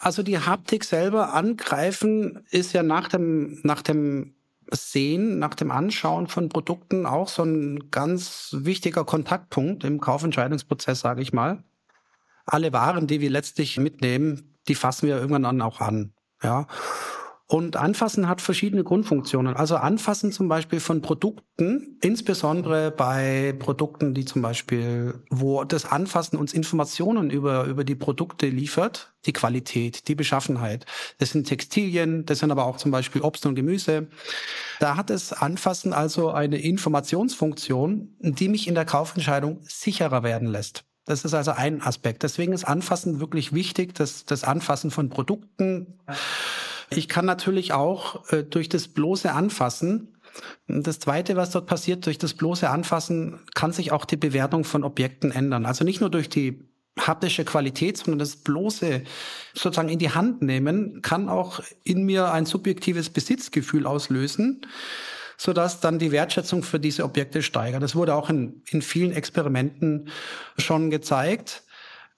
Also 0.03 0.23
die 0.23 0.39
Haptik 0.39 0.85
selber 0.85 1.35
angreifen 1.35 2.43
ist 2.51 2.73
ja 2.73 2.83
nach 2.83 3.09
dem, 3.09 3.61
nach 3.65 3.83
dem 3.83 4.35
Sehen, 4.73 5.39
nach 5.39 5.55
dem 5.55 5.71
Anschauen 5.71 6.27
von 6.27 6.49
Produkten 6.49 7.05
auch 7.05 7.29
so 7.29 7.43
ein 7.43 7.91
ganz 7.91 8.57
wichtiger 8.57 9.05
Kontaktpunkt 9.05 9.85
im 9.85 10.01
Kaufentscheidungsprozess, 10.01 11.01
sage 11.01 11.21
ich 11.21 11.35
mal. 11.35 11.63
Alle 12.47 12.73
Waren, 12.73 13.09
die 13.09 13.21
wir 13.21 13.29
letztlich 13.29 13.77
mitnehmen, 13.77 14.57
die 14.69 14.75
fassen 14.75 15.07
wir 15.07 15.17
irgendwann 15.17 15.43
dann 15.43 15.61
auch 15.61 15.81
an. 15.81 16.15
Ja. 16.43 16.67
Und 17.51 17.75
Anfassen 17.75 18.29
hat 18.29 18.41
verschiedene 18.41 18.85
Grundfunktionen. 18.85 19.57
Also 19.57 19.75
Anfassen 19.75 20.31
zum 20.31 20.47
Beispiel 20.47 20.79
von 20.79 21.03
Produkten, 21.03 21.99
insbesondere 22.01 22.93
bei 22.93 23.57
Produkten, 23.59 24.15
die 24.15 24.25
zum 24.25 24.41
Beispiel, 24.41 25.25
wo 25.31 25.65
das 25.65 25.85
Anfassen 25.85 26.37
uns 26.37 26.53
Informationen 26.53 27.29
über, 27.29 27.65
über 27.65 27.83
die 27.83 27.97
Produkte 27.97 28.47
liefert, 28.47 29.15
die 29.27 29.33
Qualität, 29.33 30.07
die 30.07 30.15
Beschaffenheit. 30.15 30.87
Das 31.19 31.31
sind 31.31 31.49
Textilien, 31.49 32.25
das 32.25 32.39
sind 32.39 32.53
aber 32.53 32.67
auch 32.67 32.77
zum 32.77 32.93
Beispiel 32.93 33.23
Obst 33.23 33.45
und 33.47 33.57
Gemüse. 33.57 34.07
Da 34.79 34.97
hat 34.97 35.11
das 35.11 35.33
Anfassen 35.33 35.93
also 35.93 36.31
eine 36.31 36.59
Informationsfunktion, 36.59 38.15
die 38.21 38.49
mich 38.49 38.69
in 38.69 38.77
der 38.77 38.85
Kaufentscheidung 38.85 39.59
sicherer 39.63 40.23
werden 40.23 40.47
lässt. 40.47 40.85
Das 41.05 41.25
ist 41.25 41.35
also 41.35 41.51
ein 41.51 41.83
Aspekt. 41.83 42.23
Deswegen 42.23 42.53
ist 42.53 42.63
Anfassen 42.63 43.19
wirklich 43.19 43.53
wichtig, 43.53 43.93
das, 43.97 44.25
das 44.25 44.45
Anfassen 44.45 44.93
von 44.93 45.11
Produkten. 45.11 45.99
Ich 46.91 47.09
kann 47.09 47.25
natürlich 47.25 47.73
auch 47.73 48.31
äh, 48.33 48.43
durch 48.43 48.69
das 48.69 48.89
bloße 48.89 49.33
Anfassen 49.33 50.17
das 50.69 50.99
Zweite, 50.99 51.37
was 51.37 51.51
dort 51.51 51.67
passiert, 51.67 52.07
durch 52.07 52.19
das 52.19 52.35
bloße 52.35 52.69
Anfassen 52.69 53.41
kann 53.55 53.73
sich 53.73 53.93
auch 53.93 54.05
die 54.05 54.17
Bewertung 54.17 54.65
von 54.65 54.85
Objekten 54.85 55.33
ändern. 55.33 55.67
Also 55.67 55.85
nicht 55.85 56.01
nur 56.01 56.11
durch 56.11 56.29
die 56.29 56.61
haptische 56.99 57.45
Qualität, 57.45 57.97
sondern 57.97 58.19
das 58.19 58.37
bloße 58.37 59.03
sozusagen 59.55 59.89
in 59.89 59.99
die 59.99 60.11
Hand 60.11 60.43
nehmen, 60.43 61.03
kann 61.03 61.29
auch 61.29 61.61
in 61.83 62.05
mir 62.05 62.33
ein 62.33 62.47
subjektives 62.47 63.11
Besitzgefühl 63.11 63.87
auslösen, 63.87 64.67
sodass 65.37 65.81
dann 65.81 65.99
die 65.99 66.13
Wertschätzung 66.13 66.63
für 66.63 66.79
diese 66.79 67.05
Objekte 67.05 67.43
steigert. 67.43 67.83
Das 67.83 67.97
wurde 67.97 68.15
auch 68.15 68.29
in, 68.29 68.63
in 68.71 68.83
vielen 68.83 69.13
Experimenten 69.13 70.11
schon 70.59 70.91
gezeigt 70.91 71.63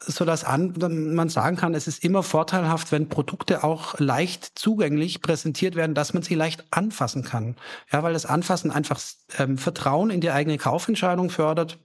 so 0.06 0.24
dass 0.24 0.44
an, 0.44 0.74
man 1.14 1.28
sagen 1.28 1.56
kann, 1.56 1.74
es 1.74 1.86
ist 1.86 2.02
immer 2.04 2.22
vorteilhaft, 2.22 2.92
wenn 2.92 3.08
Produkte 3.08 3.64
auch 3.64 3.98
leicht 3.98 4.58
zugänglich 4.58 5.22
präsentiert 5.22 5.74
werden, 5.74 5.94
dass 5.94 6.14
man 6.14 6.22
sie 6.22 6.34
leicht 6.34 6.64
anfassen 6.70 7.22
kann. 7.22 7.56
Ja, 7.92 8.02
weil 8.02 8.12
das 8.12 8.26
Anfassen 8.26 8.70
einfach 8.70 9.00
ähm, 9.38 9.58
Vertrauen 9.58 10.10
in 10.10 10.20
die 10.20 10.30
eigene 10.30 10.58
Kaufentscheidung 10.58 11.30
fördert 11.30 11.78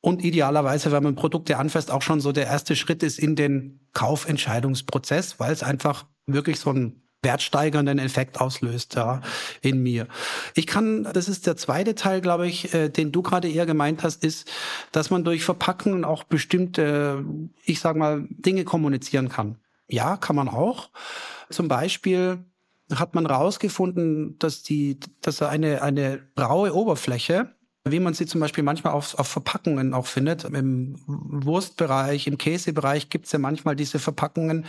und 0.00 0.22
idealerweise, 0.22 0.92
wenn 0.92 1.02
man 1.02 1.16
Produkte 1.16 1.58
anfasst, 1.58 1.90
auch 1.90 2.02
schon 2.02 2.20
so 2.20 2.32
der 2.32 2.46
erste 2.46 2.76
Schritt 2.76 3.02
ist 3.02 3.18
in 3.18 3.34
den 3.34 3.80
Kaufentscheidungsprozess, 3.92 5.40
weil 5.40 5.52
es 5.52 5.62
einfach 5.62 6.06
wirklich 6.26 6.60
so 6.60 6.70
ein 6.70 7.02
wertsteigernden 7.26 7.98
Effekt 7.98 8.40
auslöst 8.40 8.94
ja, 8.94 9.20
in 9.60 9.82
mir. 9.82 10.06
Ich 10.54 10.66
kann, 10.66 11.08
das 11.12 11.28
ist 11.28 11.46
der 11.46 11.56
zweite 11.56 11.96
Teil, 11.96 12.20
glaube 12.20 12.46
ich, 12.46 12.72
äh, 12.72 12.88
den 12.88 13.10
du 13.10 13.20
gerade 13.20 13.50
eher 13.50 13.66
gemeint 13.66 14.04
hast, 14.04 14.22
ist, 14.22 14.48
dass 14.92 15.10
man 15.10 15.24
durch 15.24 15.44
Verpackungen 15.44 16.04
auch 16.04 16.22
bestimmte, 16.22 17.24
ich 17.64 17.80
sag 17.80 17.96
mal, 17.96 18.26
Dinge 18.30 18.62
kommunizieren 18.64 19.28
kann. 19.28 19.56
Ja, 19.88 20.16
kann 20.16 20.36
man 20.36 20.48
auch. 20.48 20.90
Zum 21.50 21.66
Beispiel 21.66 22.44
hat 22.94 23.16
man 23.16 23.26
rausgefunden, 23.26 24.38
dass 24.38 24.62
die, 24.62 25.00
dass 25.20 25.42
eine, 25.42 25.82
eine 25.82 26.20
braue 26.36 26.72
Oberfläche 26.72 27.55
wie 27.92 28.00
man 28.00 28.14
sie 28.14 28.26
zum 28.26 28.40
Beispiel 28.40 28.64
manchmal 28.64 28.92
auf, 28.92 29.18
auf 29.18 29.28
Verpackungen 29.28 29.94
auch 29.94 30.06
findet. 30.06 30.44
Im 30.44 30.96
Wurstbereich, 31.06 32.26
im 32.26 32.38
Käsebereich 32.38 33.08
gibt's 33.08 33.32
ja 33.32 33.38
manchmal 33.38 33.76
diese 33.76 33.98
Verpackungen, 33.98 34.66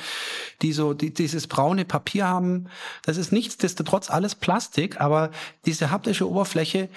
die 0.62 0.74
so 0.74 0.94
die, 0.94 1.14
dieses 1.14 1.48
braune 1.48 1.86
Papier 1.86 2.28
haben. 2.28 2.68
Das 3.04 3.18
ist 3.18 3.32
nichtsdestotrotz 3.32 4.10
alles 4.10 4.36
Plastik, 4.36 5.00
aber 5.02 5.32
diese 5.66 5.92
haptische 5.92 6.30
Oberfläche, 6.30 6.90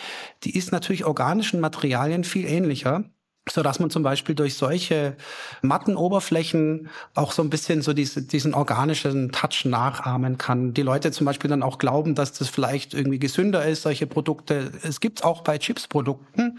die 0.45 0.57
ist 0.57 0.73
natürlich 0.73 1.05
organischen 1.05 1.61
Materialien 1.61 2.25
viel 2.25 2.47
ähnlicher 2.47 3.05
so 3.49 3.63
dass 3.63 3.81
man 3.81 3.91
zum 3.91 4.03
Beispiel 4.03 4.35
durch 4.35 4.55
solche 4.55 5.17
matten 5.63 5.97
Oberflächen 5.97 6.89
auch 7.15 7.33
so 7.33 7.43
ein 7.43 7.51
bisschen 7.51 7.83
so 7.83 7.93
diese, 7.93 8.23
diesen 8.23 8.55
organischen 8.55 9.33
Touch 9.33 9.65
nachahmen 9.65 10.39
kann. 10.39 10.75
Die 10.75 10.83
Leute 10.83 11.11
zum 11.11 11.25
Beispiel 11.25 11.51
dann 11.51 11.63
auch 11.63 11.79
glauben, 11.79 12.15
dass 12.15 12.33
das 12.33 12.49
vielleicht 12.49 12.95
irgendwie 12.95 13.19
gesünder 13.19 13.65
ist, 13.67 13.83
solche 13.83 14.07
Produkte. 14.07 14.73
Es 14.83 15.01
gibt's 15.01 15.23
auch 15.23 15.43
bei 15.43 15.59
Chips-Produkten. 15.59 16.59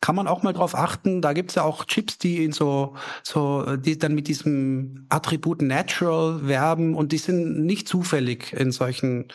Kann 0.00 0.14
man 0.14 0.28
auch 0.28 0.44
mal 0.44 0.52
drauf 0.52 0.76
achten. 0.76 1.20
Da 1.20 1.32
gibt's 1.32 1.56
ja 1.56 1.64
auch 1.64 1.84
Chips, 1.84 2.18
die 2.18 2.44
in 2.44 2.52
so, 2.52 2.94
so, 3.24 3.76
die 3.76 3.98
dann 3.98 4.14
mit 4.14 4.28
diesem 4.28 5.06
Attribut 5.08 5.60
natural 5.60 6.46
werben 6.46 6.94
und 6.94 7.10
die 7.10 7.18
sind 7.18 7.64
nicht 7.64 7.88
zufällig 7.88 8.52
in 8.52 8.70
solchen 8.70 9.26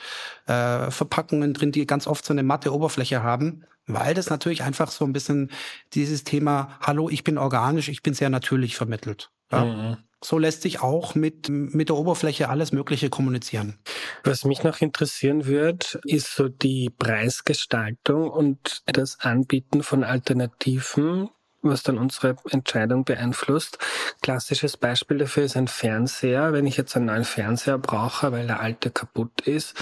äh, 0.45 0.89
Verpackungen 0.89 1.53
drin, 1.53 1.73
die 1.73 1.85
ganz 1.85 2.07
oft 2.07 2.23
so 2.23 2.33
eine 2.33 2.43
matte 2.43 2.73
Oberfläche 2.73 3.23
haben 3.23 3.65
weil 3.87 4.13
das 4.13 4.29
natürlich 4.29 4.63
einfach 4.63 4.91
so 4.91 5.05
ein 5.05 5.13
bisschen 5.13 5.51
dieses 5.93 6.23
Thema, 6.23 6.77
hallo, 6.81 7.09
ich 7.09 7.23
bin 7.23 7.37
organisch, 7.37 7.89
ich 7.89 8.03
bin 8.03 8.13
sehr 8.13 8.29
natürlich 8.29 8.75
vermittelt. 8.75 9.31
Ja? 9.51 9.65
Mhm. 9.65 9.97
So 10.23 10.37
lässt 10.37 10.61
sich 10.61 10.81
auch 10.81 11.15
mit, 11.15 11.49
mit 11.49 11.89
der 11.89 11.97
Oberfläche 11.97 12.47
alles 12.47 12.71
Mögliche 12.71 13.09
kommunizieren. 13.09 13.79
Was 14.23 14.45
mich 14.45 14.63
noch 14.63 14.79
interessieren 14.79 15.45
wird, 15.45 15.99
ist 16.05 16.33
so 16.33 16.47
die 16.47 16.89
Preisgestaltung 16.89 18.29
und 18.29 18.83
das 18.85 19.19
Anbieten 19.19 19.83
von 19.83 20.05
Alternativen 20.05 21.29
was 21.69 21.83
dann 21.83 21.97
unsere 21.97 22.35
Entscheidung 22.49 23.03
beeinflusst. 23.05 23.77
Klassisches 24.21 24.77
Beispiel 24.77 25.17
dafür 25.17 25.43
ist 25.43 25.57
ein 25.57 25.67
Fernseher. 25.67 26.53
Wenn 26.53 26.67
ich 26.67 26.77
jetzt 26.77 26.95
einen 26.95 27.05
neuen 27.05 27.23
Fernseher 27.23 27.77
brauche, 27.77 28.31
weil 28.31 28.47
der 28.47 28.59
alte 28.59 28.91
kaputt 28.91 29.41
ist, 29.41 29.75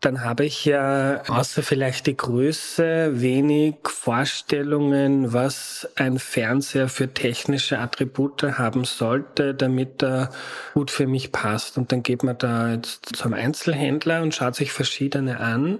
dann 0.00 0.22
habe 0.22 0.44
ich 0.44 0.64
ja 0.64 1.22
außer 1.28 1.62
vielleicht 1.62 2.06
die 2.06 2.16
Größe 2.16 3.20
wenig 3.20 3.76
Vorstellungen, 3.84 5.32
was 5.32 5.88
ein 5.96 6.18
Fernseher 6.18 6.88
für 6.88 7.12
technische 7.12 7.78
Attribute 7.78 8.42
haben 8.58 8.84
sollte, 8.84 9.54
damit 9.54 10.02
er 10.02 10.30
gut 10.74 10.90
für 10.90 11.06
mich 11.06 11.32
passt. 11.32 11.78
Und 11.78 11.90
dann 11.90 12.02
geht 12.02 12.22
man 12.22 12.36
da 12.36 12.72
jetzt 12.72 13.16
zum 13.16 13.32
Einzelhändler 13.32 14.22
und 14.22 14.34
schaut 14.34 14.54
sich 14.54 14.72
verschiedene 14.72 15.40
an. 15.40 15.78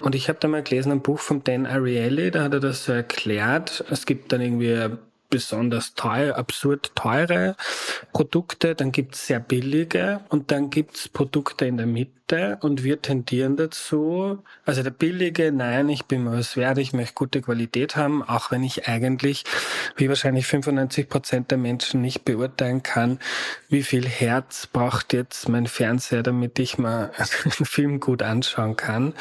Und 0.00 0.14
ich 0.14 0.28
habe 0.28 0.38
da 0.40 0.48
mal 0.48 0.62
gelesen, 0.62 0.92
ein 0.92 1.02
Buch 1.02 1.20
von 1.20 1.44
Dan 1.44 1.66
Ariely, 1.66 2.30
da 2.30 2.44
hat 2.44 2.54
er 2.54 2.60
das 2.60 2.84
so 2.84 2.92
erklärt. 2.92 3.84
Es 3.90 4.06
gibt 4.06 4.32
dann 4.32 4.40
irgendwie 4.40 4.71
wir 4.72 4.98
besonders 5.30 5.94
teuer, 5.94 6.36
absurd 6.36 6.92
teure 6.94 7.56
Produkte, 8.12 8.74
dann 8.74 8.92
gibt's 8.92 9.26
sehr 9.26 9.40
billige 9.40 10.20
und 10.28 10.50
dann 10.50 10.68
gibt's 10.68 11.08
Produkte 11.08 11.64
in 11.64 11.78
der 11.78 11.86
Mitte 11.86 12.21
Produkte 12.32 12.58
und 12.60 12.82
wir 12.82 13.02
tendieren 13.02 13.56
dazu, 13.56 14.42
also 14.64 14.82
der 14.82 14.90
billige, 14.90 15.52
nein, 15.52 15.88
ich 15.88 16.04
bin 16.06 16.24
mir 16.24 16.32
was 16.32 16.56
wert, 16.56 16.78
ich 16.78 16.92
möchte 16.92 17.14
gute 17.14 17.42
Qualität 17.42 17.96
haben, 17.96 18.22
auch 18.22 18.50
wenn 18.50 18.62
ich 18.62 18.88
eigentlich, 18.88 19.44
wie 19.96 20.08
wahrscheinlich 20.08 20.46
95 20.46 21.08
Prozent 21.08 21.50
der 21.50 21.58
Menschen 21.58 22.00
nicht 22.00 22.24
beurteilen 22.24 22.82
kann, 22.82 23.18
wie 23.68 23.82
viel 23.82 24.06
Herz 24.06 24.66
braucht 24.66 25.12
jetzt 25.12 25.48
mein 25.48 25.66
Fernseher, 25.66 26.22
damit 26.22 26.58
ich 26.58 26.78
mal 26.78 27.12
einen 27.16 27.66
Film 27.66 28.00
gut 28.00 28.22
anschauen 28.22 28.76
kann. 28.76 29.14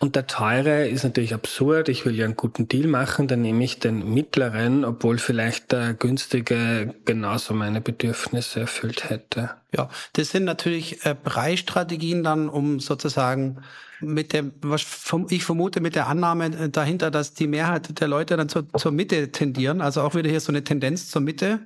Und 0.00 0.16
der 0.16 0.26
teure 0.26 0.88
ist 0.88 1.04
natürlich 1.04 1.34
absurd, 1.34 1.88
ich 1.88 2.04
will 2.04 2.16
ja 2.16 2.24
einen 2.24 2.36
guten 2.36 2.68
Deal 2.68 2.88
machen, 2.88 3.28
dann 3.28 3.42
nehme 3.42 3.62
ich 3.64 3.78
den 3.78 4.12
mittleren, 4.12 4.84
obwohl 4.84 5.18
vielleicht 5.18 5.72
der 5.72 5.94
günstige 5.94 6.94
genauso 7.04 7.54
meine 7.54 7.80
Bedürfnisse 7.80 8.60
erfüllt 8.60 9.10
hätte. 9.10 9.50
Ja, 9.76 9.90
das 10.14 10.30
sind 10.30 10.44
natürlich 10.44 11.04
äh, 11.04 11.14
Preisstrategien 11.14 12.22
dann, 12.22 12.47
um 12.48 12.80
sozusagen 12.80 13.58
mit 14.00 14.32
dem, 14.32 14.52
was 14.60 14.86
ich 15.30 15.44
vermute, 15.44 15.80
mit 15.80 15.94
der 15.94 16.06
Annahme 16.06 16.68
dahinter, 16.70 17.10
dass 17.10 17.34
die 17.34 17.46
Mehrheit 17.46 18.00
der 18.00 18.08
Leute 18.08 18.36
dann 18.36 18.48
zur, 18.48 18.68
zur 18.74 18.92
Mitte 18.92 19.32
tendieren. 19.32 19.80
Also 19.80 20.02
auch 20.02 20.14
wieder 20.14 20.30
hier 20.30 20.40
so 20.40 20.52
eine 20.52 20.64
Tendenz 20.64 21.10
zur 21.10 21.22
Mitte. 21.22 21.60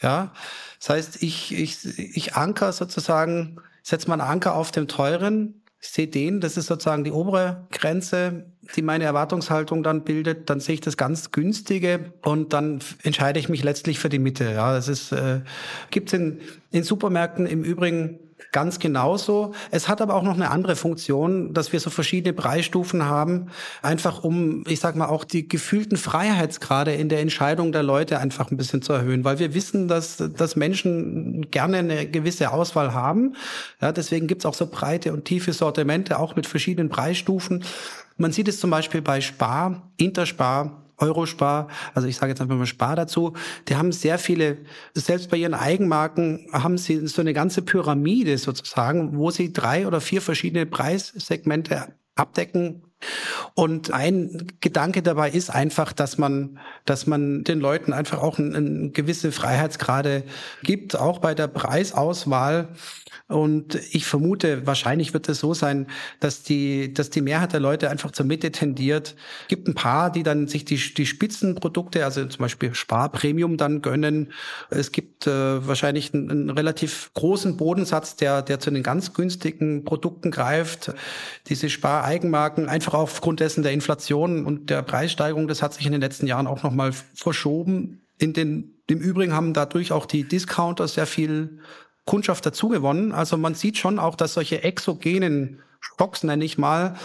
Ja, 0.00 0.32
das 0.80 0.90
heißt, 0.90 1.22
ich, 1.22 1.54
ich, 1.54 1.98
ich 1.98 2.34
anker 2.34 2.72
sozusagen, 2.72 3.58
setze 3.82 4.12
einen 4.12 4.20
Anker 4.20 4.54
auf 4.54 4.72
dem 4.72 4.88
teuren, 4.88 5.62
ich 5.84 5.88
sehe 5.88 6.06
den, 6.06 6.40
das 6.40 6.56
ist 6.56 6.66
sozusagen 6.66 7.02
die 7.02 7.10
obere 7.10 7.66
Grenze, 7.72 8.46
die 8.76 8.82
meine 8.82 9.02
Erwartungshaltung 9.02 9.82
dann 9.82 10.04
bildet. 10.04 10.48
Dann 10.48 10.60
sehe 10.60 10.76
ich 10.76 10.80
das 10.80 10.96
ganz 10.96 11.32
günstige 11.32 12.12
und 12.22 12.52
dann 12.52 12.78
entscheide 13.02 13.40
ich 13.40 13.48
mich 13.48 13.64
letztlich 13.64 13.98
für 13.98 14.08
die 14.08 14.20
Mitte. 14.20 14.44
Ja, 14.52 14.72
das 14.74 14.86
ist 14.86 15.10
äh, 15.10 15.40
gibt 15.90 16.12
in, 16.12 16.40
in 16.70 16.84
Supermärkten 16.84 17.46
im 17.46 17.64
Übrigen 17.64 18.20
Ganz 18.52 18.78
genauso. 18.78 19.54
Es 19.70 19.88
hat 19.88 20.02
aber 20.02 20.14
auch 20.14 20.22
noch 20.22 20.34
eine 20.34 20.50
andere 20.50 20.76
Funktion, 20.76 21.54
dass 21.54 21.72
wir 21.72 21.80
so 21.80 21.88
verschiedene 21.88 22.34
Preisstufen 22.34 23.06
haben, 23.06 23.46
einfach 23.80 24.24
um, 24.24 24.62
ich 24.68 24.78
sag 24.78 24.94
mal, 24.94 25.06
auch 25.06 25.24
die 25.24 25.48
gefühlten 25.48 25.96
Freiheitsgrade 25.96 26.92
in 26.92 27.08
der 27.08 27.20
Entscheidung 27.20 27.72
der 27.72 27.82
Leute 27.82 28.18
einfach 28.18 28.50
ein 28.50 28.58
bisschen 28.58 28.82
zu 28.82 28.92
erhöhen, 28.92 29.24
weil 29.24 29.38
wir 29.38 29.54
wissen, 29.54 29.88
dass, 29.88 30.18
dass 30.18 30.54
Menschen 30.54 31.50
gerne 31.50 31.78
eine 31.78 32.06
gewisse 32.06 32.52
Auswahl 32.52 32.92
haben. 32.92 33.36
Ja, 33.80 33.90
deswegen 33.90 34.26
gibt's 34.26 34.44
auch 34.44 34.54
so 34.54 34.66
breite 34.66 35.14
und 35.14 35.24
tiefe 35.24 35.54
Sortimente, 35.54 36.18
auch 36.18 36.36
mit 36.36 36.46
verschiedenen 36.46 36.90
Preisstufen. 36.90 37.64
Man 38.18 38.32
sieht 38.32 38.48
es 38.48 38.60
zum 38.60 38.68
Beispiel 38.68 39.00
bei 39.00 39.22
Spar, 39.22 39.90
Interspar, 39.96 40.81
Eurospar, 40.98 41.68
also 41.94 42.08
ich 42.08 42.16
sage 42.16 42.30
jetzt 42.30 42.40
einfach 42.40 42.56
mal 42.56 42.66
Spar 42.66 42.96
dazu, 42.96 43.34
die 43.68 43.76
haben 43.76 43.92
sehr 43.92 44.18
viele, 44.18 44.58
selbst 44.94 45.30
bei 45.30 45.36
ihren 45.36 45.54
Eigenmarken 45.54 46.46
haben 46.52 46.78
sie 46.78 47.06
so 47.06 47.20
eine 47.20 47.32
ganze 47.32 47.62
Pyramide 47.62 48.38
sozusagen, 48.38 49.16
wo 49.16 49.30
sie 49.30 49.52
drei 49.52 49.86
oder 49.86 50.00
vier 50.00 50.22
verschiedene 50.22 50.66
Preissegmente 50.66 51.94
abdecken 52.14 52.82
Und 53.54 53.92
ein 53.92 54.46
Gedanke 54.60 55.02
dabei 55.02 55.30
ist 55.30 55.50
einfach, 55.50 55.92
dass 55.92 56.18
man, 56.18 56.58
dass 56.84 57.06
man 57.06 57.44
den 57.44 57.60
Leuten 57.60 57.92
einfach 57.92 58.22
auch 58.22 58.38
eine 58.38 58.56
ein 58.56 58.92
gewisse 58.92 59.32
Freiheitsgrade 59.32 60.24
gibt, 60.62 60.96
auch 60.96 61.18
bei 61.18 61.34
der 61.34 61.48
Preisauswahl. 61.48 62.68
Und 63.28 63.76
ich 63.92 64.04
vermute, 64.04 64.66
wahrscheinlich 64.66 65.14
wird 65.14 65.28
es 65.28 65.40
so 65.40 65.54
sein, 65.54 65.86
dass 66.20 66.42
die, 66.42 66.92
dass 66.92 67.10
die 67.10 67.22
Mehrheit 67.22 67.52
der 67.52 67.60
Leute 67.60 67.88
einfach 67.88 68.10
zur 68.10 68.26
Mitte 68.26 68.52
tendiert. 68.52 69.16
Es 69.42 69.48
gibt 69.48 69.68
ein 69.68 69.74
paar, 69.74 70.10
die 70.10 70.22
dann 70.22 70.48
sich 70.48 70.64
die, 70.64 70.76
die 70.76 71.06
Spitzenprodukte, 71.06 72.04
also 72.04 72.24
zum 72.26 72.40
Beispiel 72.40 72.74
Sparpremium 72.74 73.56
dann 73.56 73.80
gönnen. 73.80 74.32
Es 74.70 74.92
gibt 74.92 75.26
äh, 75.26 75.66
wahrscheinlich 75.66 76.12
einen, 76.12 76.30
einen 76.30 76.50
relativ 76.50 77.10
großen 77.14 77.56
Bodensatz, 77.56 78.16
der, 78.16 78.42
der 78.42 78.60
zu 78.60 78.70
den 78.70 78.82
ganz 78.82 79.14
günstigen 79.14 79.84
Produkten 79.84 80.30
greift. 80.30 80.92
Diese 81.48 81.70
Spareigenmarken, 81.70 82.68
einfach 82.68 82.94
aufgrund 82.94 83.40
dessen 83.40 83.62
der 83.62 83.72
Inflation 83.72 84.44
und 84.44 84.68
der 84.68 84.82
Preissteigerung, 84.82 85.48
das 85.48 85.62
hat 85.62 85.74
sich 85.74 85.86
in 85.86 85.92
den 85.92 86.00
letzten 86.00 86.26
Jahren 86.26 86.46
auch 86.46 86.62
nochmal 86.62 86.92
verschoben. 87.14 88.02
In 88.18 88.32
den, 88.32 88.74
im 88.88 88.98
Übrigen 88.98 89.32
haben 89.32 89.54
dadurch 89.54 89.92
auch 89.92 90.06
die 90.06 90.24
Discounter 90.24 90.86
sehr 90.86 91.06
viel 91.06 91.60
Kundschaft 92.04 92.44
dazugewonnen. 92.44 93.12
Also 93.12 93.36
man 93.36 93.54
sieht 93.54 93.78
schon 93.78 93.98
auch, 93.98 94.16
dass 94.16 94.34
solche 94.34 94.62
exogenen 94.62 95.62
Stocks, 95.80 96.22
nenne 96.22 96.44
ich 96.44 96.58
mal, 96.58 96.96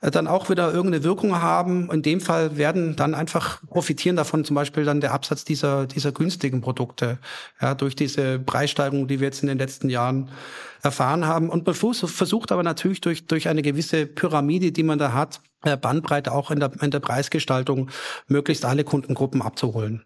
äh, 0.00 0.10
dann 0.10 0.26
auch 0.26 0.50
wieder 0.50 0.72
irgendeine 0.72 1.04
Wirkung 1.04 1.40
haben. 1.40 1.90
In 1.90 2.02
dem 2.02 2.20
Fall 2.20 2.56
werden 2.56 2.96
dann 2.96 3.14
einfach 3.14 3.60
profitieren 3.66 4.16
davon 4.16 4.44
zum 4.44 4.54
Beispiel 4.54 4.84
dann 4.84 5.00
der 5.00 5.12
Absatz 5.12 5.44
dieser, 5.44 5.86
dieser 5.86 6.12
günstigen 6.12 6.60
Produkte, 6.60 7.18
ja, 7.60 7.74
durch 7.74 7.96
diese 7.96 8.38
Preissteigerung, 8.38 9.08
die 9.08 9.20
wir 9.20 9.26
jetzt 9.26 9.42
in 9.42 9.48
den 9.48 9.58
letzten 9.58 9.88
Jahren 9.88 10.30
erfahren 10.82 11.26
haben. 11.26 11.50
Und 11.50 11.66
man 11.66 11.74
versucht 11.74 12.52
aber 12.52 12.62
natürlich 12.62 13.00
durch, 13.00 13.26
durch 13.26 13.48
eine 13.48 13.62
gewisse 13.62 14.06
Pyramide, 14.06 14.72
die 14.72 14.82
man 14.82 14.98
da 14.98 15.12
hat, 15.12 15.40
äh, 15.64 15.76
Bandbreite 15.76 16.32
auch 16.32 16.50
in 16.50 16.60
der, 16.60 16.70
in 16.80 16.90
der 16.90 17.00
Preisgestaltung 17.00 17.90
möglichst 18.28 18.64
alle 18.64 18.84
Kundengruppen 18.84 19.42
abzuholen. 19.42 20.04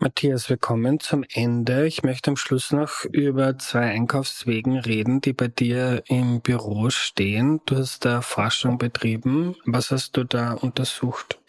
Matthias, 0.00 0.48
wir 0.48 0.58
kommen 0.58 1.00
zum 1.00 1.24
Ende. 1.32 1.84
Ich 1.84 2.04
möchte 2.04 2.30
am 2.30 2.36
Schluss 2.36 2.70
noch 2.70 3.04
über 3.10 3.58
zwei 3.58 3.90
Einkaufswegen 3.90 4.78
reden, 4.78 5.20
die 5.20 5.32
bei 5.32 5.48
dir 5.48 6.04
im 6.06 6.40
Büro 6.40 6.88
stehen. 6.90 7.60
Du 7.66 7.76
hast 7.78 8.04
da 8.04 8.20
Forschung 8.22 8.78
betrieben. 8.78 9.56
Was 9.64 9.90
hast 9.90 10.16
du 10.16 10.22
da 10.22 10.52
untersucht? 10.52 11.40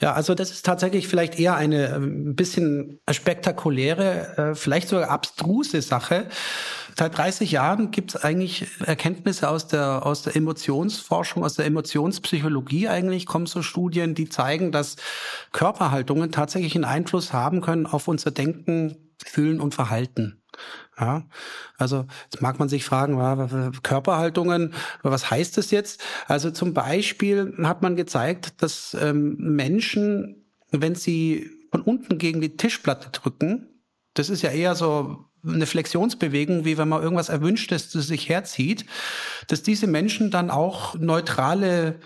Ja, 0.00 0.12
also 0.12 0.34
das 0.34 0.52
ist 0.52 0.64
tatsächlich 0.64 1.08
vielleicht 1.08 1.40
eher 1.40 1.56
eine 1.56 1.94
ein 1.96 2.36
bisschen 2.36 3.00
spektakuläre, 3.10 4.36
äh, 4.36 4.54
vielleicht 4.54 4.88
sogar 4.88 5.10
abstruse 5.10 5.82
Sache. 5.82 6.28
Seit 6.96 7.16
30 7.16 7.50
Jahren 7.50 7.90
gibt 7.90 8.14
es 8.14 8.22
eigentlich 8.22 8.66
Erkenntnisse 8.84 9.48
aus 9.48 9.66
der, 9.66 10.06
aus 10.06 10.22
der 10.22 10.36
Emotionsforschung, 10.36 11.44
aus 11.44 11.54
der 11.54 11.66
Emotionspsychologie 11.66 12.88
eigentlich, 12.88 13.26
kommen 13.26 13.46
so 13.46 13.62
Studien, 13.62 14.14
die 14.14 14.28
zeigen, 14.28 14.70
dass 14.70 14.96
Körperhaltungen 15.52 16.30
tatsächlich 16.30 16.74
einen 16.76 16.84
Einfluss 16.84 17.32
haben 17.32 17.60
können 17.60 17.86
auf 17.86 18.06
unser 18.06 18.30
Denken, 18.30 18.96
Fühlen 19.24 19.60
und 19.60 19.74
Verhalten. 19.74 20.37
Ja, 20.98 21.26
also 21.76 22.06
jetzt 22.24 22.42
mag 22.42 22.58
man 22.58 22.68
sich 22.68 22.84
fragen, 22.84 23.72
Körperhaltungen, 23.82 24.74
was 25.02 25.30
heißt 25.30 25.56
das 25.56 25.70
jetzt? 25.70 26.02
Also 26.26 26.50
zum 26.50 26.74
Beispiel 26.74 27.54
hat 27.62 27.82
man 27.82 27.96
gezeigt, 27.96 28.62
dass 28.62 28.96
ähm, 29.00 29.36
Menschen, 29.38 30.44
wenn 30.70 30.94
sie 30.94 31.50
von 31.70 31.82
unten 31.82 32.18
gegen 32.18 32.40
die 32.40 32.56
Tischplatte 32.56 33.10
drücken, 33.10 33.68
das 34.14 34.30
ist 34.30 34.42
ja 34.42 34.50
eher 34.50 34.74
so 34.74 35.28
eine 35.46 35.66
Flexionsbewegung, 35.66 36.64
wie 36.64 36.78
wenn 36.78 36.88
man 36.88 37.02
irgendwas 37.02 37.28
erwünscht, 37.28 37.70
dass 37.70 37.94
es 37.94 38.08
sich 38.08 38.28
herzieht, 38.28 38.84
dass 39.46 39.62
diese 39.62 39.86
Menschen 39.86 40.30
dann 40.30 40.50
auch 40.50 40.94
neutrale 40.96 42.00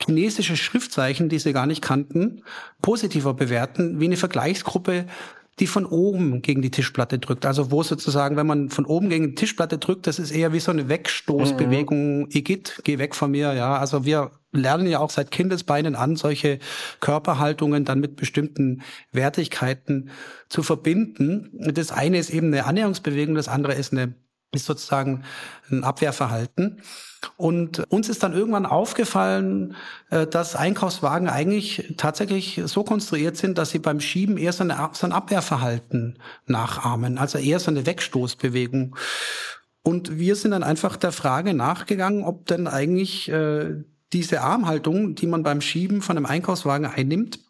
chinesische 0.00 0.56
Schriftzeichen, 0.56 1.28
die 1.28 1.38
sie 1.38 1.52
gar 1.52 1.66
nicht 1.66 1.82
kannten, 1.82 2.42
positiver 2.80 3.34
bewerten, 3.34 4.00
wie 4.00 4.04
eine 4.04 4.16
Vergleichsgruppe, 4.16 5.06
die 5.60 5.66
von 5.66 5.86
oben 5.86 6.42
gegen 6.42 6.62
die 6.62 6.70
Tischplatte 6.70 7.18
drückt. 7.18 7.46
Also 7.46 7.70
wo 7.70 7.82
sozusagen, 7.82 8.36
wenn 8.36 8.46
man 8.46 8.70
von 8.70 8.86
oben 8.86 9.08
gegen 9.08 9.28
die 9.28 9.34
Tischplatte 9.34 9.78
drückt, 9.78 10.06
das 10.06 10.18
ist 10.18 10.30
eher 10.30 10.52
wie 10.52 10.60
so 10.60 10.70
eine 10.70 10.88
Wegstoßbewegung. 10.88 12.20
Mhm. 12.20 12.28
Igitt, 12.30 12.80
geh 12.84 12.98
weg 12.98 13.14
von 13.14 13.30
mir. 13.30 13.52
Ja, 13.54 13.76
also 13.76 14.04
wir 14.04 14.30
lernen 14.52 14.86
ja 14.86 15.00
auch 15.00 15.10
seit 15.10 15.30
Kindesbeinen 15.30 15.94
an, 15.94 16.16
solche 16.16 16.58
Körperhaltungen 17.00 17.84
dann 17.84 18.00
mit 18.00 18.16
bestimmten 18.16 18.82
Wertigkeiten 19.12 20.10
zu 20.48 20.62
verbinden. 20.62 21.50
Das 21.72 21.92
eine 21.92 22.18
ist 22.18 22.30
eben 22.30 22.48
eine 22.48 22.64
Annäherungsbewegung, 22.64 23.34
das 23.34 23.48
andere 23.48 23.74
ist 23.74 23.92
eine 23.92 24.14
ist 24.52 24.66
sozusagen 24.66 25.24
ein 25.70 25.84
Abwehrverhalten. 25.84 26.82
Und 27.36 27.84
uns 27.90 28.08
ist 28.08 28.22
dann 28.22 28.32
irgendwann 28.32 28.66
aufgefallen, 28.66 29.74
äh, 30.10 30.26
dass 30.26 30.56
Einkaufswagen 30.56 31.28
eigentlich 31.28 31.94
tatsächlich 31.96 32.62
so 32.64 32.84
konstruiert 32.84 33.36
sind, 33.36 33.58
dass 33.58 33.70
sie 33.70 33.78
beim 33.78 34.00
Schieben 34.00 34.38
eher 34.38 34.52
so, 34.52 34.64
eine, 34.64 34.90
so 34.92 35.06
ein 35.06 35.12
Abwehrverhalten 35.12 36.18
nachahmen, 36.46 37.18
also 37.18 37.38
eher 37.38 37.60
so 37.60 37.70
eine 37.70 37.86
Wegstoßbewegung. 37.86 38.96
Und 39.82 40.18
wir 40.18 40.36
sind 40.36 40.52
dann 40.52 40.62
einfach 40.62 40.96
der 40.96 41.12
Frage 41.12 41.54
nachgegangen, 41.54 42.24
ob 42.24 42.46
denn 42.46 42.68
eigentlich 42.68 43.28
äh, 43.30 43.82
diese 44.12 44.40
Armhaltung, 44.40 45.14
die 45.14 45.26
man 45.26 45.42
beim 45.42 45.60
Schieben 45.60 46.02
von 46.02 46.16
einem 46.16 46.26
Einkaufswagen 46.26 46.86
einnimmt, 46.86 47.40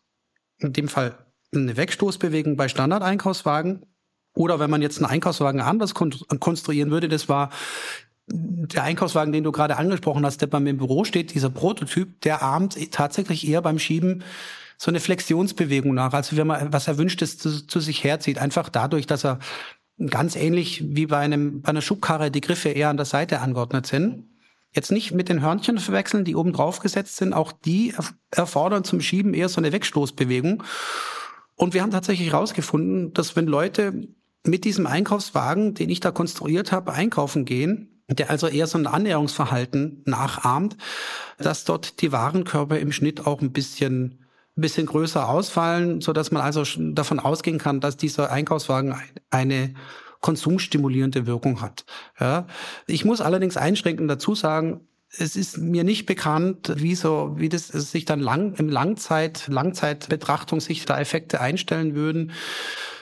in 0.58 0.72
dem 0.72 0.88
Fall 0.88 1.26
eine 1.54 1.76
Wegstoßbewegung 1.76 2.56
bei 2.56 2.68
Standardeinkaufswagen, 2.68 3.86
oder 4.34 4.60
wenn 4.60 4.70
man 4.70 4.82
jetzt 4.82 4.98
einen 4.98 5.10
Einkaufswagen 5.10 5.60
anders 5.60 5.94
konstruieren 5.94 6.90
würde, 6.90 7.08
das 7.08 7.28
war 7.28 7.50
der 8.30 8.82
Einkaufswagen, 8.82 9.32
den 9.32 9.44
du 9.44 9.52
gerade 9.52 9.76
angesprochen 9.76 10.24
hast, 10.24 10.42
der 10.42 10.48
bei 10.48 10.60
mir 10.60 10.70
im 10.70 10.76
Büro 10.78 11.04
steht, 11.04 11.34
dieser 11.34 11.50
Prototyp, 11.50 12.20
der 12.20 12.42
ahmt 12.42 12.92
tatsächlich 12.92 13.48
eher 13.48 13.62
beim 13.62 13.78
Schieben 13.78 14.22
so 14.76 14.90
eine 14.90 15.00
Flexionsbewegung 15.00 15.94
nach, 15.94 16.12
also 16.12 16.36
wenn 16.36 16.46
man 16.46 16.72
was 16.72 16.86
Erwünschtes 16.86 17.38
zu, 17.38 17.66
zu 17.66 17.80
sich 17.80 18.04
herzieht, 18.04 18.38
einfach 18.38 18.68
dadurch, 18.68 19.06
dass 19.06 19.24
er 19.24 19.40
ganz 20.06 20.36
ähnlich 20.36 20.84
wie 20.86 21.06
bei 21.06 21.18
einem 21.18 21.62
bei 21.62 21.70
einer 21.70 21.82
Schubkarre 21.82 22.30
die 22.30 22.40
Griffe 22.40 22.68
eher 22.68 22.88
an 22.88 22.96
der 22.96 23.06
Seite 23.06 23.40
angeordnet 23.40 23.86
sind. 23.86 24.28
Jetzt 24.72 24.92
nicht 24.92 25.12
mit 25.12 25.28
den 25.28 25.40
Hörnchen 25.40 25.78
verwechseln, 25.78 26.24
die 26.24 26.36
oben 26.36 26.52
drauf 26.52 26.78
gesetzt 26.78 27.16
sind. 27.16 27.32
Auch 27.32 27.52
die 27.52 27.94
erfordern 28.30 28.84
zum 28.84 29.00
Schieben 29.00 29.34
eher 29.34 29.48
so 29.48 29.60
eine 29.60 29.72
Wegstoßbewegung. 29.72 30.62
Und 31.56 31.74
wir 31.74 31.82
haben 31.82 31.90
tatsächlich 31.90 32.30
herausgefunden, 32.30 33.12
dass 33.14 33.34
wenn 33.34 33.46
Leute 33.46 34.08
mit 34.48 34.64
diesem 34.64 34.86
Einkaufswagen, 34.86 35.74
den 35.74 35.90
ich 35.90 36.00
da 36.00 36.10
konstruiert 36.10 36.72
habe, 36.72 36.92
einkaufen 36.92 37.44
gehen, 37.44 38.02
der 38.08 38.30
also 38.30 38.46
eher 38.48 38.66
so 38.66 38.78
ein 38.78 38.86
Annäherungsverhalten 38.86 40.02
nachahmt, 40.06 40.76
dass 41.38 41.64
dort 41.64 42.00
die 42.00 42.10
Warenkörper 42.10 42.78
im 42.78 42.90
Schnitt 42.90 43.26
auch 43.26 43.40
ein 43.40 43.52
bisschen 43.52 44.24
ein 44.56 44.60
bisschen 44.60 44.86
größer 44.86 45.28
ausfallen, 45.28 46.00
so 46.00 46.12
dass 46.12 46.32
man 46.32 46.42
also 46.42 46.64
davon 46.92 47.20
ausgehen 47.20 47.58
kann, 47.58 47.80
dass 47.80 47.96
dieser 47.96 48.32
Einkaufswagen 48.32 48.96
eine 49.30 49.74
konsumstimulierende 50.20 51.26
Wirkung 51.26 51.60
hat. 51.60 51.84
Ja. 52.18 52.46
Ich 52.88 53.04
muss 53.04 53.20
allerdings 53.20 53.56
einschränkend 53.56 54.10
dazu 54.10 54.34
sagen, 54.34 54.80
es 55.16 55.36
ist 55.36 55.58
mir 55.58 55.84
nicht 55.84 56.06
bekannt, 56.06 56.72
wie 56.76 56.94
so, 56.94 57.34
wie 57.36 57.48
das 57.48 57.68
sich 57.68 58.04
dann 58.04 58.20
lang, 58.20 58.54
im 58.54 58.68
Langzeit, 58.68 59.48
Langzeitbetrachtung 59.48 60.60
sich 60.60 60.84
da 60.84 60.98
Effekte 60.98 61.40
einstellen 61.40 61.94
würden 61.94 62.32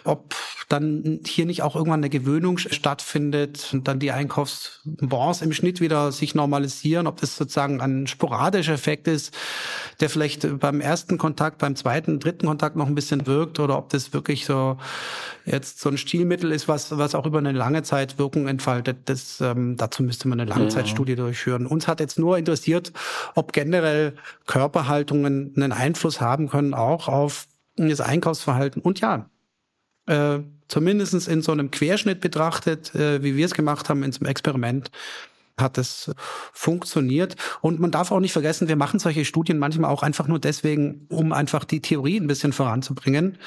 ob 0.07 0.35
dann 0.69 1.21
hier 1.25 1.47
nicht 1.47 1.63
auch 1.63 1.77
irgendwann 1.77 2.01
eine 2.01 2.11
Gewöhnung 2.11 2.59
stattfindet 2.59 3.71
und 3.73 3.87
dann 3.87 4.01
die 4.01 4.11
Einkaufsbons 4.11 5.43
im 5.43 5.53
Schnitt 5.53 5.81
wieder 5.81 6.11
sich 6.11 6.35
normalisieren, 6.35 7.07
ob 7.07 7.21
das 7.21 7.37
sozusagen 7.37 7.81
ein 7.81 8.07
sporadischer 8.07 8.73
Effekt 8.73 9.07
ist, 9.07 9.37
der 10.01 10.11
vielleicht 10.11 10.59
beim 10.59 10.81
ersten 10.81 11.19
Kontakt, 11.19 11.59
beim 11.59 11.77
zweiten, 11.77 12.19
dritten 12.19 12.47
Kontakt 12.47 12.77
noch 12.77 12.87
ein 12.87 12.97
bisschen 12.97 13.27
wirkt 13.27 13.61
oder 13.61 13.79
ob 13.79 13.91
das 13.91 14.13
wirklich 14.13 14.47
so 14.47 14.77
jetzt 15.45 15.81
so 15.81 15.89
ein 15.89 15.99
Stilmittel 15.99 16.51
ist, 16.51 16.67
was, 16.67 16.97
was 16.97 17.15
auch 17.15 17.27
über 17.27 17.39
eine 17.39 17.53
lange 17.53 17.85
Zeit 17.85 18.19
Wirkung 18.19 18.49
entfaltet. 18.49 18.99
Das, 19.05 19.41
ähm, 19.41 19.77
dazu 19.77 20.03
müsste 20.03 20.27
man 20.27 20.41
eine 20.41 20.51
Langzeitstudie 20.51 21.13
ja. 21.13 21.17
durchführen. 21.17 21.67
Uns 21.67 21.87
hat 21.87 21.96
jetzt 22.01 22.19
nur 22.19 22.39
interessiert, 22.39 22.93
ob 23.35 23.53
generell 23.53 24.15
Körperhaltungen 24.47 25.53
einen 25.57 25.73
Einfluss 25.73 26.21
haben 26.21 26.49
können, 26.49 26.75
auch 26.75 27.09
auf 27.09 27.47
das 27.77 28.01
Einkaufsverhalten. 28.01 28.83
Und 28.83 29.01
ja, 29.01 29.29
äh, 30.07 30.41
zumindest 30.69 31.29
in 31.29 31.43
so 31.43 31.53
einem 31.53 31.71
Querschnitt 31.71 32.21
betrachtet, 32.21 32.95
äh, 32.95 33.23
wie 33.23 33.37
wir 33.37 33.47
es 33.47 33.55
gemacht 33.55 33.89
haben 33.89 34.03
in 34.03 34.13
so 34.13 34.21
einem 34.21 34.31
Experiment, 34.31 34.91
hat 35.59 35.79
es 35.79 36.11
funktioniert. 36.53 37.37
Und 37.63 37.81
man 37.81 37.91
darf 37.91 38.13
auch 38.13 38.21
nicht 38.21 38.33
vergessen, 38.33 38.69
wir 38.69 38.77
machen 38.77 38.99
solche 38.99 39.25
Studien 39.25 39.59
manchmal 39.59 39.91
auch 39.91 40.03
einfach 40.03 40.29
nur 40.29 40.39
deswegen, 40.39 41.07
um 41.09 41.33
einfach 41.33 41.65
die 41.65 41.81
Theorie 41.81 42.21
ein 42.21 42.27
bisschen 42.27 42.53
voranzubringen. 42.53 43.39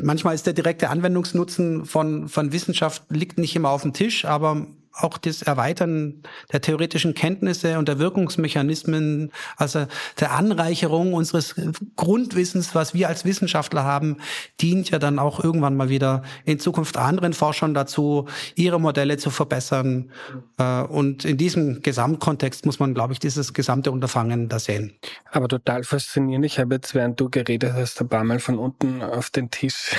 Manchmal 0.00 0.34
ist 0.34 0.46
der 0.46 0.52
direkte 0.52 0.88
Anwendungsnutzen 0.88 1.84
von, 1.84 2.28
von 2.28 2.52
Wissenschaft 2.52 3.04
liegt 3.08 3.38
nicht 3.38 3.56
immer 3.56 3.70
auf 3.70 3.82
dem 3.82 3.92
Tisch, 3.92 4.24
aber 4.24 4.68
auch 4.94 5.18
das 5.18 5.42
Erweitern 5.42 6.22
der 6.52 6.60
theoretischen 6.60 7.14
Kenntnisse 7.14 7.78
und 7.78 7.88
der 7.88 7.98
Wirkungsmechanismen, 7.98 9.32
also 9.56 9.86
der 10.20 10.32
Anreicherung 10.32 11.14
unseres 11.14 11.54
Grundwissens, 11.96 12.74
was 12.74 12.94
wir 12.94 13.08
als 13.08 13.24
Wissenschaftler 13.24 13.84
haben, 13.84 14.18
dient 14.60 14.90
ja 14.90 14.98
dann 14.98 15.18
auch 15.18 15.42
irgendwann 15.42 15.76
mal 15.76 15.88
wieder 15.88 16.22
in 16.44 16.58
Zukunft 16.58 16.96
anderen 16.96 17.32
Forschern 17.32 17.74
dazu, 17.74 18.26
ihre 18.54 18.80
Modelle 18.80 19.16
zu 19.16 19.30
verbessern. 19.30 20.10
Äh, 20.58 20.82
und 20.82 21.24
in 21.24 21.36
diesem 21.36 21.82
Gesamtkontext 21.82 22.66
muss 22.66 22.78
man, 22.78 22.94
glaube 22.94 23.12
ich, 23.12 23.18
dieses 23.18 23.52
gesamte 23.54 23.90
Unterfangen 23.90 24.48
da 24.48 24.58
sehen. 24.58 24.92
Aber 25.30 25.48
total 25.48 25.84
faszinierend. 25.84 26.44
Ich 26.46 26.58
habe 26.58 26.74
jetzt, 26.74 26.94
während 26.94 27.18
du 27.20 27.30
geredet 27.30 27.72
hast, 27.74 28.00
ein 28.00 28.08
paar 28.08 28.24
Mal 28.24 28.40
von 28.40 28.58
unten 28.58 29.02
auf 29.02 29.30
den 29.30 29.50
Tisch 29.50 29.96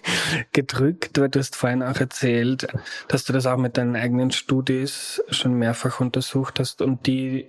gedrückt, 0.52 1.20
weil 1.20 1.28
du 1.28 1.38
hast 1.38 1.56
vorhin 1.56 1.82
auch 1.82 1.96
erzählt, 1.96 2.66
dass 3.08 3.24
du 3.24 3.32
das 3.32 3.46
auch 3.46 3.58
mit 3.58 3.76
deinen 3.76 3.96
eigenen 3.96 4.31
Studis 4.32 5.22
schon 5.30 5.54
mehrfach 5.54 6.00
untersucht 6.00 6.58
hast 6.58 6.82
und 6.82 7.06
die, 7.06 7.48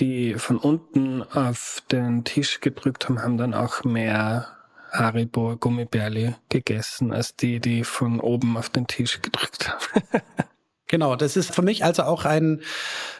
die 0.00 0.34
von 0.34 0.58
unten 0.58 1.22
auf 1.22 1.82
den 1.90 2.24
Tisch 2.24 2.60
gedrückt 2.60 3.08
haben, 3.08 3.22
haben 3.22 3.36
dann 3.36 3.54
auch 3.54 3.84
mehr 3.84 4.48
Haribo 4.90 5.56
Gummibärli 5.56 6.34
gegessen 6.48 7.12
als 7.12 7.34
die, 7.34 7.60
die 7.60 7.84
von 7.84 8.20
oben 8.20 8.56
auf 8.56 8.68
den 8.68 8.86
Tisch 8.86 9.22
gedrückt 9.22 9.68
haben. 9.68 10.02
Genau, 10.92 11.16
das 11.16 11.36
ist 11.36 11.54
für 11.54 11.62
mich 11.62 11.86
also 11.86 12.02
auch 12.02 12.26
ein, 12.26 12.60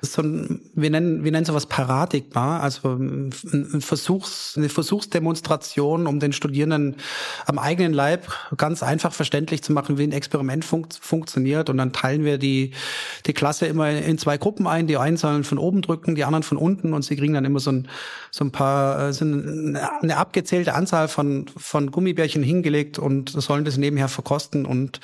so 0.02 0.20
ein 0.20 0.60
wir 0.74 0.90
nennen, 0.90 1.24
wir 1.24 1.32
nennen 1.32 1.46
sowas 1.46 1.64
Paradigma, 1.64 2.60
also 2.60 2.96
ein 2.96 3.30
Versuchs, 3.80 4.58
eine 4.58 4.68
Versuchsdemonstration, 4.68 6.06
um 6.06 6.20
den 6.20 6.34
Studierenden 6.34 6.96
am 7.46 7.58
eigenen 7.58 7.94
Leib 7.94 8.30
ganz 8.58 8.82
einfach 8.82 9.14
verständlich 9.14 9.62
zu 9.62 9.72
machen, 9.72 9.96
wie 9.96 10.02
ein 10.02 10.12
Experiment 10.12 10.66
fun 10.66 10.86
funktioniert. 11.00 11.70
Und 11.70 11.78
dann 11.78 11.94
teilen 11.94 12.26
wir 12.26 12.36
die, 12.36 12.72
die 13.24 13.32
Klasse 13.32 13.64
immer 13.64 13.88
in 13.88 14.18
zwei 14.18 14.36
Gruppen 14.36 14.66
ein. 14.66 14.86
Die 14.86 14.98
einen 14.98 15.16
sollen 15.16 15.42
von 15.42 15.56
oben 15.56 15.80
drücken, 15.80 16.14
die 16.14 16.24
anderen 16.24 16.42
von 16.42 16.58
unten 16.58 16.92
und 16.92 17.06
sie 17.06 17.16
kriegen 17.16 17.32
dann 17.32 17.46
immer 17.46 17.60
so 17.60 17.72
ein, 17.72 17.88
so 18.30 18.44
ein 18.44 18.52
paar, 18.52 19.14
so 19.14 19.24
eine 19.24 20.16
abgezählte 20.18 20.74
Anzahl 20.74 21.08
von, 21.08 21.46
von 21.56 21.90
Gummibärchen 21.90 22.42
hingelegt 22.42 22.98
und 22.98 23.30
sollen 23.30 23.64
das 23.64 23.78
nebenher 23.78 24.08
verkosten 24.08 24.66
und 24.66 25.00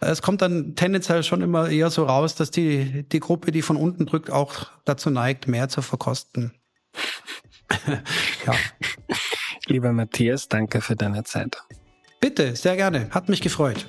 es 0.00 0.22
kommt 0.22 0.42
dann 0.42 0.74
tendenziell 0.76 1.22
schon 1.22 1.42
immer 1.42 1.68
eher 1.68 1.90
so 1.90 1.97
raus, 2.04 2.34
dass 2.34 2.50
die, 2.50 3.04
die 3.08 3.20
Gruppe, 3.20 3.52
die 3.52 3.62
von 3.62 3.76
unten 3.76 4.06
drückt, 4.06 4.30
auch 4.30 4.66
dazu 4.84 5.10
neigt, 5.10 5.48
mehr 5.48 5.68
zu 5.68 5.82
verkosten. 5.82 6.52
ja. 8.46 8.54
Lieber 9.66 9.92
Matthias, 9.92 10.48
danke 10.48 10.80
für 10.80 10.96
deine 10.96 11.24
Zeit. 11.24 11.62
Bitte, 12.20 12.56
sehr 12.56 12.76
gerne. 12.76 13.10
Hat 13.10 13.28
mich 13.28 13.40
gefreut. 13.40 13.88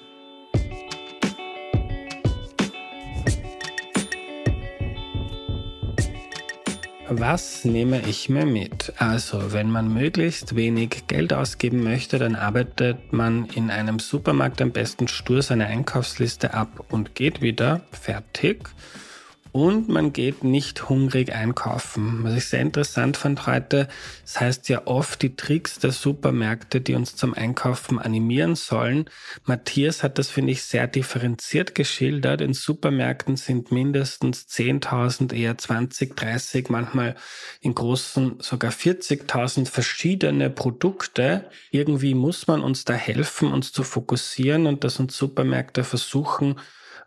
Was 7.11 7.65
nehme 7.65 8.01
ich 8.07 8.29
mir 8.29 8.45
mit? 8.45 8.93
Also, 8.99 9.51
wenn 9.51 9.71
man 9.71 9.91
möglichst 9.91 10.55
wenig 10.55 11.07
Geld 11.07 11.33
ausgeben 11.33 11.83
möchte, 11.83 12.19
dann 12.19 12.35
arbeitet 12.35 13.11
man 13.11 13.45
in 13.45 13.71
einem 13.71 13.97
Supermarkt 13.97 14.61
am 14.61 14.69
besten 14.69 15.07
stur 15.07 15.41
seine 15.41 15.65
Einkaufsliste 15.65 16.53
ab 16.53 16.85
und 16.91 17.15
geht 17.15 17.41
wieder 17.41 17.81
fertig 17.91 18.69
und 19.51 19.89
man 19.89 20.13
geht 20.13 20.43
nicht 20.43 20.89
hungrig 20.89 21.33
einkaufen. 21.33 22.23
Was 22.23 22.35
ich 22.35 22.45
sehr 22.45 22.61
interessant 22.61 23.17
fand 23.17 23.47
heute, 23.47 23.87
das 24.23 24.39
heißt 24.39 24.69
ja 24.69 24.85
oft 24.85 25.21
die 25.21 25.35
Tricks 25.35 25.79
der 25.79 25.91
Supermärkte, 25.91 26.81
die 26.81 26.95
uns 26.95 27.15
zum 27.15 27.33
Einkaufen 27.33 27.99
animieren 27.99 28.55
sollen. 28.55 29.09
Matthias 29.45 30.03
hat 30.03 30.19
das, 30.19 30.29
finde 30.29 30.51
ich, 30.51 30.63
sehr 30.63 30.87
differenziert 30.87 31.73
geschildert. 31.73 32.41
In 32.41 32.53
Supermärkten 32.53 33.37
sind 33.37 33.71
mindestens 33.71 34.47
10.000, 34.47 35.33
eher 35.33 35.57
20, 35.57 36.15
30, 36.15 36.69
manchmal 36.69 37.15
in 37.61 37.73
großen 37.73 38.35
sogar 38.39 38.71
40.000 38.71 39.67
verschiedene 39.67 40.49
Produkte. 40.49 41.49
Irgendwie 41.71 42.13
muss 42.13 42.47
man 42.47 42.61
uns 42.61 42.85
da 42.85 42.93
helfen, 42.93 43.51
uns 43.51 43.71
zu 43.71 43.83
fokussieren 43.83 44.67
und 44.67 44.83
dass 44.83 44.99
uns 44.99 45.17
Supermärkte 45.17 45.83
versuchen, 45.83 46.55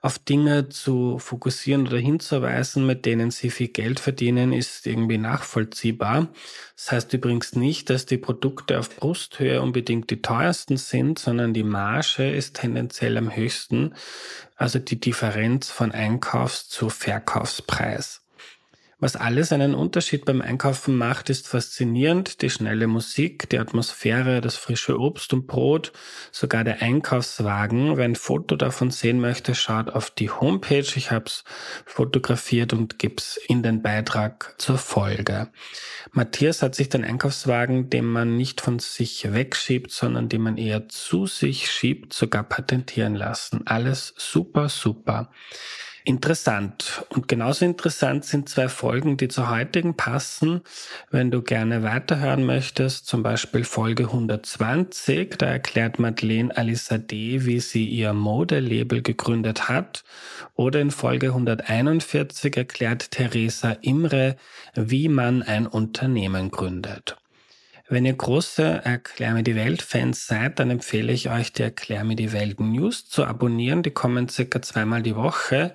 auf 0.02 0.18
Dinge 0.18 0.68
zu 0.68 1.20
fokussieren 1.20 1.86
oder 1.86 1.98
hinzuweisen, 1.98 2.84
mit 2.84 3.06
denen 3.06 3.30
sie 3.30 3.50
viel 3.50 3.68
Geld 3.68 4.00
verdienen, 4.00 4.52
ist 4.52 4.84
irgendwie 4.84 5.16
nachvollziehbar. 5.16 6.28
Das 6.74 6.90
heißt 6.90 7.12
übrigens 7.14 7.54
nicht, 7.54 7.88
dass 7.88 8.04
die 8.04 8.18
Produkte 8.18 8.80
auf 8.80 8.96
Brusthöhe 8.96 9.62
unbedingt 9.62 10.10
die 10.10 10.20
teuersten 10.20 10.76
sind, 10.76 11.20
sondern 11.20 11.54
die 11.54 11.62
Marge 11.62 12.28
ist 12.28 12.56
tendenziell 12.56 13.16
am 13.16 13.34
höchsten, 13.34 13.94
also 14.56 14.80
die 14.80 14.98
Differenz 14.98 15.70
von 15.70 15.92
Einkaufs- 15.92 16.68
zu 16.68 16.90
Verkaufspreis. 16.90 18.21
Was 19.02 19.16
alles 19.16 19.50
einen 19.50 19.74
Unterschied 19.74 20.26
beim 20.26 20.40
Einkaufen 20.40 20.94
macht, 20.94 21.28
ist 21.28 21.48
faszinierend. 21.48 22.40
Die 22.40 22.50
schnelle 22.50 22.86
Musik, 22.86 23.50
die 23.50 23.58
Atmosphäre, 23.58 24.40
das 24.40 24.54
frische 24.54 24.96
Obst 24.96 25.32
und 25.32 25.48
Brot, 25.48 25.90
sogar 26.30 26.62
der 26.62 26.82
Einkaufswagen. 26.82 27.96
Wer 27.96 28.04
ein 28.04 28.14
Foto 28.14 28.54
davon 28.54 28.92
sehen 28.92 29.18
möchte, 29.18 29.56
schaut 29.56 29.90
auf 29.90 30.12
die 30.12 30.30
Homepage. 30.30 30.86
Ich 30.94 31.10
habe 31.10 31.24
es 31.24 31.42
fotografiert 31.84 32.74
und 32.74 33.00
gib's 33.00 33.40
in 33.48 33.64
den 33.64 33.82
Beitrag 33.82 34.54
zur 34.58 34.78
Folge. 34.78 35.50
Matthias 36.12 36.62
hat 36.62 36.76
sich 36.76 36.88
den 36.88 37.04
Einkaufswagen, 37.04 37.90
den 37.90 38.04
man 38.04 38.36
nicht 38.36 38.60
von 38.60 38.78
sich 38.78 39.32
wegschiebt, 39.32 39.90
sondern 39.90 40.28
den 40.28 40.42
man 40.42 40.58
eher 40.58 40.88
zu 40.88 41.26
sich 41.26 41.72
schiebt, 41.72 42.12
sogar 42.12 42.44
patentieren 42.44 43.16
lassen. 43.16 43.66
Alles 43.66 44.14
super, 44.16 44.68
super. 44.68 45.28
Interessant. 46.04 47.04
Und 47.10 47.28
genauso 47.28 47.64
interessant 47.64 48.24
sind 48.24 48.48
zwei 48.48 48.68
Folgen, 48.68 49.16
die 49.16 49.28
zur 49.28 49.50
heutigen 49.50 49.96
passen. 49.96 50.62
Wenn 51.10 51.30
du 51.30 51.42
gerne 51.42 51.84
weiterhören 51.84 52.44
möchtest, 52.44 53.06
zum 53.06 53.22
Beispiel 53.22 53.62
Folge 53.62 54.04
120, 54.04 55.36
da 55.38 55.46
erklärt 55.46 56.00
Madeleine 56.00 56.56
Alisade, 56.56 57.46
wie 57.46 57.60
sie 57.60 57.86
ihr 57.86 58.12
Modelabel 58.14 59.02
gegründet 59.02 59.68
hat. 59.68 60.02
Oder 60.56 60.80
in 60.80 60.90
Folge 60.90 61.28
141 61.28 62.56
erklärt 62.56 63.12
Theresa 63.12 63.76
Imre, 63.80 64.36
wie 64.74 65.08
man 65.08 65.42
ein 65.42 65.68
Unternehmen 65.68 66.50
gründet. 66.50 67.16
Wenn 67.92 68.06
ihr 68.06 68.14
große 68.14 68.86
Erklär 68.86 69.34
mir 69.34 69.42
die 69.42 69.54
Welt-Fans 69.54 70.26
seid, 70.26 70.58
dann 70.58 70.70
empfehle 70.70 71.12
ich 71.12 71.28
euch, 71.28 71.52
die 71.52 71.64
Erklär 71.64 72.04
mir 72.04 72.16
die 72.16 72.32
Welt 72.32 72.58
News 72.58 73.06
zu 73.06 73.26
abonnieren. 73.26 73.82
Die 73.82 73.90
kommen 73.90 74.30
circa 74.30 74.62
zweimal 74.62 75.02
die 75.02 75.14
Woche, 75.14 75.74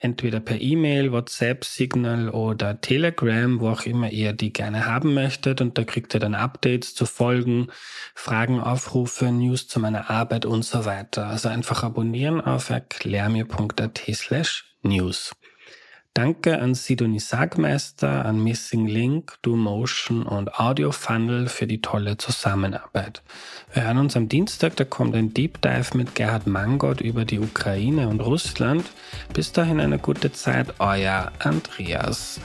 entweder 0.00 0.40
per 0.40 0.60
E-Mail, 0.60 1.12
WhatsApp, 1.12 1.64
Signal 1.64 2.30
oder 2.30 2.80
Telegram, 2.80 3.60
wo 3.60 3.68
auch 3.68 3.82
immer 3.82 4.10
ihr 4.10 4.32
die 4.32 4.52
gerne 4.52 4.86
haben 4.86 5.14
möchtet. 5.14 5.60
Und 5.60 5.78
da 5.78 5.84
kriegt 5.84 6.12
ihr 6.14 6.18
dann 6.18 6.34
Updates 6.34 6.96
zu 6.96 7.06
Folgen, 7.06 7.68
Fragen, 8.12 8.58
Aufrufe, 8.58 9.26
News 9.26 9.68
zu 9.68 9.78
meiner 9.78 10.10
Arbeit 10.10 10.44
und 10.44 10.64
so 10.64 10.84
weiter. 10.84 11.28
Also 11.28 11.48
einfach 11.48 11.84
abonnieren 11.84 12.40
auf 12.40 12.70
erklärmir.at 12.70 14.02
slash 14.12 14.64
news. 14.82 15.32
Danke 16.14 16.60
an 16.60 16.74
Sidonie 16.74 17.20
Sagmeister, 17.20 18.26
an 18.26 18.44
Missing 18.44 18.86
Link, 18.86 19.38
Do 19.40 19.56
Motion 19.56 20.24
und 20.24 20.60
Audio 20.60 20.92
Funnel 20.92 21.48
für 21.48 21.66
die 21.66 21.80
tolle 21.80 22.18
Zusammenarbeit. 22.18 23.22
Wir 23.72 23.84
hören 23.84 23.96
uns 23.96 24.14
am 24.14 24.28
Dienstag, 24.28 24.76
da 24.76 24.84
kommt 24.84 25.14
ein 25.14 25.32
Deep 25.32 25.62
Dive 25.62 25.96
mit 25.96 26.14
Gerhard 26.14 26.46
Mangold 26.46 27.00
über 27.00 27.24
die 27.24 27.38
Ukraine 27.38 28.08
und 28.08 28.20
Russland. 28.20 28.84
Bis 29.32 29.52
dahin 29.52 29.80
eine 29.80 29.98
gute 29.98 30.30
Zeit, 30.32 30.74
euer 30.80 31.32
Andreas. 31.38 32.38